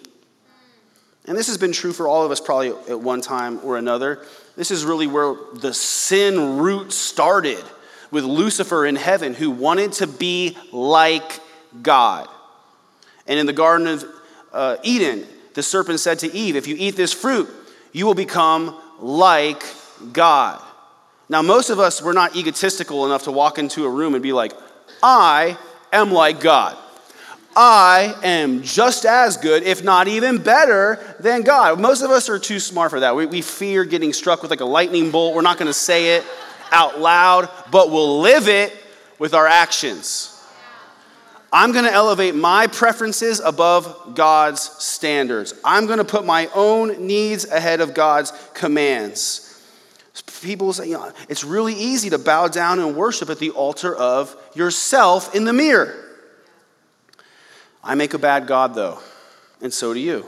and 1.26 1.36
this 1.36 1.48
has 1.48 1.58
been 1.58 1.72
true 1.72 1.92
for 1.92 2.06
all 2.06 2.24
of 2.24 2.30
us 2.30 2.40
probably 2.40 2.68
at 2.68 3.00
one 3.00 3.20
time 3.20 3.60
or 3.64 3.76
another. 3.76 4.24
This 4.54 4.70
is 4.70 4.84
really 4.84 5.08
where 5.08 5.34
the 5.54 5.74
sin 5.74 6.58
root 6.58 6.92
started 6.92 7.62
with 8.12 8.24
Lucifer 8.24 8.86
in 8.86 8.94
heaven, 8.94 9.34
who 9.34 9.50
wanted 9.50 9.92
to 9.94 10.06
be 10.06 10.56
like 10.72 11.40
God. 11.82 12.28
And 13.26 13.40
in 13.40 13.46
the 13.46 13.52
Garden 13.52 13.88
of 13.88 14.04
uh, 14.52 14.76
Eden, 14.84 15.26
the 15.54 15.62
serpent 15.62 15.98
said 15.98 16.20
to 16.20 16.32
Eve, 16.32 16.54
If 16.54 16.68
you 16.68 16.76
eat 16.78 16.94
this 16.94 17.12
fruit, 17.12 17.48
you 17.92 18.06
will 18.06 18.14
become 18.14 18.80
like 19.00 19.64
God. 20.12 20.62
Now, 21.28 21.42
most 21.42 21.70
of 21.70 21.80
us, 21.80 22.00
we're 22.00 22.12
not 22.12 22.36
egotistical 22.36 23.04
enough 23.04 23.24
to 23.24 23.32
walk 23.32 23.58
into 23.58 23.84
a 23.84 23.90
room 23.90 24.14
and 24.14 24.22
be 24.22 24.32
like, 24.32 24.52
I 25.02 25.58
am 25.92 26.12
like 26.12 26.40
God. 26.40 26.76
I 27.58 28.14
am 28.22 28.62
just 28.62 29.06
as 29.06 29.38
good, 29.38 29.62
if 29.62 29.82
not 29.82 30.08
even 30.08 30.36
better, 30.36 30.98
than 31.18 31.40
God. 31.40 31.80
Most 31.80 32.02
of 32.02 32.10
us 32.10 32.28
are 32.28 32.38
too 32.38 32.60
smart 32.60 32.90
for 32.90 33.00
that. 33.00 33.16
We, 33.16 33.24
we 33.24 33.40
fear 33.40 33.86
getting 33.86 34.12
struck 34.12 34.42
with 34.42 34.50
like 34.50 34.60
a 34.60 34.66
lightning 34.66 35.10
bolt. 35.10 35.34
We're 35.34 35.40
not 35.40 35.56
going 35.56 35.68
to 35.68 35.72
say 35.72 36.16
it 36.16 36.24
out 36.70 37.00
loud, 37.00 37.48
but 37.70 37.90
we'll 37.90 38.20
live 38.20 38.48
it 38.48 38.76
with 39.18 39.32
our 39.32 39.46
actions. 39.46 40.34
I'm 41.50 41.72
going 41.72 41.86
to 41.86 41.92
elevate 41.92 42.34
my 42.34 42.66
preferences 42.66 43.40
above 43.40 44.14
God's 44.14 44.60
standards. 44.60 45.54
I'm 45.64 45.86
going 45.86 45.98
to 45.98 46.04
put 46.04 46.26
my 46.26 46.50
own 46.54 47.06
needs 47.06 47.46
ahead 47.46 47.80
of 47.80 47.94
God's 47.94 48.32
commands. 48.52 49.42
People 50.42 50.74
say, 50.74 50.88
you 50.88 50.94
know, 50.94 51.10
it's 51.30 51.44
really 51.44 51.72
easy 51.74 52.10
to 52.10 52.18
bow 52.18 52.48
down 52.48 52.80
and 52.80 52.94
worship 52.94 53.30
at 53.30 53.38
the 53.38 53.50
altar 53.50 53.94
of 53.94 54.36
yourself 54.54 55.34
in 55.34 55.44
the 55.46 55.52
mirror. 55.54 56.05
I 57.86 57.94
make 57.94 58.14
a 58.14 58.18
bad 58.18 58.46
God, 58.48 58.74
though, 58.74 58.98
and 59.62 59.72
so 59.72 59.94
do 59.94 60.00
you. 60.00 60.26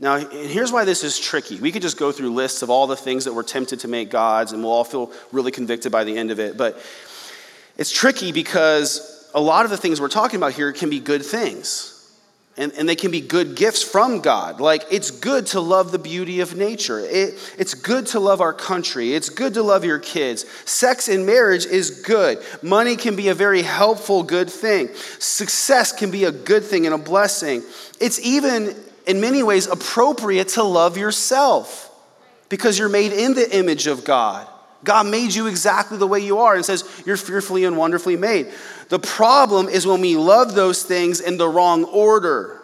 Now, 0.00 0.16
here's 0.16 0.72
why 0.72 0.84
this 0.84 1.04
is 1.04 1.20
tricky. 1.20 1.60
We 1.60 1.70
could 1.70 1.82
just 1.82 1.96
go 1.96 2.10
through 2.10 2.34
lists 2.34 2.62
of 2.62 2.70
all 2.70 2.88
the 2.88 2.96
things 2.96 3.24
that 3.26 3.32
we're 3.32 3.44
tempted 3.44 3.78
to 3.80 3.88
make 3.88 4.10
gods, 4.10 4.50
and 4.50 4.60
we'll 4.60 4.72
all 4.72 4.82
feel 4.82 5.12
really 5.30 5.52
convicted 5.52 5.92
by 5.92 6.02
the 6.02 6.18
end 6.18 6.32
of 6.32 6.40
it. 6.40 6.56
But 6.56 6.84
it's 7.78 7.92
tricky 7.92 8.32
because 8.32 9.30
a 9.32 9.40
lot 9.40 9.64
of 9.64 9.70
the 9.70 9.76
things 9.76 10.00
we're 10.00 10.08
talking 10.08 10.38
about 10.38 10.54
here 10.54 10.72
can 10.72 10.90
be 10.90 10.98
good 10.98 11.24
things. 11.24 11.91
And, 12.58 12.70
and 12.74 12.86
they 12.86 12.96
can 12.96 13.10
be 13.10 13.22
good 13.22 13.54
gifts 13.54 13.82
from 13.82 14.20
God. 14.20 14.60
Like, 14.60 14.84
it's 14.90 15.10
good 15.10 15.46
to 15.48 15.60
love 15.60 15.90
the 15.90 15.98
beauty 15.98 16.40
of 16.40 16.54
nature. 16.54 17.00
It, 17.00 17.54
it's 17.56 17.72
good 17.72 18.06
to 18.08 18.20
love 18.20 18.42
our 18.42 18.52
country. 18.52 19.14
It's 19.14 19.30
good 19.30 19.54
to 19.54 19.62
love 19.62 19.86
your 19.86 19.98
kids. 19.98 20.44
Sex 20.66 21.08
in 21.08 21.24
marriage 21.24 21.64
is 21.64 22.02
good. 22.02 22.42
Money 22.60 22.96
can 22.96 23.16
be 23.16 23.28
a 23.28 23.34
very 23.34 23.62
helpful, 23.62 24.22
good 24.22 24.50
thing. 24.50 24.90
Success 25.18 25.92
can 25.92 26.10
be 26.10 26.24
a 26.24 26.32
good 26.32 26.62
thing 26.62 26.84
and 26.84 26.94
a 26.94 26.98
blessing. 26.98 27.62
It's 27.98 28.20
even, 28.20 28.76
in 29.06 29.18
many 29.18 29.42
ways, 29.42 29.66
appropriate 29.66 30.48
to 30.48 30.62
love 30.62 30.98
yourself 30.98 31.88
because 32.50 32.78
you're 32.78 32.90
made 32.90 33.12
in 33.12 33.32
the 33.32 33.56
image 33.56 33.86
of 33.86 34.04
God. 34.04 34.46
God 34.84 35.06
made 35.06 35.34
you 35.34 35.46
exactly 35.46 35.98
the 35.98 36.06
way 36.06 36.20
you 36.20 36.38
are 36.38 36.54
and 36.54 36.64
says 36.64 37.02
you're 37.06 37.16
fearfully 37.16 37.64
and 37.64 37.76
wonderfully 37.76 38.16
made. 38.16 38.52
The 38.88 38.98
problem 38.98 39.68
is 39.68 39.86
when 39.86 40.00
we 40.00 40.16
love 40.16 40.54
those 40.54 40.82
things 40.82 41.20
in 41.20 41.36
the 41.38 41.48
wrong 41.48 41.84
order. 41.84 42.62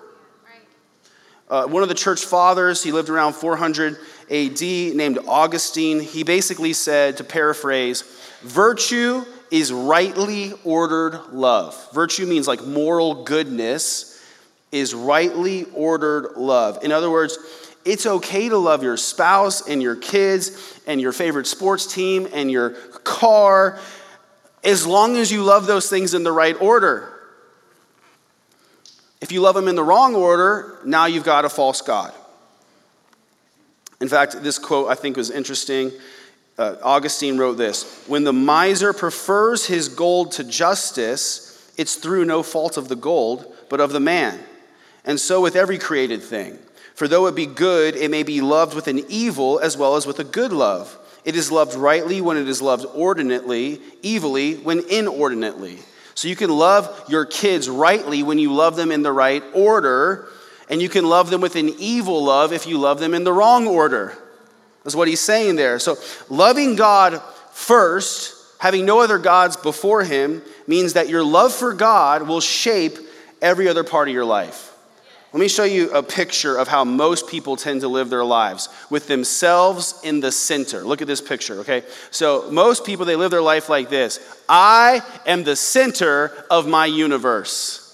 Uh, 1.48 1.66
one 1.66 1.82
of 1.82 1.88
the 1.88 1.94
church 1.94 2.24
fathers, 2.24 2.82
he 2.82 2.92
lived 2.92 3.08
around 3.08 3.32
400 3.32 3.98
AD, 4.30 4.60
named 4.60 5.18
Augustine, 5.26 6.00
he 6.00 6.22
basically 6.22 6.74
said, 6.74 7.16
to 7.16 7.24
paraphrase, 7.24 8.02
virtue 8.42 9.24
is 9.50 9.72
rightly 9.72 10.52
ordered 10.64 11.18
love. 11.32 11.88
Virtue 11.94 12.26
means 12.26 12.46
like 12.46 12.62
moral 12.66 13.24
goodness, 13.24 14.22
is 14.72 14.92
rightly 14.92 15.64
ordered 15.72 16.36
love. 16.36 16.84
In 16.84 16.92
other 16.92 17.10
words, 17.10 17.38
it's 17.84 18.06
okay 18.06 18.48
to 18.48 18.58
love 18.58 18.82
your 18.82 18.96
spouse 18.96 19.68
and 19.68 19.82
your 19.82 19.96
kids 19.96 20.80
and 20.86 21.00
your 21.00 21.12
favorite 21.12 21.46
sports 21.46 21.92
team 21.92 22.28
and 22.32 22.50
your 22.50 22.70
car 23.04 23.78
as 24.64 24.86
long 24.86 25.16
as 25.16 25.30
you 25.30 25.42
love 25.42 25.66
those 25.66 25.88
things 25.88 26.14
in 26.14 26.24
the 26.24 26.32
right 26.32 26.60
order. 26.60 27.14
If 29.20 29.32
you 29.32 29.40
love 29.40 29.54
them 29.54 29.68
in 29.68 29.74
the 29.74 29.82
wrong 29.82 30.14
order, 30.14 30.78
now 30.84 31.06
you've 31.06 31.24
got 31.24 31.44
a 31.44 31.48
false 31.48 31.80
God. 31.80 32.12
In 34.00 34.08
fact, 34.08 34.42
this 34.42 34.58
quote 34.58 34.88
I 34.88 34.94
think 34.94 35.16
was 35.16 35.30
interesting. 35.30 35.90
Uh, 36.56 36.76
Augustine 36.82 37.38
wrote 37.38 37.56
this 37.56 38.04
When 38.06 38.24
the 38.24 38.32
miser 38.32 38.92
prefers 38.92 39.66
his 39.66 39.88
gold 39.88 40.32
to 40.32 40.44
justice, 40.44 41.72
it's 41.76 41.96
through 41.96 42.24
no 42.24 42.42
fault 42.42 42.76
of 42.76 42.88
the 42.88 42.96
gold, 42.96 43.54
but 43.68 43.80
of 43.80 43.92
the 43.92 44.00
man. 44.00 44.38
And 45.04 45.18
so 45.18 45.40
with 45.40 45.56
every 45.56 45.78
created 45.78 46.22
thing. 46.22 46.58
For 46.98 47.06
though 47.06 47.28
it 47.28 47.36
be 47.36 47.46
good, 47.46 47.94
it 47.94 48.10
may 48.10 48.24
be 48.24 48.40
loved 48.40 48.74
with 48.74 48.88
an 48.88 49.04
evil 49.08 49.60
as 49.60 49.76
well 49.76 49.94
as 49.94 50.04
with 50.04 50.18
a 50.18 50.24
good 50.24 50.52
love. 50.52 50.98
It 51.24 51.36
is 51.36 51.52
loved 51.52 51.76
rightly 51.76 52.20
when 52.20 52.36
it 52.36 52.48
is 52.48 52.60
loved 52.60 52.86
ordinately, 52.92 53.80
evilly 54.02 54.56
when 54.56 54.80
inordinately. 54.90 55.78
So 56.16 56.26
you 56.26 56.34
can 56.34 56.50
love 56.50 57.04
your 57.08 57.24
kids 57.24 57.68
rightly 57.68 58.24
when 58.24 58.40
you 58.40 58.52
love 58.52 58.74
them 58.74 58.90
in 58.90 59.02
the 59.02 59.12
right 59.12 59.44
order, 59.54 60.26
and 60.68 60.82
you 60.82 60.88
can 60.88 61.08
love 61.08 61.30
them 61.30 61.40
with 61.40 61.54
an 61.54 61.68
evil 61.78 62.24
love 62.24 62.52
if 62.52 62.66
you 62.66 62.78
love 62.78 62.98
them 62.98 63.14
in 63.14 63.22
the 63.22 63.32
wrong 63.32 63.68
order. 63.68 64.18
That's 64.82 64.96
what 64.96 65.06
he's 65.06 65.20
saying 65.20 65.54
there. 65.54 65.78
So 65.78 65.94
loving 66.28 66.74
God 66.74 67.22
first, 67.52 68.34
having 68.58 68.84
no 68.84 69.02
other 69.02 69.18
gods 69.18 69.56
before 69.56 70.02
him, 70.02 70.42
means 70.66 70.94
that 70.94 71.08
your 71.08 71.22
love 71.22 71.52
for 71.52 71.74
God 71.74 72.26
will 72.26 72.40
shape 72.40 72.98
every 73.40 73.68
other 73.68 73.84
part 73.84 74.08
of 74.08 74.14
your 74.14 74.24
life. 74.24 74.67
Let 75.32 75.40
me 75.40 75.48
show 75.48 75.64
you 75.64 75.90
a 75.90 76.02
picture 76.02 76.56
of 76.56 76.68
how 76.68 76.84
most 76.84 77.28
people 77.28 77.56
tend 77.56 77.82
to 77.82 77.88
live 77.88 78.08
their 78.08 78.24
lives 78.24 78.70
with 78.88 79.08
themselves 79.08 80.00
in 80.02 80.20
the 80.20 80.32
center. 80.32 80.80
Look 80.80 81.02
at 81.02 81.06
this 81.06 81.20
picture, 81.20 81.60
okay? 81.60 81.82
So, 82.10 82.50
most 82.50 82.86
people, 82.86 83.04
they 83.04 83.16
live 83.16 83.30
their 83.30 83.42
life 83.42 83.68
like 83.68 83.90
this 83.90 84.20
I 84.48 85.02
am 85.26 85.44
the 85.44 85.54
center 85.54 86.32
of 86.50 86.66
my 86.66 86.86
universe. 86.86 87.84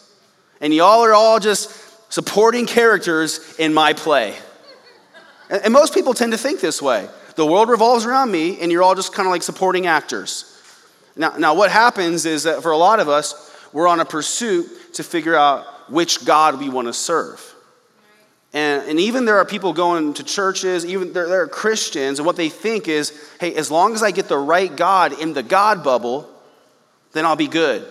And 0.61 0.73
y'all 0.73 1.05
are 1.05 1.13
all 1.13 1.41
just 1.41 2.13
supporting 2.13 2.67
characters 2.67 3.57
in 3.59 3.75
my 3.75 3.93
play. 3.93 4.37
And 5.51 5.73
most 5.73 5.93
people 5.93 6.15
tend 6.15 6.33
to 6.33 6.39
think 6.39 6.61
this 6.61 6.81
way. 6.81 7.09
The 7.35 7.45
world 7.45 7.69
revolves 7.69 8.07
around 8.07 8.31
me, 8.31 8.61
and 8.61 8.71
you're 8.71 8.85
all 8.85 8.95
just 8.95 9.13
kind 9.13 9.27
of 9.27 9.33
like 9.33 9.43
supporting 9.43 9.89
actors. 9.89 10.51
Now, 11.17 11.37
now, 11.37 11.55
what 11.55 11.73
happens 11.73 12.27
is 12.27 12.45
that 12.45 12.63
for 12.63 12.71
a 12.71 12.77
lot 12.77 13.01
of 13.01 13.09
us, 13.09 13.53
we're 13.73 13.89
on 13.89 13.99
a 13.99 14.05
pursuit 14.05 14.95
to 14.95 15.03
figure 15.03 15.35
out 15.35 15.67
which 15.89 16.25
God 16.25 16.59
we 16.59 16.69
want 16.69 16.89
to 16.89 16.93
serve. 16.93 17.55
And, 18.55 18.89
and 18.89 19.01
even 19.01 19.25
there 19.25 19.39
are 19.39 19.45
people 19.45 19.73
going 19.73 20.15
to 20.15 20.23
churches, 20.23 20.87
even 20.87 21.13
there, 21.13 21.29
there 21.29 21.43
are 21.43 21.49
Christians, 21.49 22.21
and 22.21 22.27
what 22.27 22.37
they 22.37 22.49
think 22.49 22.87
is 22.87 23.13
hey, 23.41 23.53
as 23.55 23.69
long 23.69 23.95
as 23.95 24.03
I 24.03 24.13
get 24.13 24.29
the 24.29 24.39
right 24.39 24.75
God 24.75 25.21
in 25.21 25.35
the 25.35 25.43
God 25.43 25.83
bubble, 25.83 26.31
then 27.13 27.27
I'll 27.27 27.35
be 27.35 27.49
good. 27.49 27.85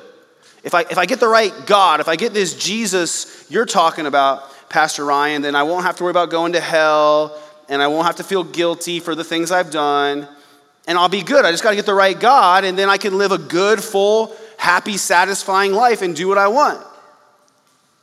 If 0.63 0.73
I, 0.73 0.81
if 0.81 0.97
I 0.97 1.05
get 1.05 1.19
the 1.19 1.27
right 1.27 1.51
God, 1.65 1.99
if 1.99 2.07
I 2.07 2.15
get 2.15 2.33
this 2.33 2.55
Jesus 2.55 3.45
you're 3.49 3.65
talking 3.65 4.05
about, 4.05 4.49
Pastor 4.69 5.03
Ryan, 5.03 5.41
then 5.41 5.53
I 5.53 5.63
won't 5.63 5.83
have 5.83 5.97
to 5.97 6.03
worry 6.03 6.11
about 6.11 6.29
going 6.29 6.53
to 6.53 6.61
hell, 6.61 7.37
and 7.67 7.81
I 7.81 7.87
won't 7.87 8.07
have 8.07 8.15
to 8.15 8.23
feel 8.23 8.45
guilty 8.45 9.01
for 9.01 9.15
the 9.15 9.23
things 9.25 9.51
I've 9.51 9.69
done, 9.69 10.29
and 10.87 10.97
I'll 10.97 11.09
be 11.09 11.23
good. 11.23 11.43
I 11.43 11.51
just 11.51 11.61
got 11.61 11.71
to 11.71 11.75
get 11.75 11.85
the 11.85 11.93
right 11.93 12.17
God, 12.17 12.63
and 12.63 12.79
then 12.79 12.89
I 12.89 12.97
can 12.97 13.17
live 13.17 13.33
a 13.33 13.37
good, 13.37 13.83
full, 13.83 14.33
happy, 14.57 14.95
satisfying 14.95 15.73
life 15.73 16.01
and 16.01 16.15
do 16.15 16.29
what 16.29 16.37
I 16.37 16.47
want 16.47 16.81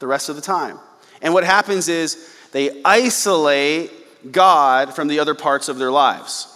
the 0.00 0.06
rest 0.06 0.28
of 0.28 0.36
the 0.36 0.42
time. 0.42 0.78
And 1.22 1.32
what 1.32 1.44
happens 1.44 1.88
is 1.88 2.28
they 2.52 2.82
isolate 2.84 3.92
God 4.32 4.94
from 4.94 5.08
the 5.08 5.20
other 5.20 5.34
parts 5.34 5.68
of 5.68 5.78
their 5.78 5.90
lives. 5.90 6.48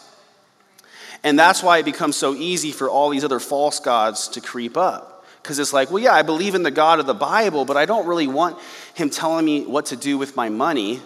And 1.22 1.38
that's 1.38 1.62
why 1.62 1.78
it 1.78 1.84
becomes 1.84 2.16
so 2.16 2.34
easy 2.34 2.72
for 2.72 2.90
all 2.90 3.08
these 3.08 3.24
other 3.24 3.40
false 3.40 3.80
gods 3.80 4.28
to 4.28 4.40
creep 4.40 4.76
up. 4.76 5.24
Because 5.42 5.58
it's 5.58 5.72
like, 5.72 5.90
well, 5.90 6.02
yeah, 6.02 6.14
I 6.14 6.22
believe 6.22 6.54
in 6.54 6.62
the 6.62 6.70
God 6.70 7.00
of 7.00 7.06
the 7.06 7.14
Bible, 7.14 7.64
but 7.64 7.76
I 7.76 7.86
don't 7.86 8.06
really 8.06 8.26
want 8.26 8.58
him 8.94 9.10
telling 9.10 9.44
me 9.44 9.64
what 9.64 9.86
to 9.86 9.96
do 9.96 10.18
with 10.18 10.36
my 10.36 10.48
money. 10.48 11.00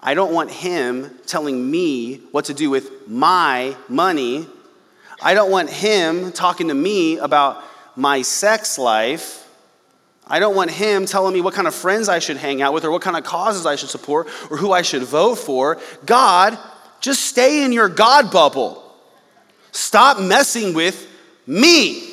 I 0.00 0.14
don't 0.14 0.32
want 0.32 0.50
him 0.50 1.18
telling 1.26 1.70
me 1.70 2.16
what 2.32 2.46
to 2.46 2.54
do 2.54 2.70
with 2.70 3.08
my 3.08 3.76
money. 3.88 4.46
I 5.20 5.34
don't 5.34 5.50
want 5.50 5.70
him 5.70 6.32
talking 6.32 6.68
to 6.68 6.74
me 6.74 7.18
about 7.18 7.62
my 7.94 8.22
sex 8.22 8.78
life. 8.78 9.41
I 10.26 10.38
don't 10.38 10.54
want 10.54 10.70
him 10.70 11.04
telling 11.06 11.34
me 11.34 11.40
what 11.40 11.54
kind 11.54 11.66
of 11.66 11.74
friends 11.74 12.08
I 12.08 12.18
should 12.18 12.36
hang 12.36 12.62
out 12.62 12.72
with 12.72 12.84
or 12.84 12.90
what 12.90 13.02
kind 13.02 13.16
of 13.16 13.24
causes 13.24 13.66
I 13.66 13.76
should 13.76 13.90
support 13.90 14.28
or 14.50 14.56
who 14.56 14.72
I 14.72 14.82
should 14.82 15.02
vote 15.02 15.36
for. 15.36 15.78
God, 16.06 16.58
just 17.00 17.24
stay 17.24 17.64
in 17.64 17.72
your 17.72 17.88
God 17.88 18.30
bubble. 18.30 18.82
Stop 19.72 20.20
messing 20.20 20.74
with 20.74 21.08
me. 21.46 22.08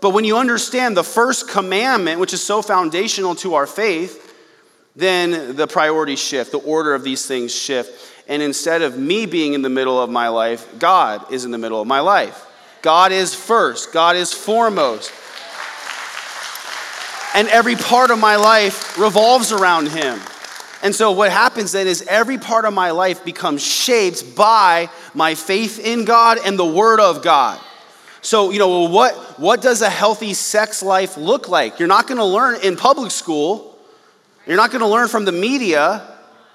But 0.00 0.10
when 0.10 0.24
you 0.24 0.36
understand 0.36 0.96
the 0.96 1.02
first 1.02 1.48
commandment, 1.48 2.20
which 2.20 2.32
is 2.32 2.42
so 2.42 2.62
foundational 2.62 3.34
to 3.36 3.54
our 3.54 3.66
faith, 3.66 4.24
then 4.94 5.56
the 5.56 5.66
priorities 5.66 6.20
shift, 6.20 6.52
the 6.52 6.58
order 6.58 6.94
of 6.94 7.02
these 7.02 7.26
things 7.26 7.54
shift. 7.54 8.14
And 8.28 8.42
instead 8.42 8.82
of 8.82 8.96
me 8.98 9.26
being 9.26 9.54
in 9.54 9.62
the 9.62 9.70
middle 9.70 10.00
of 10.00 10.10
my 10.10 10.28
life, 10.28 10.68
God 10.78 11.32
is 11.32 11.44
in 11.44 11.50
the 11.50 11.58
middle 11.58 11.80
of 11.80 11.88
my 11.88 12.00
life. 12.00 12.46
God 12.82 13.10
is 13.10 13.34
first, 13.34 13.92
God 13.92 14.14
is 14.14 14.32
foremost. 14.32 15.12
And 17.38 17.46
every 17.50 17.76
part 17.76 18.10
of 18.10 18.18
my 18.18 18.34
life 18.34 18.98
revolves 18.98 19.52
around 19.52 19.86
Him. 19.90 20.18
And 20.82 20.92
so, 20.92 21.12
what 21.12 21.30
happens 21.30 21.70
then 21.70 21.86
is 21.86 22.04
every 22.08 22.36
part 22.36 22.64
of 22.64 22.74
my 22.74 22.90
life 22.90 23.24
becomes 23.24 23.64
shaped 23.64 24.34
by 24.34 24.90
my 25.14 25.36
faith 25.36 25.78
in 25.78 26.04
God 26.04 26.38
and 26.44 26.58
the 26.58 26.66
Word 26.66 26.98
of 26.98 27.22
God. 27.22 27.60
So, 28.22 28.50
you 28.50 28.58
know, 28.58 28.88
what, 28.88 29.14
what 29.38 29.62
does 29.62 29.82
a 29.82 29.88
healthy 29.88 30.34
sex 30.34 30.82
life 30.82 31.16
look 31.16 31.48
like? 31.48 31.78
You're 31.78 31.86
not 31.86 32.08
going 32.08 32.18
to 32.18 32.24
learn 32.24 32.60
in 32.64 32.74
public 32.74 33.12
school, 33.12 33.78
you're 34.44 34.56
not 34.56 34.72
going 34.72 34.82
to 34.82 34.88
learn 34.88 35.06
from 35.06 35.24
the 35.24 35.30
media. 35.30 36.02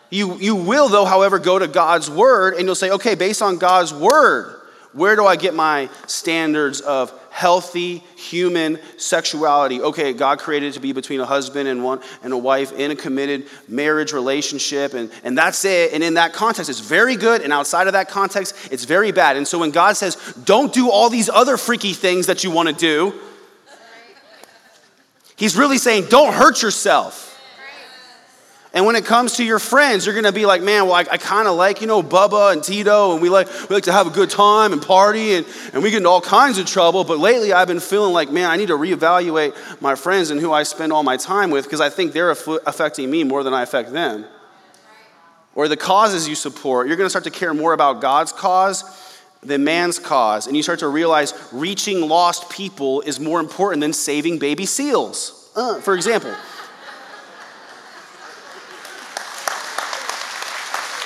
You, 0.10 0.38
you 0.38 0.54
will, 0.58 0.90
though, 0.90 1.06
however, 1.06 1.40
go 1.40 1.58
to 1.58 1.68
God's 1.70 2.10
Word 2.10 2.56
and 2.56 2.66
you'll 2.66 2.76
say, 2.76 2.90
okay, 2.90 3.16
based 3.16 3.42
on 3.42 3.58
God's 3.58 3.94
Word, 3.94 4.60
where 4.92 5.16
do 5.16 5.26
I 5.26 5.38
get 5.38 5.54
my 5.54 5.90
standards 6.08 6.82
of 6.82 7.18
healthy 7.34 8.04
human 8.16 8.80
sexuality? 8.98 9.82
Okay, 9.82 10.14
God 10.14 10.38
created 10.38 10.68
it 10.68 10.74
to 10.74 10.80
be 10.80 10.94
between 10.94 11.20
a 11.20 11.26
husband 11.26 11.68
and 11.68 11.84
one 11.84 12.00
and 12.22 12.32
a 12.32 12.38
wife 12.38 12.72
in 12.72 12.92
a 12.92 12.96
committed 12.96 13.48
marriage 13.68 14.14
relationship, 14.14 14.94
and, 14.94 15.12
and 15.24 15.36
that's 15.36 15.66
it. 15.66 15.94
And 15.94 16.04
in 16.04 16.14
that 16.14 16.34
context, 16.34 16.70
it's 16.70 16.80
very 16.80 17.16
good, 17.16 17.42
and 17.42 17.52
outside 17.52 17.88
of 17.88 17.94
that 17.94 18.08
context, 18.08 18.56
it's 18.72 18.86
very 18.86 19.12
bad. 19.12 19.36
And 19.36 19.48
so 19.48 19.58
when 19.58 19.72
God 19.72 19.98
says, 19.98 20.16
don't 20.46 20.72
do 20.72 20.92
all 20.92 21.10
these 21.10 21.28
other 21.28 21.58
freaky 21.58 21.94
things 21.94 22.28
that 22.28 22.44
you 22.44 22.52
want 22.52 22.70
to 22.70 22.76
do, 22.76 23.20
He's 25.36 25.58
really 25.58 25.80
saying, 25.80 26.06
don't 26.10 26.34
hurt 26.34 26.62
yourself. 26.62 27.33
And 28.76 28.88
when 28.88 28.96
it 28.96 29.06
comes 29.06 29.34
to 29.34 29.44
your 29.44 29.60
friends, 29.60 30.04
you're 30.04 30.16
gonna 30.16 30.32
be 30.32 30.48
like, 30.48 30.64
man, 30.64 30.86
well, 30.86 30.96
I, 30.96 31.06
I 31.12 31.18
kind 31.18 31.48
of 31.48 31.56
like, 31.56 31.80
you 31.80 31.86
know, 31.86 32.02
Bubba 32.02 32.54
and 32.54 32.64
Tito, 32.64 33.14
and 33.14 33.22
we 33.22 33.30
like, 33.30 33.48
we 33.70 33.76
like 33.76 33.84
to 33.84 33.92
have 33.92 34.08
a 34.08 34.10
good 34.10 34.32
time 34.32 34.74
and 34.74 34.82
party, 34.82 35.36
and, 35.36 35.46
and 35.74 35.84
we 35.84 35.92
get 35.92 35.98
into 35.98 36.10
all 36.10 36.22
kinds 36.22 36.58
of 36.58 36.66
trouble. 36.66 37.04
But 37.04 37.20
lately, 37.20 37.54
I've 37.54 37.68
been 37.68 37.80
feeling 37.80 38.14
like, 38.14 38.32
man, 38.32 38.50
I 38.50 38.58
need 38.58 38.70
to 38.70 38.78
reevaluate 38.78 39.56
my 39.80 39.94
friends 39.94 40.32
and 40.32 40.42
who 40.42 40.52
I 40.52 40.64
spend 40.64 40.92
all 40.92 41.04
my 41.04 41.18
time 41.18 41.52
with 41.52 41.66
because 41.66 41.82
I 41.82 41.92
think 41.92 42.14
they're 42.14 42.32
affecting 42.32 43.12
me 43.12 43.24
more 43.24 43.44
than 43.44 43.54
I 43.54 43.62
affect 43.62 43.94
them. 43.94 44.26
Or 45.54 45.68
the 45.68 45.78
causes 45.78 46.28
you 46.28 46.34
support, 46.34 46.88
you're 46.88 46.98
gonna 46.98 47.12
start 47.12 47.26
to 47.26 47.32
care 47.32 47.54
more 47.54 47.74
about 47.74 48.02
God's 48.02 48.32
cause 48.32 48.84
than 49.44 49.64
man's 49.64 50.00
cause. 50.00 50.48
And 50.48 50.58
you 50.58 50.64
start 50.64 50.80
to 50.80 50.88
realize 50.88 51.36
reaching 51.52 52.02
lost 52.02 52.50
people 52.50 53.02
is 53.02 53.20
more 53.20 53.40
important 53.40 53.82
than 53.82 53.94
saving 53.94 54.40
baby 54.40 54.66
seals, 54.66 55.52
uh, 55.56 55.80
for 55.82 55.94
example. 55.94 56.34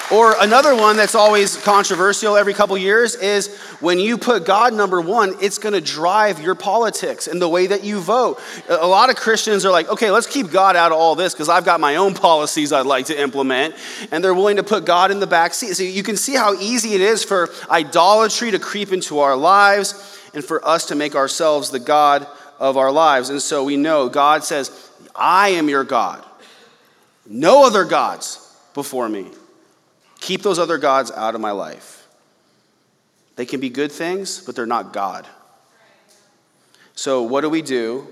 Or 0.09 0.35
another 0.39 0.73
one 0.73 0.95
that's 0.95 1.15
always 1.15 1.57
controversial 1.57 2.37
every 2.37 2.53
couple 2.53 2.77
years 2.77 3.15
is 3.15 3.57
when 3.81 3.99
you 3.99 4.17
put 4.17 4.45
God 4.45 4.73
number 4.73 5.01
one, 5.01 5.35
it's 5.41 5.57
going 5.57 5.73
to 5.73 5.81
drive 5.81 6.41
your 6.41 6.55
politics 6.55 7.27
and 7.27 7.41
the 7.41 7.49
way 7.49 7.67
that 7.67 7.83
you 7.83 7.99
vote. 7.99 8.39
A 8.69 8.87
lot 8.87 9.09
of 9.09 9.17
Christians 9.17 9.65
are 9.65 9.71
like, 9.71 9.89
okay, 9.89 10.09
let's 10.09 10.25
keep 10.25 10.49
God 10.49 10.77
out 10.77 10.93
of 10.93 10.97
all 10.97 11.15
this 11.15 11.33
because 11.33 11.49
I've 11.49 11.65
got 11.65 11.81
my 11.81 11.97
own 11.97 12.13
policies 12.15 12.71
I'd 12.71 12.85
like 12.85 13.07
to 13.07 13.21
implement. 13.21 13.75
And 14.09 14.23
they're 14.23 14.33
willing 14.33 14.55
to 14.55 14.63
put 14.63 14.85
God 14.85 15.11
in 15.11 15.19
the 15.19 15.27
back 15.27 15.53
seat. 15.53 15.73
So 15.73 15.83
you 15.83 16.03
can 16.03 16.15
see 16.15 16.35
how 16.35 16.53
easy 16.53 16.93
it 16.93 17.01
is 17.01 17.25
for 17.25 17.49
idolatry 17.69 18.51
to 18.51 18.59
creep 18.59 18.93
into 18.93 19.19
our 19.19 19.35
lives 19.35 20.21
and 20.33 20.43
for 20.43 20.65
us 20.65 20.85
to 20.85 20.95
make 20.95 21.15
ourselves 21.15 21.69
the 21.69 21.79
God 21.79 22.25
of 22.59 22.77
our 22.77 22.93
lives. 22.93 23.29
And 23.29 23.41
so 23.41 23.65
we 23.65 23.75
know 23.75 24.07
God 24.07 24.45
says, 24.45 24.89
I 25.13 25.49
am 25.49 25.67
your 25.67 25.83
God, 25.83 26.23
no 27.25 27.65
other 27.65 27.83
gods 27.83 28.55
before 28.73 29.09
me. 29.09 29.31
Keep 30.19 30.41
those 30.41 30.59
other 30.59 30.77
gods 30.77 31.11
out 31.11 31.35
of 31.35 31.41
my 31.41 31.51
life. 31.51 32.07
They 33.35 33.45
can 33.45 33.59
be 33.59 33.69
good 33.69 33.91
things, 33.91 34.41
but 34.41 34.55
they're 34.55 34.65
not 34.65 34.93
God. 34.93 35.27
So, 36.95 37.21
what 37.21 37.41
do 37.41 37.49
we 37.49 37.61
do 37.61 38.07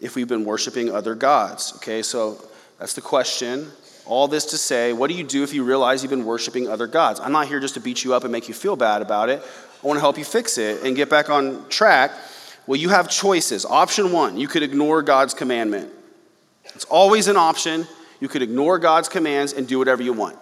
if 0.00 0.14
we've 0.14 0.28
been 0.28 0.44
worshiping 0.44 0.90
other 0.90 1.14
gods? 1.14 1.72
Okay, 1.76 2.02
so 2.02 2.42
that's 2.78 2.92
the 2.92 3.00
question. 3.00 3.70
All 4.04 4.28
this 4.28 4.46
to 4.46 4.58
say, 4.58 4.92
what 4.92 5.08
do 5.08 5.16
you 5.16 5.24
do 5.24 5.42
if 5.42 5.52
you 5.52 5.64
realize 5.64 6.02
you've 6.02 6.10
been 6.10 6.24
worshiping 6.24 6.68
other 6.68 6.86
gods? 6.86 7.20
I'm 7.20 7.32
not 7.32 7.48
here 7.48 7.60
just 7.60 7.74
to 7.74 7.80
beat 7.80 8.04
you 8.04 8.14
up 8.14 8.24
and 8.24 8.32
make 8.32 8.48
you 8.48 8.54
feel 8.54 8.76
bad 8.76 9.02
about 9.02 9.30
it. 9.30 9.42
I 9.82 9.86
want 9.86 9.96
to 9.96 10.00
help 10.00 10.18
you 10.18 10.24
fix 10.24 10.58
it 10.58 10.82
and 10.82 10.96
get 10.96 11.08
back 11.08 11.30
on 11.30 11.66
track. 11.68 12.10
Well, 12.66 12.78
you 12.78 12.90
have 12.90 13.08
choices. 13.08 13.64
Option 13.64 14.12
one, 14.12 14.36
you 14.36 14.48
could 14.48 14.62
ignore 14.62 15.02
God's 15.02 15.32
commandment. 15.32 15.90
It's 16.74 16.84
always 16.84 17.28
an 17.28 17.36
option. 17.36 17.86
You 18.20 18.28
could 18.28 18.42
ignore 18.42 18.78
God's 18.78 19.08
commands 19.08 19.52
and 19.52 19.66
do 19.66 19.78
whatever 19.78 20.02
you 20.02 20.12
want. 20.12 20.38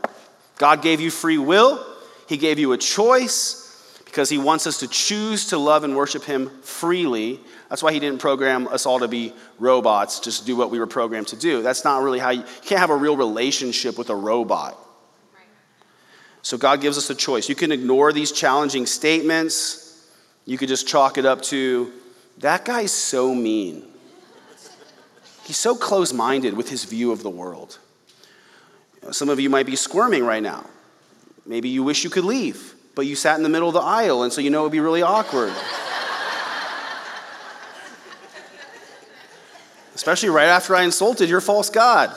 God 0.57 0.83
gave 0.83 1.01
you 1.01 1.11
free 1.11 1.39
will, 1.39 1.85
He 2.29 2.37
gave 2.37 2.59
you 2.59 2.73
a 2.73 2.79
choice 2.79 3.63
because 4.05 4.29
He 4.29 4.39
wants 4.39 4.67
us 4.67 4.79
to 4.81 4.89
choose 4.89 5.49
to 5.49 5.59
love 5.59 5.85
and 5.85 5.97
worship 5.97 6.25
Him 6.25 6.51
freely. 6.63 7.41
That's 7.69 7.83
why 7.83 7.93
He 7.93 8.01
didn't 8.01 8.21
program 8.21 8.69
us 8.69 8.87
all 8.87 9.01
to 9.01 9.09
be 9.09 9.33
robots, 9.59 10.21
just 10.21 10.47
do 10.47 10.57
what 10.57 10.71
we 10.71 10.79
were 10.79 10.87
programmed 10.87 11.29
to 11.29 11.37
do. 11.37 11.63
That's 11.63 11.85
not 11.85 12.03
really 12.03 12.19
how 12.19 12.31
you, 12.31 12.41
you 12.41 12.47
can't 12.63 12.81
have 12.81 12.91
a 12.91 12.97
real 12.97 13.17
relationship 13.17 13.99
with 13.99 14.11
a 14.11 14.17
robot. 14.17 14.79
So 16.43 16.57
God 16.57 16.81
gives 16.81 16.97
us 16.97 17.11
a 17.11 17.15
choice. 17.15 17.49
You 17.49 17.57
can 17.57 17.73
ignore 17.73 18.13
these 18.13 18.31
challenging 18.31 18.87
statements. 18.87 20.09
You 20.45 20.57
could 20.57 20.69
just 20.69 20.87
chalk 20.87 21.19
it 21.19 21.27
up 21.27 21.43
to 21.43 21.93
that 22.39 22.65
guy's 22.65 22.93
so 22.93 23.35
mean. 23.35 23.85
He's 25.45 25.57
so 25.57 25.75
close 25.75 26.13
minded 26.13 26.57
with 26.57 26.69
his 26.69 26.85
view 26.85 27.11
of 27.11 27.23
the 27.23 27.31
world. 27.31 27.79
Some 29.11 29.29
of 29.29 29.39
you 29.39 29.51
might 29.51 29.67
be 29.67 29.77
squirming 29.77 30.25
right 30.25 30.43
now. 30.43 30.69
Maybe 31.45 31.69
you 31.69 31.83
wish 31.83 32.03
you 32.03 32.11
could 32.11 32.25
leave, 32.25 32.75
but 32.95 33.07
you 33.07 33.15
sat 33.15 33.37
in 33.37 33.43
the 33.43 33.49
middle 33.49 33.69
of 33.69 33.75
the 33.75 33.81
aisle, 33.81 34.25
and 34.25 34.33
so 34.33 34.41
you 34.41 34.51
know 34.51 34.61
it 34.61 34.63
would 34.65 34.73
be 34.73 34.81
really 34.81 35.03
awkward. 35.03 35.53
Especially 39.95 40.29
right 40.29 40.49
after 40.49 40.75
I 40.75 40.83
insulted 40.83 41.29
your 41.29 41.41
false 41.41 41.71
God. 41.71 42.13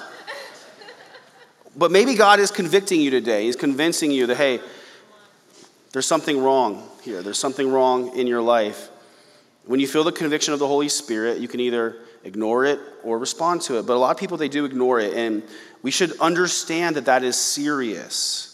But 1.75 1.91
maybe 1.91 2.15
God 2.15 2.39
is 2.39 2.51
convicting 2.51 2.99
you 2.99 3.09
today. 3.09 3.45
He's 3.45 3.55
convincing 3.55 4.11
you 4.11 4.27
that, 4.27 4.35
hey, 4.35 4.59
there's 5.93 6.05
something 6.05 6.43
wrong 6.43 6.87
here. 7.03 7.21
There's 7.21 7.37
something 7.37 7.71
wrong 7.71 8.17
in 8.17 8.27
your 8.27 8.41
life. 8.41 8.89
When 9.65 9.79
you 9.79 9.87
feel 9.87 10.03
the 10.03 10.11
conviction 10.11 10.53
of 10.53 10.59
the 10.59 10.67
Holy 10.67 10.89
Spirit, 10.89 11.39
you 11.39 11.47
can 11.47 11.59
either 11.59 11.97
ignore 12.23 12.65
it 12.65 12.79
or 13.03 13.17
respond 13.17 13.61
to 13.61 13.79
it. 13.79 13.85
But 13.85 13.93
a 13.93 13.99
lot 13.99 14.11
of 14.11 14.17
people, 14.17 14.35
they 14.35 14.49
do 14.49 14.65
ignore 14.65 14.99
it. 14.99 15.13
And 15.13 15.43
we 15.81 15.91
should 15.91 16.17
understand 16.19 16.95
that 16.95 17.05
that 17.05 17.23
is 17.23 17.37
serious. 17.37 18.49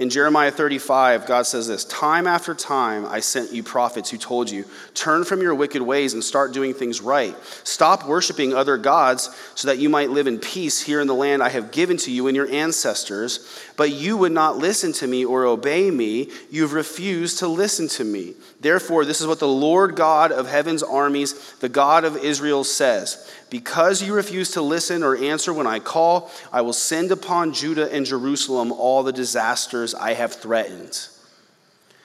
In 0.00 0.08
Jeremiah 0.08 0.50
35, 0.50 1.26
God 1.26 1.42
says 1.42 1.68
this 1.68 1.84
Time 1.84 2.26
after 2.26 2.54
time, 2.54 3.04
I 3.04 3.20
sent 3.20 3.52
you 3.52 3.62
prophets 3.62 4.08
who 4.08 4.16
told 4.16 4.50
you, 4.50 4.64
Turn 4.94 5.24
from 5.24 5.42
your 5.42 5.54
wicked 5.54 5.82
ways 5.82 6.14
and 6.14 6.24
start 6.24 6.54
doing 6.54 6.72
things 6.72 7.02
right. 7.02 7.36
Stop 7.64 8.06
worshiping 8.06 8.54
other 8.54 8.78
gods 8.78 9.28
so 9.54 9.68
that 9.68 9.76
you 9.76 9.90
might 9.90 10.08
live 10.08 10.26
in 10.26 10.38
peace 10.38 10.80
here 10.80 11.02
in 11.02 11.06
the 11.06 11.14
land 11.14 11.42
I 11.42 11.50
have 11.50 11.70
given 11.70 11.98
to 11.98 12.10
you 12.10 12.28
and 12.28 12.34
your 12.34 12.50
ancestors. 12.50 13.46
But 13.76 13.90
you 13.90 14.16
would 14.16 14.32
not 14.32 14.56
listen 14.56 14.94
to 14.94 15.06
me 15.06 15.26
or 15.26 15.44
obey 15.44 15.90
me. 15.90 16.30
You've 16.50 16.72
refused 16.72 17.40
to 17.40 17.48
listen 17.48 17.86
to 17.88 18.04
me. 18.04 18.36
Therefore, 18.60 19.06
this 19.06 19.22
is 19.22 19.26
what 19.26 19.38
the 19.38 19.48
Lord 19.48 19.96
God 19.96 20.32
of 20.32 20.46
heaven's 20.46 20.82
armies, 20.82 21.54
the 21.60 21.68
God 21.68 22.04
of 22.04 22.16
Israel, 22.18 22.62
says 22.62 23.26
because 23.48 24.00
you 24.00 24.14
refuse 24.14 24.52
to 24.52 24.62
listen 24.62 25.02
or 25.02 25.16
answer 25.16 25.52
when 25.52 25.66
I 25.66 25.80
call, 25.80 26.30
I 26.52 26.60
will 26.60 26.72
send 26.72 27.10
upon 27.10 27.52
Judah 27.52 27.92
and 27.92 28.06
Jerusalem 28.06 28.70
all 28.70 29.02
the 29.02 29.12
disasters 29.12 29.94
I 29.94 30.14
have 30.14 30.32
threatened. 30.32 31.08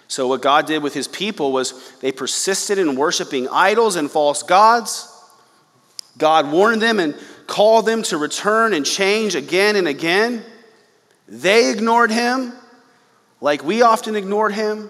So, 0.07 0.27
what 0.27 0.41
God 0.41 0.65
did 0.65 0.81
with 0.81 0.93
his 0.93 1.07
people 1.07 1.51
was 1.51 1.93
they 1.99 2.11
persisted 2.11 2.77
in 2.77 2.95
worshiping 2.95 3.47
idols 3.49 3.95
and 3.95 4.09
false 4.09 4.43
gods. 4.43 5.11
God 6.17 6.51
warned 6.51 6.81
them 6.81 6.99
and 6.99 7.15
called 7.47 7.85
them 7.85 8.01
to 8.03 8.17
return 8.17 8.73
and 8.73 8.85
change 8.85 9.35
again 9.35 9.75
and 9.75 9.87
again. 9.87 10.43
They 11.27 11.71
ignored 11.71 12.11
him 12.11 12.53
like 13.41 13.63
we 13.63 13.81
often 13.81 14.15
ignored 14.15 14.53
him. 14.53 14.89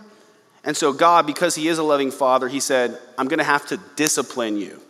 And 0.66 0.76
so, 0.76 0.92
God, 0.92 1.28
because 1.28 1.56
He 1.56 1.68
is 1.68 1.78
a 1.78 1.84
loving 1.84 2.12
Father, 2.12 2.48
He 2.48 2.60
said, 2.60 2.98
I'm 3.18 3.28
going 3.28 3.40
to 3.40 3.46
have 3.46 3.68
to 3.68 3.80
discipline 3.96 4.58
you. 4.58 4.82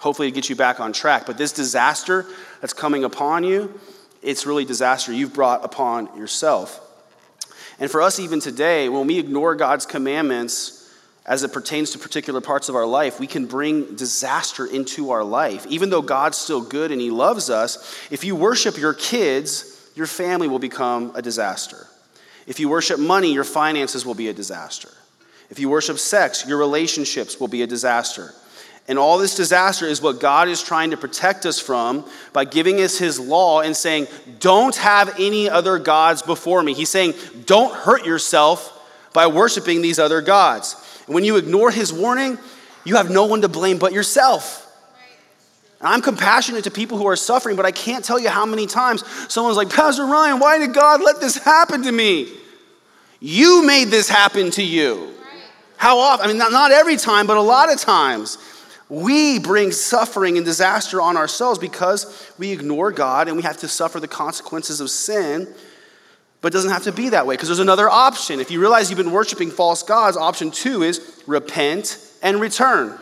Hopefully, 0.00 0.30
to 0.30 0.34
get 0.34 0.48
you 0.48 0.56
back 0.56 0.80
on 0.80 0.92
track. 0.92 1.26
But 1.26 1.38
this 1.38 1.52
disaster 1.52 2.26
that's 2.60 2.72
coming 2.72 3.04
upon 3.04 3.44
you, 3.44 3.78
it's 4.22 4.46
really 4.46 4.64
disaster 4.64 5.12
you've 5.12 5.34
brought 5.34 5.64
upon 5.64 6.16
yourself. 6.16 6.80
And 7.78 7.90
for 7.90 8.00
us, 8.02 8.18
even 8.18 8.40
today, 8.40 8.88
when 8.88 9.06
we 9.06 9.18
ignore 9.18 9.54
God's 9.54 9.86
commandments 9.86 10.78
as 11.24 11.44
it 11.44 11.52
pertains 11.52 11.90
to 11.90 11.98
particular 11.98 12.40
parts 12.40 12.68
of 12.68 12.74
our 12.74 12.86
life, 12.86 13.20
we 13.20 13.26
can 13.26 13.46
bring 13.46 13.94
disaster 13.94 14.66
into 14.66 15.10
our 15.10 15.22
life. 15.22 15.66
Even 15.66 15.90
though 15.90 16.02
God's 16.02 16.38
still 16.38 16.62
good 16.62 16.90
and 16.90 17.00
He 17.00 17.10
loves 17.10 17.50
us, 17.50 17.96
if 18.10 18.24
you 18.24 18.34
worship 18.34 18.76
your 18.76 18.94
kids, 18.94 19.90
your 19.94 20.06
family 20.06 20.48
will 20.48 20.58
become 20.58 21.12
a 21.14 21.22
disaster. 21.22 21.86
If 22.46 22.60
you 22.60 22.68
worship 22.68 22.98
money, 22.98 23.32
your 23.32 23.44
finances 23.44 24.04
will 24.04 24.14
be 24.14 24.28
a 24.28 24.32
disaster. 24.32 24.88
If 25.50 25.58
you 25.58 25.68
worship 25.68 25.98
sex, 25.98 26.46
your 26.46 26.58
relationships 26.58 27.38
will 27.38 27.48
be 27.48 27.62
a 27.62 27.66
disaster. 27.66 28.32
And 28.88 28.98
all 28.98 29.18
this 29.18 29.36
disaster 29.36 29.86
is 29.86 30.02
what 30.02 30.18
God 30.18 30.48
is 30.48 30.62
trying 30.62 30.90
to 30.90 30.96
protect 30.96 31.46
us 31.46 31.60
from 31.60 32.04
by 32.32 32.44
giving 32.44 32.80
us 32.80 32.98
His 32.98 33.20
law 33.20 33.60
and 33.60 33.76
saying, 33.76 34.08
Don't 34.40 34.74
have 34.76 35.14
any 35.20 35.48
other 35.48 35.78
gods 35.78 36.22
before 36.22 36.62
me. 36.62 36.74
He's 36.74 36.88
saying, 36.88 37.14
Don't 37.46 37.72
hurt 37.74 38.04
yourself 38.04 38.80
by 39.12 39.28
worshiping 39.28 39.82
these 39.82 39.98
other 39.98 40.20
gods. 40.20 40.74
And 41.06 41.14
when 41.14 41.24
you 41.24 41.36
ignore 41.36 41.70
His 41.70 41.92
warning, 41.92 42.38
you 42.84 42.96
have 42.96 43.10
no 43.10 43.26
one 43.26 43.42
to 43.42 43.48
blame 43.48 43.78
but 43.78 43.92
yourself. 43.92 44.58
And 45.82 45.88
I'm 45.88 46.00
compassionate 46.00 46.62
to 46.64 46.70
people 46.70 46.96
who 46.96 47.08
are 47.08 47.16
suffering, 47.16 47.56
but 47.56 47.66
I 47.66 47.72
can't 47.72 48.04
tell 48.04 48.18
you 48.18 48.28
how 48.28 48.46
many 48.46 48.68
times 48.68 49.02
someone's 49.28 49.56
like, 49.56 49.68
Pastor 49.68 50.06
Ryan, 50.06 50.38
why 50.38 50.58
did 50.58 50.72
God 50.72 51.02
let 51.02 51.20
this 51.20 51.36
happen 51.36 51.82
to 51.82 51.90
me? 51.90 52.32
You 53.18 53.66
made 53.66 53.88
this 53.88 54.08
happen 54.08 54.52
to 54.52 54.62
you. 54.62 55.12
How 55.76 55.98
often? 55.98 56.24
I 56.24 56.28
mean, 56.28 56.38
not, 56.38 56.52
not 56.52 56.70
every 56.70 56.96
time, 56.96 57.26
but 57.26 57.36
a 57.36 57.42
lot 57.42 57.72
of 57.72 57.80
times. 57.80 58.38
We 58.88 59.40
bring 59.40 59.72
suffering 59.72 60.36
and 60.36 60.46
disaster 60.46 61.00
on 61.00 61.16
ourselves 61.16 61.58
because 61.58 62.32
we 62.38 62.52
ignore 62.52 62.92
God 62.92 63.26
and 63.26 63.36
we 63.36 63.42
have 63.42 63.56
to 63.58 63.68
suffer 63.68 63.98
the 63.98 64.06
consequences 64.06 64.80
of 64.80 64.88
sin. 64.88 65.52
But 66.40 66.52
it 66.52 66.54
doesn't 66.54 66.70
have 66.70 66.84
to 66.84 66.92
be 66.92 67.08
that 67.08 67.26
way 67.26 67.34
because 67.34 67.48
there's 67.48 67.58
another 67.58 67.88
option. 67.88 68.38
If 68.38 68.52
you 68.52 68.60
realize 68.60 68.88
you've 68.88 68.98
been 68.98 69.10
worshiping 69.10 69.50
false 69.50 69.82
gods, 69.82 70.16
option 70.16 70.52
two 70.52 70.82
is 70.82 71.22
repent 71.26 71.98
and 72.22 72.40
return. 72.40 72.98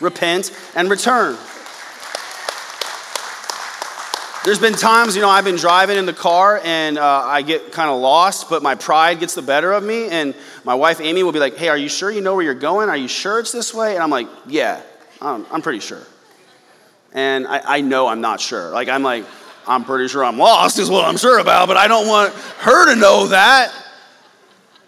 Repent 0.00 0.50
and 0.74 0.90
return. 0.90 1.36
There's 4.44 4.58
been 4.58 4.72
times, 4.72 5.14
you 5.14 5.22
know, 5.22 5.28
I've 5.28 5.44
been 5.44 5.54
driving 5.54 5.96
in 5.96 6.04
the 6.04 6.12
car 6.12 6.60
and 6.64 6.98
uh, 6.98 7.22
I 7.24 7.42
get 7.42 7.70
kind 7.70 7.88
of 7.88 8.00
lost, 8.00 8.50
but 8.50 8.60
my 8.60 8.74
pride 8.74 9.20
gets 9.20 9.36
the 9.36 9.42
better 9.42 9.70
of 9.70 9.84
me. 9.84 10.08
And 10.08 10.34
my 10.64 10.74
wife, 10.74 11.00
Amy, 11.00 11.22
will 11.22 11.30
be 11.30 11.38
like, 11.38 11.56
Hey, 11.56 11.68
are 11.68 11.76
you 11.76 11.88
sure 11.88 12.10
you 12.10 12.20
know 12.20 12.34
where 12.34 12.42
you're 12.42 12.54
going? 12.54 12.88
Are 12.88 12.96
you 12.96 13.06
sure 13.06 13.38
it's 13.38 13.52
this 13.52 13.72
way? 13.72 13.94
And 13.94 14.02
I'm 14.02 14.10
like, 14.10 14.26
Yeah, 14.48 14.82
I'm, 15.20 15.46
I'm 15.52 15.62
pretty 15.62 15.78
sure. 15.78 16.02
And 17.12 17.46
I, 17.46 17.76
I 17.76 17.80
know 17.82 18.08
I'm 18.08 18.20
not 18.20 18.40
sure. 18.40 18.70
Like, 18.70 18.88
I'm 18.88 19.04
like, 19.04 19.26
I'm 19.64 19.84
pretty 19.84 20.08
sure 20.08 20.24
I'm 20.24 20.38
lost, 20.38 20.80
is 20.80 20.90
what 20.90 21.04
I'm 21.04 21.18
sure 21.18 21.38
about, 21.38 21.68
but 21.68 21.76
I 21.76 21.86
don't 21.86 22.08
want 22.08 22.34
her 22.34 22.92
to 22.92 23.00
know 23.00 23.28
that. 23.28 23.72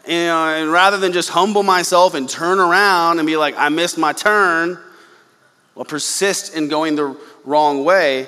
And, 0.05 0.73
rather 0.73 0.97
than 0.97 1.13
just 1.13 1.29
humble 1.29 1.63
myself 1.63 2.15
and 2.15 2.29
turn 2.29 2.59
around 2.59 3.21
and 3.21 3.27
be 3.27 3.37
like, 3.37 3.55
I 3.57 3.69
missed 3.69 3.99
my 3.99 4.15
turn, 4.15 4.81
well, 5.77 5.85
persist 5.85 6.57
in 6.57 6.67
going 6.67 6.97
the 6.97 7.17
wrong 7.45 7.85
way 7.85 8.27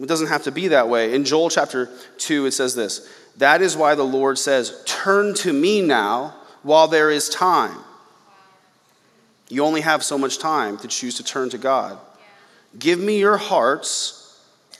it 0.00 0.08
doesn't 0.08 0.28
have 0.28 0.44
to 0.44 0.52
be 0.52 0.68
that 0.68 0.88
way. 0.88 1.14
In 1.14 1.24
Joel 1.24 1.50
chapter 1.50 1.90
2, 2.18 2.46
it 2.46 2.52
says 2.52 2.74
this 2.74 3.08
That 3.38 3.62
is 3.62 3.76
why 3.76 3.94
the 3.94 4.04
Lord 4.04 4.38
says, 4.38 4.82
Turn 4.86 5.34
to 5.34 5.52
me 5.52 5.80
now 5.80 6.34
while 6.62 6.88
there 6.88 7.10
is 7.10 7.28
time. 7.28 7.78
You 9.48 9.64
only 9.64 9.80
have 9.80 10.04
so 10.04 10.18
much 10.18 10.38
time 10.38 10.76
to 10.78 10.88
choose 10.88 11.16
to 11.16 11.24
turn 11.24 11.50
to 11.50 11.58
God. 11.58 11.98
Give 12.78 12.98
me 12.98 13.18
your 13.18 13.38
hearts. 13.38 14.14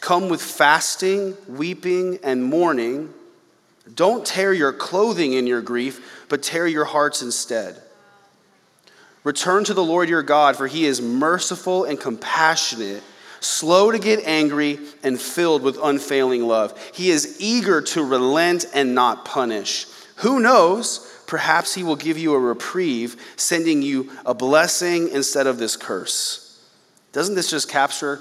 Come 0.01 0.29
with 0.29 0.43
fasting, 0.43 1.37
weeping, 1.49 2.19
and 2.23 2.45
mourning. 2.45 3.13
Don't 3.93 4.25
tear 4.25 4.53
your 4.53 4.73
clothing 4.73 5.33
in 5.33 5.47
your 5.47 5.63
grief, 5.63 6.27
but 6.29 6.43
tear 6.43 6.67
your 6.67 6.85
hearts 6.85 7.23
instead. 7.23 7.81
Return 9.25 9.65
to 9.65 9.75
the 9.75 9.83
Lord 9.83 10.09
your 10.09 10.23
God, 10.23 10.57
for 10.57 10.67
he 10.67 10.85
is 10.85 11.03
merciful 11.03 11.85
and 11.85 11.99
compassionate 11.99 13.03
slow 13.41 13.91
to 13.91 13.99
get 13.99 14.25
angry, 14.25 14.79
and 15.03 15.21
filled 15.21 15.63
with 15.63 15.79
unfailing 15.83 16.47
love. 16.47 16.79
He 16.95 17.11
is 17.11 17.41
eager 17.41 17.81
to 17.83 18.05
relent 18.05 18.67
and 18.75 18.95
not 18.95 19.25
punish. 19.25 19.87
Who 20.17 20.41
knows? 20.41 21.05
Perhaps 21.27 21.75
he 21.75 21.85
will 21.85 21.97
give 21.97 22.19
you 22.19 22.35
a 22.35 22.39
reprieve, 22.39 23.17
sending 23.37 23.83
you 23.83 24.11
a 24.25 24.35
blessing 24.35 25.09
instead 25.11 25.47
of 25.47 25.59
this 25.59 25.77
curse. 25.77 26.59
Doesn't 27.13 27.35
this 27.35 27.51
just 27.51 27.69
capture 27.69 28.21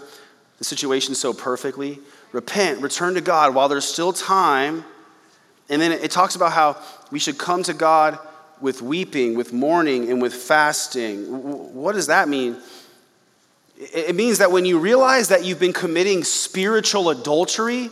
the 0.57 0.63
situation 0.63 1.15
so 1.15 1.33
perfectly? 1.33 1.99
Repent, 2.31 2.81
return 2.81 3.13
to 3.13 3.21
God 3.21 3.55
while 3.55 3.69
there's 3.69 3.85
still 3.85 4.11
time. 4.11 4.83
And 5.69 5.81
then 5.81 5.91
it 5.91 6.11
talks 6.11 6.35
about 6.35 6.51
how 6.51 6.77
we 7.11 7.19
should 7.19 7.37
come 7.37 7.63
to 7.63 7.73
God 7.73 8.19
with 8.59 8.81
weeping, 8.81 9.35
with 9.37 9.53
mourning, 9.53 10.09
and 10.09 10.21
with 10.21 10.33
fasting. 10.33 11.25
What 11.73 11.93
does 11.93 12.07
that 12.07 12.27
mean? 12.27 12.57
It 13.79 14.15
means 14.15 14.39
that 14.39 14.51
when 14.51 14.65
you 14.65 14.79
realize 14.79 15.27
that 15.27 15.45
you've 15.45 15.59
been 15.59 15.73
committing 15.73 16.23
spiritual 16.23 17.09
adultery, 17.09 17.91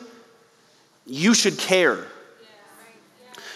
you 1.06 1.36
should 1.36 1.60
care. 1.60 2.08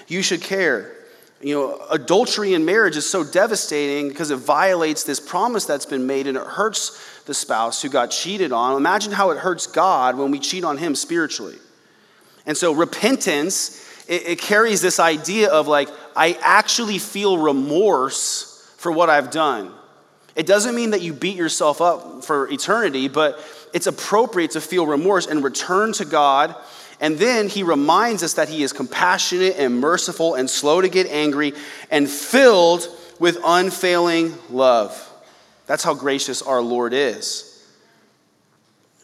You 0.08 0.22
should 0.22 0.42
care. 0.42 0.96
You 1.42 1.56
know, 1.56 1.86
adultery 1.90 2.54
in 2.54 2.66
marriage 2.66 2.98
is 2.98 3.10
so 3.10 3.24
devastating 3.24 4.10
because 4.10 4.30
it 4.30 4.38
violates 4.38 5.06
this 5.06 5.20
promise 5.20 5.66
that's 5.66 5.86
been 5.86 6.06
made 6.06 6.28
and 6.28 6.38
it 6.38 6.46
hurts 6.46 7.24
the 7.26 7.34
spouse 7.34 7.82
who 7.82 7.90
got 7.90 8.12
cheated 8.12 8.52
on. 8.52 8.76
Imagine 8.76 9.12
how 9.12 9.32
it 9.32 9.38
hurts 9.38 9.66
God 9.66 10.18
when 10.18 10.32
we 10.32 10.40
cheat 10.40 10.64
on 10.64 10.78
Him 10.78 10.96
spiritually. 10.96 11.58
And 12.46 12.58
so, 12.58 12.74
repentance, 12.74 13.88
it, 14.08 14.28
it 14.28 14.40
carries 14.40 14.82
this 14.82 15.00
idea 15.00 15.50
of 15.50 15.68
like, 15.68 15.90
I 16.16 16.38
actually 16.42 17.00
feel 17.00 17.38
remorse 17.38 18.70
for 18.78 18.92
what 18.92 19.10
I've 19.10 19.32
done. 19.32 19.74
It 20.40 20.46
doesn't 20.46 20.74
mean 20.74 20.92
that 20.92 21.02
you 21.02 21.12
beat 21.12 21.36
yourself 21.36 21.82
up 21.82 22.24
for 22.24 22.50
eternity, 22.50 23.10
but 23.10 23.44
it's 23.74 23.88
appropriate 23.88 24.52
to 24.52 24.62
feel 24.62 24.88
remorse 24.88 25.28
and 25.28 25.44
return 25.44 25.92
to 25.94 26.06
God. 26.06 26.56
And 27.02 27.18
then 27.18 27.50
he 27.50 27.62
reminds 27.62 28.24
us 28.24 28.36
that 28.36 28.48
he 28.48 28.64
is 28.64 28.72
compassionate 28.72 29.58
and 29.58 29.82
merciful 29.82 30.36
and 30.36 30.50
slow 30.50 30.80
to 30.80 30.88
get 30.88 31.08
angry 31.08 31.52
and 31.92 32.10
filled 32.10 32.88
with 33.20 33.38
unfailing 33.44 34.34
love. 34.50 35.12
That's 35.66 35.84
how 35.84 35.94
gracious 35.94 36.42
our 36.42 36.62
Lord 36.62 36.94
is. 36.94 37.62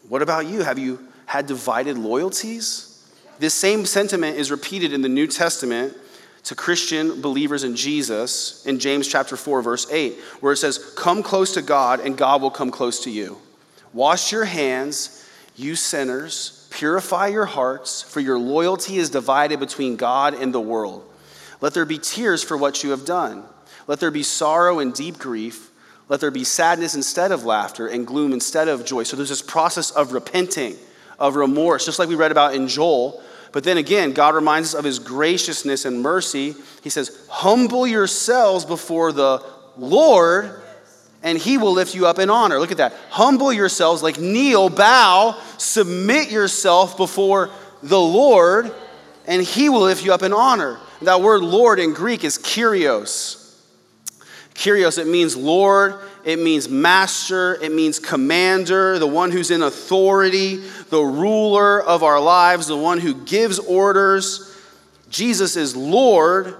What 0.07 0.21
about 0.21 0.45
you? 0.45 0.61
Have 0.61 0.79
you 0.79 1.05
had 1.25 1.47
divided 1.47 1.97
loyalties? 1.97 3.05
This 3.39 3.53
same 3.53 3.85
sentiment 3.85 4.37
is 4.37 4.51
repeated 4.51 4.93
in 4.93 5.01
the 5.01 5.09
New 5.09 5.27
Testament 5.27 5.97
to 6.45 6.55
Christian 6.55 7.21
believers 7.21 7.63
in 7.63 7.75
Jesus 7.75 8.65
in 8.65 8.79
James 8.79 9.07
chapter 9.07 9.35
4 9.35 9.61
verse 9.61 9.91
8 9.91 10.15
where 10.39 10.53
it 10.53 10.57
says 10.57 10.93
come 10.95 11.23
close 11.23 11.53
to 11.53 11.61
God 11.61 11.99
and 11.99 12.17
God 12.17 12.41
will 12.41 12.51
come 12.51 12.71
close 12.71 13.03
to 13.03 13.11
you. 13.11 13.37
Wash 13.93 14.31
your 14.31 14.45
hands, 14.45 15.27
you 15.55 15.75
sinners, 15.75 16.67
purify 16.71 17.27
your 17.27 17.45
hearts 17.45 18.01
for 18.01 18.19
your 18.19 18.37
loyalty 18.37 18.97
is 18.97 19.09
divided 19.09 19.59
between 19.59 19.95
God 19.95 20.33
and 20.33 20.53
the 20.53 20.61
world. 20.61 21.09
Let 21.61 21.73
there 21.73 21.85
be 21.85 21.97
tears 21.97 22.43
for 22.43 22.57
what 22.57 22.83
you 22.83 22.91
have 22.91 23.05
done. 23.05 23.43
Let 23.87 23.99
there 23.99 24.11
be 24.11 24.23
sorrow 24.23 24.79
and 24.79 24.93
deep 24.93 25.17
grief. 25.17 25.71
Let 26.09 26.19
there 26.19 26.31
be 26.31 26.43
sadness 26.43 26.93
instead 26.93 27.31
of 27.31 27.45
laughter 27.45 27.87
and 27.87 28.05
gloom 28.05 28.33
instead 28.33 28.67
of 28.67 28.85
joy. 28.85 29.03
So 29.03 29.15
there's 29.15 29.29
this 29.29 29.41
process 29.41 29.89
of 29.91 30.11
repenting, 30.11 30.75
of 31.17 31.35
remorse, 31.35 31.85
just 31.85 31.97
like 31.97 32.09
we 32.09 32.15
read 32.15 32.31
about 32.31 32.53
in 32.53 32.67
Joel 32.67 33.23
but 33.55 33.63
then 33.63 33.77
again, 33.77 34.11
God 34.11 34.35
reminds 34.35 34.73
us 34.73 34.79
of 34.79 34.83
his 34.83 34.99
graciousness 34.99 35.85
and 35.85 36.01
mercy. 36.01 36.55
He 36.83 36.89
says, 36.89 37.25
Humble 37.29 37.87
yourselves 37.87 38.65
before 38.65 39.13
the 39.13 39.41
Lord, 39.77 40.59
and 41.23 41.37
he 41.37 41.57
will 41.57 41.71
lift 41.71 41.95
you 41.95 42.05
up 42.05 42.19
in 42.19 42.29
honor. 42.29 42.59
Look 42.59 42.71
at 42.71 42.79
that. 42.79 42.91
Humble 43.11 43.53
yourselves, 43.53 44.03
like 44.03 44.19
kneel, 44.19 44.67
bow, 44.67 45.39
submit 45.57 46.31
yourself 46.31 46.97
before 46.97 47.49
the 47.81 47.97
Lord, 47.97 48.73
and 49.25 49.41
he 49.41 49.69
will 49.69 49.83
lift 49.83 50.03
you 50.03 50.11
up 50.11 50.21
in 50.21 50.33
honor. 50.33 50.77
That 51.03 51.21
word 51.21 51.41
Lord 51.41 51.79
in 51.79 51.93
Greek 51.93 52.25
is 52.25 52.37
Kyrios. 52.37 53.57
Kyrios, 54.53 54.97
it 54.97 55.07
means 55.07 55.37
Lord, 55.37 55.95
it 56.25 56.39
means 56.39 56.67
master, 56.67 57.53
it 57.61 57.71
means 57.71 57.99
commander, 57.99 58.97
the 58.97 59.07
one 59.07 59.29
who's 59.31 59.51
in 59.51 59.61
authority, 59.61 60.57
the 60.89 61.01
ruler 61.01 61.81
of 61.81 62.01
our 62.01 62.19
lives, 62.19 62.65
the 62.65 62.75
one 62.75 62.99
who 62.99 63.13
gives 63.13 63.59
orders. 63.59 64.51
Jesus 65.09 65.55
is 65.55 65.75
Lord, 65.75 66.55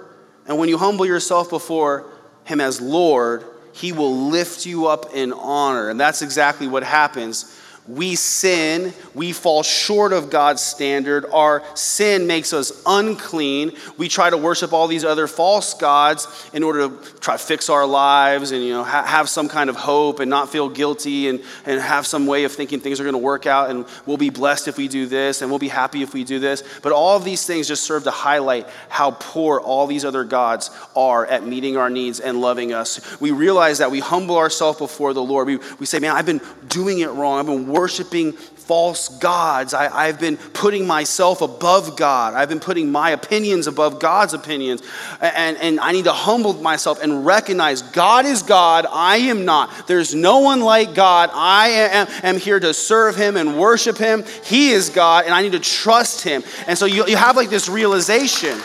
and 0.47 0.59
when 0.59 0.69
you 0.69 0.77
humble 0.77 1.05
yourself 1.05 1.49
before 1.49 2.05
him 2.43 2.61
as 2.61 2.79
Lord, 2.79 3.43
he 3.73 3.91
will 3.91 4.29
lift 4.29 4.67
you 4.67 4.85
up 4.85 5.13
in 5.15 5.33
honor. 5.33 5.89
And 5.89 5.99
that's 5.99 6.21
exactly 6.21 6.67
what 6.67 6.83
happens 6.83 7.59
we 7.87 8.15
sin, 8.15 8.93
we 9.13 9.31
fall 9.31 9.61
short 9.61 10.11
of 10.11 10.31
God's 10.31 10.61
standard. 10.61 11.25
Our 11.31 11.63
sin 11.75 12.25
makes 12.25 12.51
us 12.51 12.81
unclean. 12.85 13.73
We 13.97 14.07
try 14.07 14.31
to 14.31 14.37
worship 14.37 14.73
all 14.73 14.87
these 14.87 15.05
other 15.05 15.27
false 15.27 15.75
gods 15.75 16.49
in 16.51 16.63
order 16.63 16.89
to 16.89 17.19
try 17.19 17.37
to 17.37 17.43
fix 17.43 17.69
our 17.69 17.85
lives 17.85 18.51
and 18.51 18.63
you 18.63 18.73
know 18.73 18.83
ha- 18.83 19.03
have 19.03 19.29
some 19.29 19.47
kind 19.47 19.69
of 19.69 19.75
hope 19.75 20.19
and 20.19 20.29
not 20.29 20.49
feel 20.49 20.67
guilty 20.67 21.27
and, 21.29 21.41
and 21.65 21.79
have 21.79 22.07
some 22.07 22.25
way 22.25 22.43
of 22.43 22.51
thinking 22.51 22.79
things 22.79 22.99
are 22.99 23.03
going 23.03 23.13
to 23.13 23.19
work 23.19 23.45
out 23.45 23.69
and 23.69 23.85
we'll 24.07 24.17
be 24.17 24.31
blessed 24.31 24.67
if 24.67 24.77
we 24.77 24.87
do 24.87 25.05
this 25.05 25.43
and 25.43 25.51
we'll 25.51 25.59
be 25.59 25.67
happy 25.67 26.01
if 26.01 26.11
we 26.11 26.23
do 26.23 26.39
this. 26.39 26.63
But 26.81 26.91
all 26.91 27.15
of 27.15 27.23
these 27.23 27.45
things 27.45 27.67
just 27.67 27.83
serve 27.83 28.03
to 28.05 28.11
highlight 28.11 28.67
how 28.89 29.11
poor 29.11 29.59
all 29.59 29.85
these 29.85 30.05
other 30.05 30.23
gods 30.23 30.71
are 30.95 31.23
at 31.27 31.45
meeting 31.45 31.77
our 31.77 31.91
needs 31.91 32.19
and 32.19 32.41
loving 32.41 32.73
us. 32.73 33.19
We 33.21 33.29
realize 33.29 33.77
that 33.77 33.91
we 33.91 33.99
humble 33.99 34.37
ourselves 34.37 34.79
before 34.79 35.13
the 35.13 35.23
Lord. 35.23 35.45
We, 35.45 35.59
we 35.79 35.85
say, 35.85 35.99
man, 35.99 36.15
I've 36.15 36.25
been 36.25 36.41
doing 36.67 36.99
it 36.99 37.09
wrong. 37.11 37.39
I've 37.39 37.45
been 37.45 37.74
worshiping 37.75 38.31
false 38.31 39.09
gods. 39.19 39.73
I, 39.73 40.07
have 40.07 40.19
been 40.19 40.37
putting 40.37 40.87
myself 40.87 41.41
above 41.41 41.97
God. 41.97 42.33
I've 42.33 42.49
been 42.49 42.59
putting 42.59 42.91
my 42.91 43.11
opinions 43.11 43.67
above 43.67 43.99
God's 43.99 44.33
opinions. 44.33 44.81
And, 45.21 45.57
and 45.57 45.79
I 45.79 45.91
need 45.91 46.05
to 46.05 46.13
humble 46.13 46.53
myself 46.53 47.03
and 47.03 47.25
recognize 47.25 47.83
God 47.83 48.25
is 48.25 48.41
God. 48.41 48.87
I 48.89 49.17
am 49.17 49.45
not. 49.45 49.87
There's 49.87 50.15
no 50.15 50.39
one 50.39 50.61
like 50.61 50.95
God. 50.95 51.29
I 51.33 51.67
am, 51.67 52.07
am 52.23 52.39
here 52.39 52.59
to 52.59 52.73
serve 52.73 53.15
Him 53.15 53.37
and 53.37 53.59
worship 53.59 53.97
Him. 53.97 54.23
He 54.43 54.71
is 54.71 54.89
God, 54.89 55.25
and 55.25 55.33
I 55.33 55.43
need 55.43 55.51
to 55.51 55.59
trust 55.59 56.23
Him. 56.23 56.43
And 56.65 56.77
so 56.77 56.85
you, 56.85 57.05
you 57.05 57.17
have 57.17 57.35
like 57.35 57.49
this 57.49 57.69
realization 57.69 58.59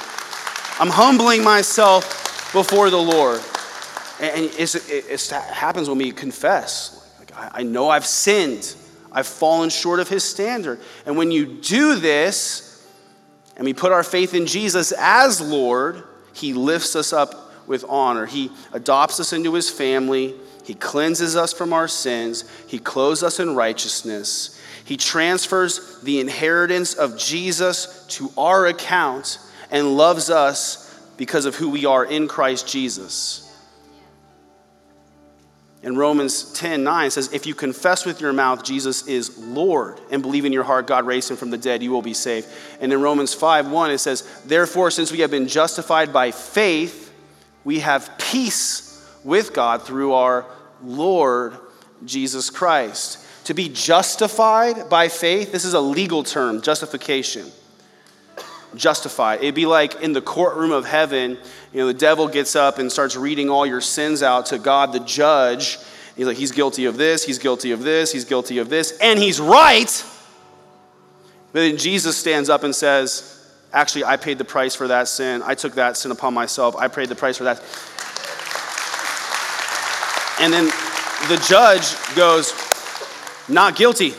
I'm 0.78 0.88
humbling 0.88 1.44
myself 1.44 2.52
before 2.54 2.88
the 2.88 2.96
Lord. 2.96 3.42
And 4.18 4.46
it, 4.46 4.74
it 4.74 5.30
happens 5.30 5.90
when 5.90 5.98
we 5.98 6.10
confess 6.10 6.96
I 7.52 7.62
know 7.62 7.88
I've 7.88 8.06
sinned. 8.06 8.74
I've 9.12 9.26
fallen 9.26 9.70
short 9.70 10.00
of 10.00 10.08
his 10.08 10.24
standard. 10.24 10.80
And 11.06 11.16
when 11.16 11.30
you 11.30 11.46
do 11.46 11.96
this, 11.96 12.66
and 13.56 13.64
we 13.64 13.74
put 13.74 13.92
our 13.92 14.02
faith 14.02 14.34
in 14.34 14.46
Jesus 14.46 14.92
as 14.92 15.40
Lord, 15.40 16.02
he 16.32 16.54
lifts 16.54 16.96
us 16.96 17.12
up 17.12 17.50
with 17.66 17.84
honor. 17.88 18.26
He 18.26 18.50
adopts 18.72 19.20
us 19.20 19.32
into 19.32 19.54
his 19.54 19.68
family. 19.68 20.34
He 20.64 20.74
cleanses 20.74 21.36
us 21.36 21.52
from 21.52 21.72
our 21.72 21.88
sins. 21.88 22.44
He 22.66 22.78
clothes 22.78 23.22
us 23.22 23.40
in 23.40 23.54
righteousness. 23.54 24.60
He 24.84 24.96
transfers 24.96 26.00
the 26.00 26.20
inheritance 26.20 26.94
of 26.94 27.18
Jesus 27.18 28.06
to 28.08 28.32
our 28.36 28.66
account 28.66 29.38
and 29.70 29.96
loves 29.96 30.30
us 30.30 30.98
because 31.16 31.44
of 31.44 31.54
who 31.54 31.70
we 31.70 31.84
are 31.84 32.04
in 32.04 32.28
Christ 32.28 32.66
Jesus. 32.66 33.49
In 35.82 35.96
Romans 35.96 36.52
10 36.52 36.84
9 36.84 37.10
says, 37.10 37.32
If 37.32 37.46
you 37.46 37.54
confess 37.54 38.04
with 38.04 38.20
your 38.20 38.32
mouth 38.32 38.62
Jesus 38.62 39.06
is 39.06 39.38
Lord 39.38 39.98
and 40.10 40.20
believe 40.20 40.44
in 40.44 40.52
your 40.52 40.64
heart 40.64 40.86
God 40.86 41.06
raised 41.06 41.30
him 41.30 41.36
from 41.36 41.50
the 41.50 41.58
dead, 41.58 41.82
you 41.82 41.90
will 41.90 42.02
be 42.02 42.14
saved. 42.14 42.48
And 42.80 42.92
in 42.92 43.00
Romans 43.00 43.32
5 43.32 43.70
1, 43.70 43.90
it 43.90 43.98
says, 43.98 44.42
Therefore, 44.44 44.90
since 44.90 45.10
we 45.10 45.20
have 45.20 45.30
been 45.30 45.48
justified 45.48 46.12
by 46.12 46.32
faith, 46.32 47.12
we 47.64 47.80
have 47.80 48.18
peace 48.18 48.86
with 49.24 49.54
God 49.54 49.82
through 49.82 50.12
our 50.12 50.44
Lord 50.82 51.56
Jesus 52.04 52.50
Christ. 52.50 53.26
To 53.44 53.54
be 53.54 53.70
justified 53.70 54.90
by 54.90 55.08
faith, 55.08 55.50
this 55.50 55.64
is 55.64 55.74
a 55.74 55.80
legal 55.80 56.22
term, 56.22 56.60
justification 56.60 57.50
justified. 58.74 59.40
It'd 59.40 59.54
be 59.54 59.66
like 59.66 60.00
in 60.00 60.12
the 60.12 60.22
courtroom 60.22 60.70
of 60.70 60.84
heaven, 60.84 61.38
you 61.72 61.80
know, 61.80 61.86
the 61.86 61.94
devil 61.94 62.26
gets 62.26 62.56
up 62.56 62.78
and 62.78 62.90
starts 62.90 63.16
reading 63.16 63.48
all 63.48 63.64
your 63.64 63.80
sins 63.80 64.22
out 64.22 64.46
to 64.46 64.58
God, 64.58 64.92
the 64.92 65.00
judge. 65.00 65.78
He's 66.16 66.26
like, 66.26 66.36
he's 66.36 66.52
guilty 66.52 66.86
of 66.86 66.96
this, 66.96 67.24
he's 67.24 67.38
guilty 67.38 67.70
of 67.70 67.82
this, 67.82 68.12
he's 68.12 68.24
guilty 68.24 68.58
of 68.58 68.68
this, 68.68 68.98
and 68.98 69.18
he's 69.18 69.40
right. 69.40 70.04
But 71.52 71.60
then 71.60 71.76
Jesus 71.76 72.16
stands 72.16 72.48
up 72.48 72.64
and 72.64 72.74
says, 72.74 73.36
Actually, 73.72 74.04
I 74.04 74.16
paid 74.16 74.38
the 74.38 74.44
price 74.44 74.74
for 74.74 74.88
that 74.88 75.06
sin. 75.06 75.42
I 75.44 75.54
took 75.54 75.74
that 75.74 75.96
sin 75.96 76.10
upon 76.10 76.34
myself. 76.34 76.74
I 76.74 76.88
paid 76.88 77.08
the 77.08 77.14
price 77.14 77.36
for 77.36 77.44
that. 77.44 77.62
And 80.40 80.52
then 80.52 80.66
the 81.28 81.40
judge 81.46 81.94
goes, 82.16 82.52
Not 83.48 83.76
guilty. 83.76 84.14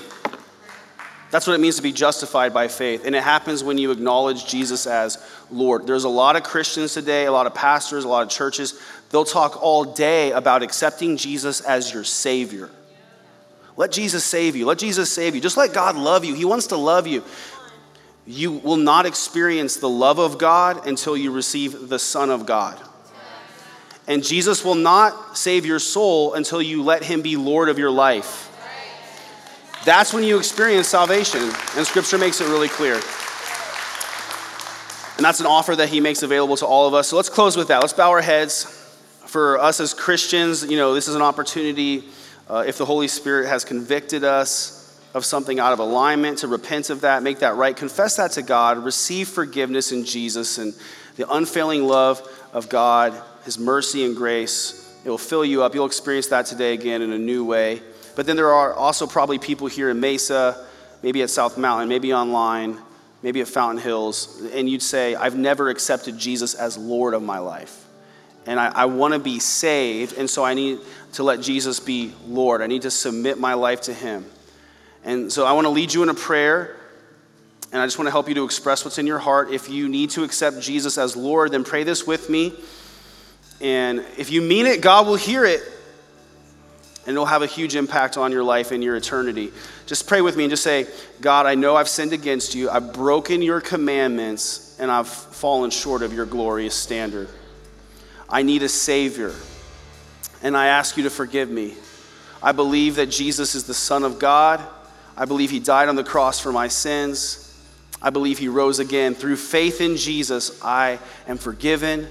That's 1.31 1.47
what 1.47 1.53
it 1.53 1.61
means 1.61 1.77
to 1.77 1.81
be 1.81 1.93
justified 1.93 2.53
by 2.53 2.67
faith. 2.67 3.05
And 3.05 3.15
it 3.15 3.23
happens 3.23 3.63
when 3.63 3.77
you 3.77 3.91
acknowledge 3.91 4.45
Jesus 4.45 4.85
as 4.85 5.17
Lord. 5.49 5.87
There's 5.87 6.03
a 6.03 6.09
lot 6.09 6.35
of 6.35 6.43
Christians 6.43 6.93
today, 6.93 7.25
a 7.25 7.31
lot 7.31 7.47
of 7.47 7.55
pastors, 7.55 8.03
a 8.03 8.07
lot 8.09 8.23
of 8.23 8.29
churches, 8.29 8.79
they'll 9.09 9.23
talk 9.23 9.61
all 9.63 9.85
day 9.85 10.31
about 10.31 10.61
accepting 10.61 11.15
Jesus 11.15 11.61
as 11.61 11.93
your 11.93 12.03
Savior. 12.03 12.69
Let 13.77 13.93
Jesus 13.93 14.25
save 14.25 14.57
you. 14.57 14.65
Let 14.65 14.77
Jesus 14.77 15.09
save 15.09 15.33
you. 15.33 15.39
Just 15.39 15.55
let 15.55 15.73
God 15.73 15.95
love 15.95 16.25
you. 16.25 16.35
He 16.35 16.43
wants 16.43 16.67
to 16.67 16.75
love 16.75 17.07
you. 17.07 17.23
You 18.27 18.51
will 18.51 18.77
not 18.77 19.05
experience 19.05 19.77
the 19.77 19.89
love 19.89 20.19
of 20.19 20.37
God 20.37 20.85
until 20.85 21.15
you 21.15 21.31
receive 21.31 21.87
the 21.87 21.97
Son 21.97 22.29
of 22.29 22.45
God. 22.45 22.79
And 24.05 24.23
Jesus 24.23 24.65
will 24.65 24.75
not 24.75 25.37
save 25.37 25.65
your 25.65 25.79
soul 25.79 26.33
until 26.33 26.61
you 26.61 26.83
let 26.83 27.03
Him 27.03 27.21
be 27.21 27.37
Lord 27.37 27.69
of 27.69 27.79
your 27.79 27.91
life. 27.91 28.50
That's 29.83 30.13
when 30.13 30.23
you 30.23 30.37
experience 30.37 30.87
salvation. 30.87 31.41
And 31.75 31.85
Scripture 31.87 32.19
makes 32.19 32.39
it 32.39 32.47
really 32.47 32.67
clear. 32.67 33.01
And 35.17 35.25
that's 35.25 35.39
an 35.39 35.47
offer 35.47 35.75
that 35.75 35.89
He 35.89 35.99
makes 35.99 36.21
available 36.23 36.55
to 36.57 36.65
all 36.65 36.87
of 36.87 36.93
us. 36.93 37.07
So 37.07 37.15
let's 37.15 37.29
close 37.29 37.57
with 37.57 37.69
that. 37.69 37.81
Let's 37.81 37.93
bow 37.93 38.11
our 38.11 38.21
heads. 38.21 38.77
For 39.25 39.59
us 39.59 39.79
as 39.79 39.93
Christians, 39.93 40.65
you 40.69 40.77
know, 40.77 40.93
this 40.93 41.07
is 41.07 41.15
an 41.15 41.21
opportunity, 41.21 42.03
uh, 42.49 42.63
if 42.67 42.77
the 42.77 42.85
Holy 42.85 43.07
Spirit 43.07 43.47
has 43.47 43.63
convicted 43.63 44.23
us 44.23 44.99
of 45.13 45.25
something 45.25 45.59
out 45.59 45.73
of 45.73 45.79
alignment, 45.79 46.39
to 46.39 46.47
repent 46.47 46.89
of 46.89 47.01
that, 47.01 47.23
make 47.23 47.39
that 47.39 47.55
right, 47.55 47.75
confess 47.75 48.17
that 48.17 48.31
to 48.31 48.41
God, 48.41 48.77
receive 48.77 49.27
forgiveness 49.29 49.91
in 49.91 50.05
Jesus 50.05 50.57
and 50.57 50.73
the 51.15 51.31
unfailing 51.31 51.85
love 51.85 52.21
of 52.53 52.69
God, 52.69 53.13
His 53.45 53.57
mercy 53.57 54.05
and 54.05 54.15
grace. 54.15 54.95
It 55.05 55.09
will 55.09 55.17
fill 55.17 55.45
you 55.45 55.63
up. 55.63 55.73
You'll 55.73 55.85
experience 55.85 56.27
that 56.27 56.45
today 56.45 56.73
again 56.73 57.01
in 57.01 57.11
a 57.13 57.17
new 57.17 57.45
way. 57.45 57.81
But 58.15 58.25
then 58.25 58.35
there 58.35 58.53
are 58.53 58.73
also 58.73 59.07
probably 59.07 59.39
people 59.39 59.67
here 59.67 59.89
in 59.89 59.99
Mesa, 59.99 60.65
maybe 61.03 61.21
at 61.21 61.29
South 61.29 61.57
Mountain, 61.57 61.89
maybe 61.89 62.13
online, 62.13 62.77
maybe 63.23 63.41
at 63.41 63.47
Fountain 63.47 63.83
Hills, 63.83 64.41
and 64.53 64.69
you'd 64.69 64.81
say, 64.81 65.15
I've 65.15 65.35
never 65.35 65.69
accepted 65.69 66.17
Jesus 66.17 66.53
as 66.53 66.77
Lord 66.77 67.13
of 67.13 67.21
my 67.21 67.39
life. 67.39 67.85
And 68.47 68.59
I, 68.59 68.67
I 68.69 68.85
want 68.85 69.13
to 69.13 69.19
be 69.19 69.39
saved, 69.39 70.17
and 70.17 70.29
so 70.29 70.43
I 70.43 70.53
need 70.53 70.79
to 71.13 71.23
let 71.23 71.41
Jesus 71.41 71.79
be 71.79 72.13
Lord. 72.25 72.61
I 72.61 72.67
need 72.67 72.81
to 72.83 72.91
submit 72.91 73.39
my 73.39 73.53
life 73.53 73.81
to 73.81 73.93
Him. 73.93 74.25
And 75.03 75.31
so 75.31 75.45
I 75.45 75.51
want 75.53 75.65
to 75.65 75.69
lead 75.69 75.93
you 75.93 76.01
in 76.03 76.09
a 76.09 76.13
prayer, 76.13 76.75
and 77.71 77.81
I 77.81 77.85
just 77.85 77.97
want 77.97 78.07
to 78.07 78.11
help 78.11 78.27
you 78.27 78.35
to 78.35 78.43
express 78.43 78.83
what's 78.83 78.97
in 78.97 79.07
your 79.07 79.19
heart. 79.19 79.51
If 79.51 79.69
you 79.69 79.87
need 79.87 80.09
to 80.11 80.23
accept 80.23 80.59
Jesus 80.59 80.97
as 80.97 81.15
Lord, 81.15 81.51
then 81.51 81.63
pray 81.63 81.83
this 81.83 82.05
with 82.05 82.29
me. 82.29 82.53
And 83.61 84.03
if 84.17 84.31
you 84.31 84.41
mean 84.41 84.65
it, 84.65 84.81
God 84.81 85.05
will 85.05 85.15
hear 85.15 85.45
it 85.45 85.61
and 87.05 87.13
it'll 87.13 87.25
have 87.25 87.41
a 87.41 87.47
huge 87.47 87.75
impact 87.75 88.17
on 88.17 88.31
your 88.31 88.43
life 88.43 88.71
and 88.71 88.83
your 88.83 88.95
eternity. 88.95 89.51
Just 89.87 90.07
pray 90.07 90.21
with 90.21 90.37
me 90.37 90.43
and 90.43 90.51
just 90.51 90.63
say, 90.63 90.87
God, 91.19 91.45
I 91.45 91.55
know 91.55 91.75
I've 91.75 91.89
sinned 91.89 92.13
against 92.13 92.53
you. 92.53 92.69
I've 92.69 92.93
broken 92.93 93.41
your 93.41 93.59
commandments, 93.59 94.77
and 94.79 94.91
I've 94.91 95.07
fallen 95.07 95.71
short 95.71 96.03
of 96.03 96.13
your 96.13 96.25
glorious 96.25 96.75
standard. 96.75 97.29
I 98.29 98.43
need 98.43 98.63
a 98.63 98.69
Savior, 98.69 99.33
and 100.43 100.55
I 100.55 100.67
ask 100.67 100.95
you 100.95 101.03
to 101.03 101.09
forgive 101.09 101.49
me. 101.49 101.75
I 102.41 102.51
believe 102.51 102.95
that 102.95 103.07
Jesus 103.07 103.55
is 103.55 103.65
the 103.65 103.73
Son 103.73 104.03
of 104.03 104.19
God. 104.19 104.61
I 105.17 105.25
believe 105.25 105.49
He 105.49 105.59
died 105.59 105.89
on 105.89 105.95
the 105.95 106.03
cross 106.03 106.39
for 106.39 106.51
my 106.51 106.67
sins. 106.67 107.47
I 108.01 108.09
believe 108.09 108.37
He 108.37 108.47
rose 108.47 108.79
again. 108.79 109.13
Through 109.13 109.35
faith 109.35 109.81
in 109.81 109.97
Jesus, 109.97 110.61
I 110.63 110.99
am 111.27 111.37
forgiven 111.37 112.07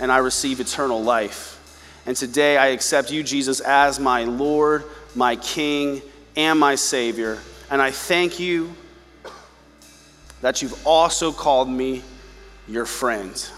and 0.00 0.10
I 0.10 0.18
receive 0.18 0.60
eternal 0.60 1.02
life. 1.02 1.59
And 2.06 2.16
today 2.16 2.56
I 2.56 2.68
accept 2.68 3.10
you, 3.10 3.22
Jesus, 3.22 3.60
as 3.60 4.00
my 4.00 4.24
Lord, 4.24 4.84
my 5.14 5.36
King, 5.36 6.02
and 6.36 6.58
my 6.58 6.74
Savior. 6.74 7.38
And 7.70 7.80
I 7.80 7.90
thank 7.90 8.40
you 8.40 8.74
that 10.40 10.62
you've 10.62 10.86
also 10.86 11.32
called 11.32 11.68
me 11.68 12.02
your 12.66 12.86
friend. 12.86 13.50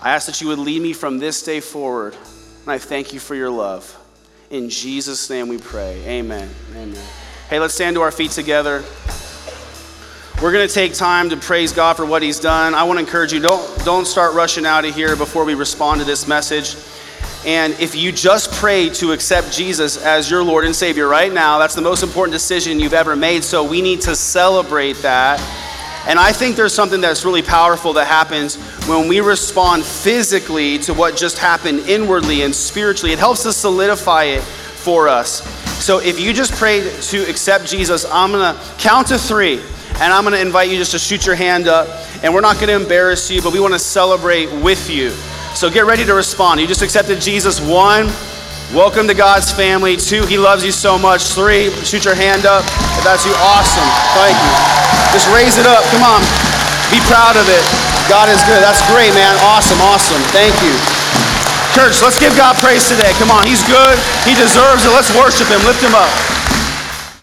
I 0.00 0.10
ask 0.10 0.26
that 0.26 0.40
you 0.40 0.48
would 0.48 0.58
lead 0.58 0.82
me 0.82 0.92
from 0.92 1.18
this 1.18 1.42
day 1.42 1.60
forward. 1.60 2.16
And 2.62 2.70
I 2.72 2.78
thank 2.78 3.12
you 3.12 3.20
for 3.20 3.34
your 3.34 3.50
love. 3.50 3.98
In 4.50 4.68
Jesus' 4.68 5.28
name 5.30 5.48
we 5.48 5.58
pray. 5.58 6.02
Amen. 6.06 6.48
Amen. 6.72 7.04
Hey, 7.48 7.60
let's 7.60 7.74
stand 7.74 7.96
to 7.96 8.02
our 8.02 8.10
feet 8.10 8.30
together. 8.30 8.82
We're 10.42 10.50
going 10.50 10.66
to 10.66 10.74
take 10.74 10.94
time 10.94 11.30
to 11.30 11.36
praise 11.36 11.72
God 11.72 11.96
for 11.96 12.04
what 12.04 12.20
He's 12.20 12.40
done. 12.40 12.74
I 12.74 12.82
want 12.82 12.98
to 12.98 13.04
encourage 13.04 13.32
you 13.32 13.38
don't, 13.38 13.84
don't 13.84 14.04
start 14.04 14.34
rushing 14.34 14.66
out 14.66 14.84
of 14.84 14.92
here 14.92 15.14
before 15.14 15.44
we 15.44 15.54
respond 15.54 16.00
to 16.00 16.04
this 16.04 16.26
message. 16.26 16.74
And 17.46 17.74
if 17.78 17.94
you 17.94 18.10
just 18.10 18.50
prayed 18.50 18.94
to 18.94 19.12
accept 19.12 19.52
Jesus 19.52 20.04
as 20.04 20.28
your 20.28 20.42
Lord 20.42 20.64
and 20.64 20.74
Savior 20.74 21.06
right 21.06 21.32
now, 21.32 21.60
that's 21.60 21.76
the 21.76 21.80
most 21.80 22.02
important 22.02 22.32
decision 22.32 22.80
you've 22.80 22.92
ever 22.92 23.14
made. 23.14 23.44
So 23.44 23.62
we 23.62 23.80
need 23.80 24.00
to 24.00 24.16
celebrate 24.16 24.96
that. 24.96 25.38
And 26.08 26.18
I 26.18 26.32
think 26.32 26.56
there's 26.56 26.74
something 26.74 27.00
that's 27.00 27.24
really 27.24 27.42
powerful 27.42 27.92
that 27.92 28.08
happens 28.08 28.56
when 28.88 29.06
we 29.06 29.20
respond 29.20 29.84
physically 29.84 30.76
to 30.80 30.92
what 30.92 31.16
just 31.16 31.38
happened 31.38 31.88
inwardly 31.88 32.42
and 32.42 32.52
spiritually. 32.52 33.12
It 33.12 33.20
helps 33.20 33.46
us 33.46 33.56
solidify 33.58 34.24
it 34.24 34.42
for 34.42 35.06
us. 35.08 35.46
So 35.84 36.00
if 36.00 36.18
you 36.18 36.32
just 36.32 36.52
prayed 36.54 36.82
to 37.02 37.30
accept 37.30 37.66
Jesus, 37.66 38.04
I'm 38.10 38.32
gonna 38.32 38.60
count 38.78 39.06
to 39.08 39.18
three, 39.18 39.60
and 40.02 40.12
I'm 40.12 40.26
gonna 40.26 40.42
invite 40.42 40.66
you 40.66 40.82
just 40.82 40.90
to 40.92 40.98
shoot 40.98 41.22
your 41.22 41.38
hand 41.38 41.70
up. 41.70 41.86
And 42.26 42.34
we're 42.34 42.42
not 42.42 42.58
gonna 42.58 42.74
embarrass 42.74 43.30
you, 43.30 43.38
but 43.38 43.54
we 43.54 43.62
wanna 43.62 43.78
celebrate 43.78 44.50
with 44.50 44.90
you. 44.90 45.14
So 45.54 45.70
get 45.70 45.86
ready 45.86 46.02
to 46.02 46.10
respond. 46.10 46.58
You 46.58 46.66
just 46.66 46.82
accepted 46.82 47.22
Jesus. 47.22 47.62
One, 47.62 48.10
welcome 48.74 49.06
to 49.06 49.14
God's 49.14 49.54
family. 49.54 49.94
Two, 49.94 50.26
He 50.26 50.42
loves 50.42 50.66
you 50.66 50.74
so 50.74 50.98
much. 50.98 51.30
Three, 51.38 51.70
shoot 51.86 52.02
your 52.02 52.18
hand 52.18 52.50
up. 52.50 52.66
If 52.98 53.06
that's 53.06 53.22
you, 53.22 53.30
awesome. 53.46 53.86
Thank 54.18 54.34
you. 54.34 54.52
Just 55.14 55.30
raise 55.30 55.54
it 55.54 55.70
up. 55.70 55.86
Come 55.94 56.02
on. 56.02 56.18
Be 56.90 56.98
proud 57.06 57.38
of 57.38 57.46
it. 57.46 57.62
God 58.10 58.26
is 58.26 58.42
good. 58.42 58.58
That's 58.58 58.82
great, 58.90 59.14
man. 59.14 59.38
Awesome, 59.54 59.78
awesome. 59.86 60.18
Thank 60.34 60.58
you. 60.66 60.74
Church, 61.78 62.02
let's 62.02 62.18
give 62.18 62.34
God 62.34 62.58
praise 62.58 62.90
today. 62.90 63.14
Come 63.22 63.30
on, 63.30 63.46
He's 63.46 63.62
good. 63.70 63.94
He 64.26 64.34
deserves 64.34 64.82
it. 64.82 64.90
Let's 64.90 65.14
worship 65.14 65.46
Him. 65.46 65.62
Lift 65.62 65.78
Him 65.78 65.94
up. 65.94 66.10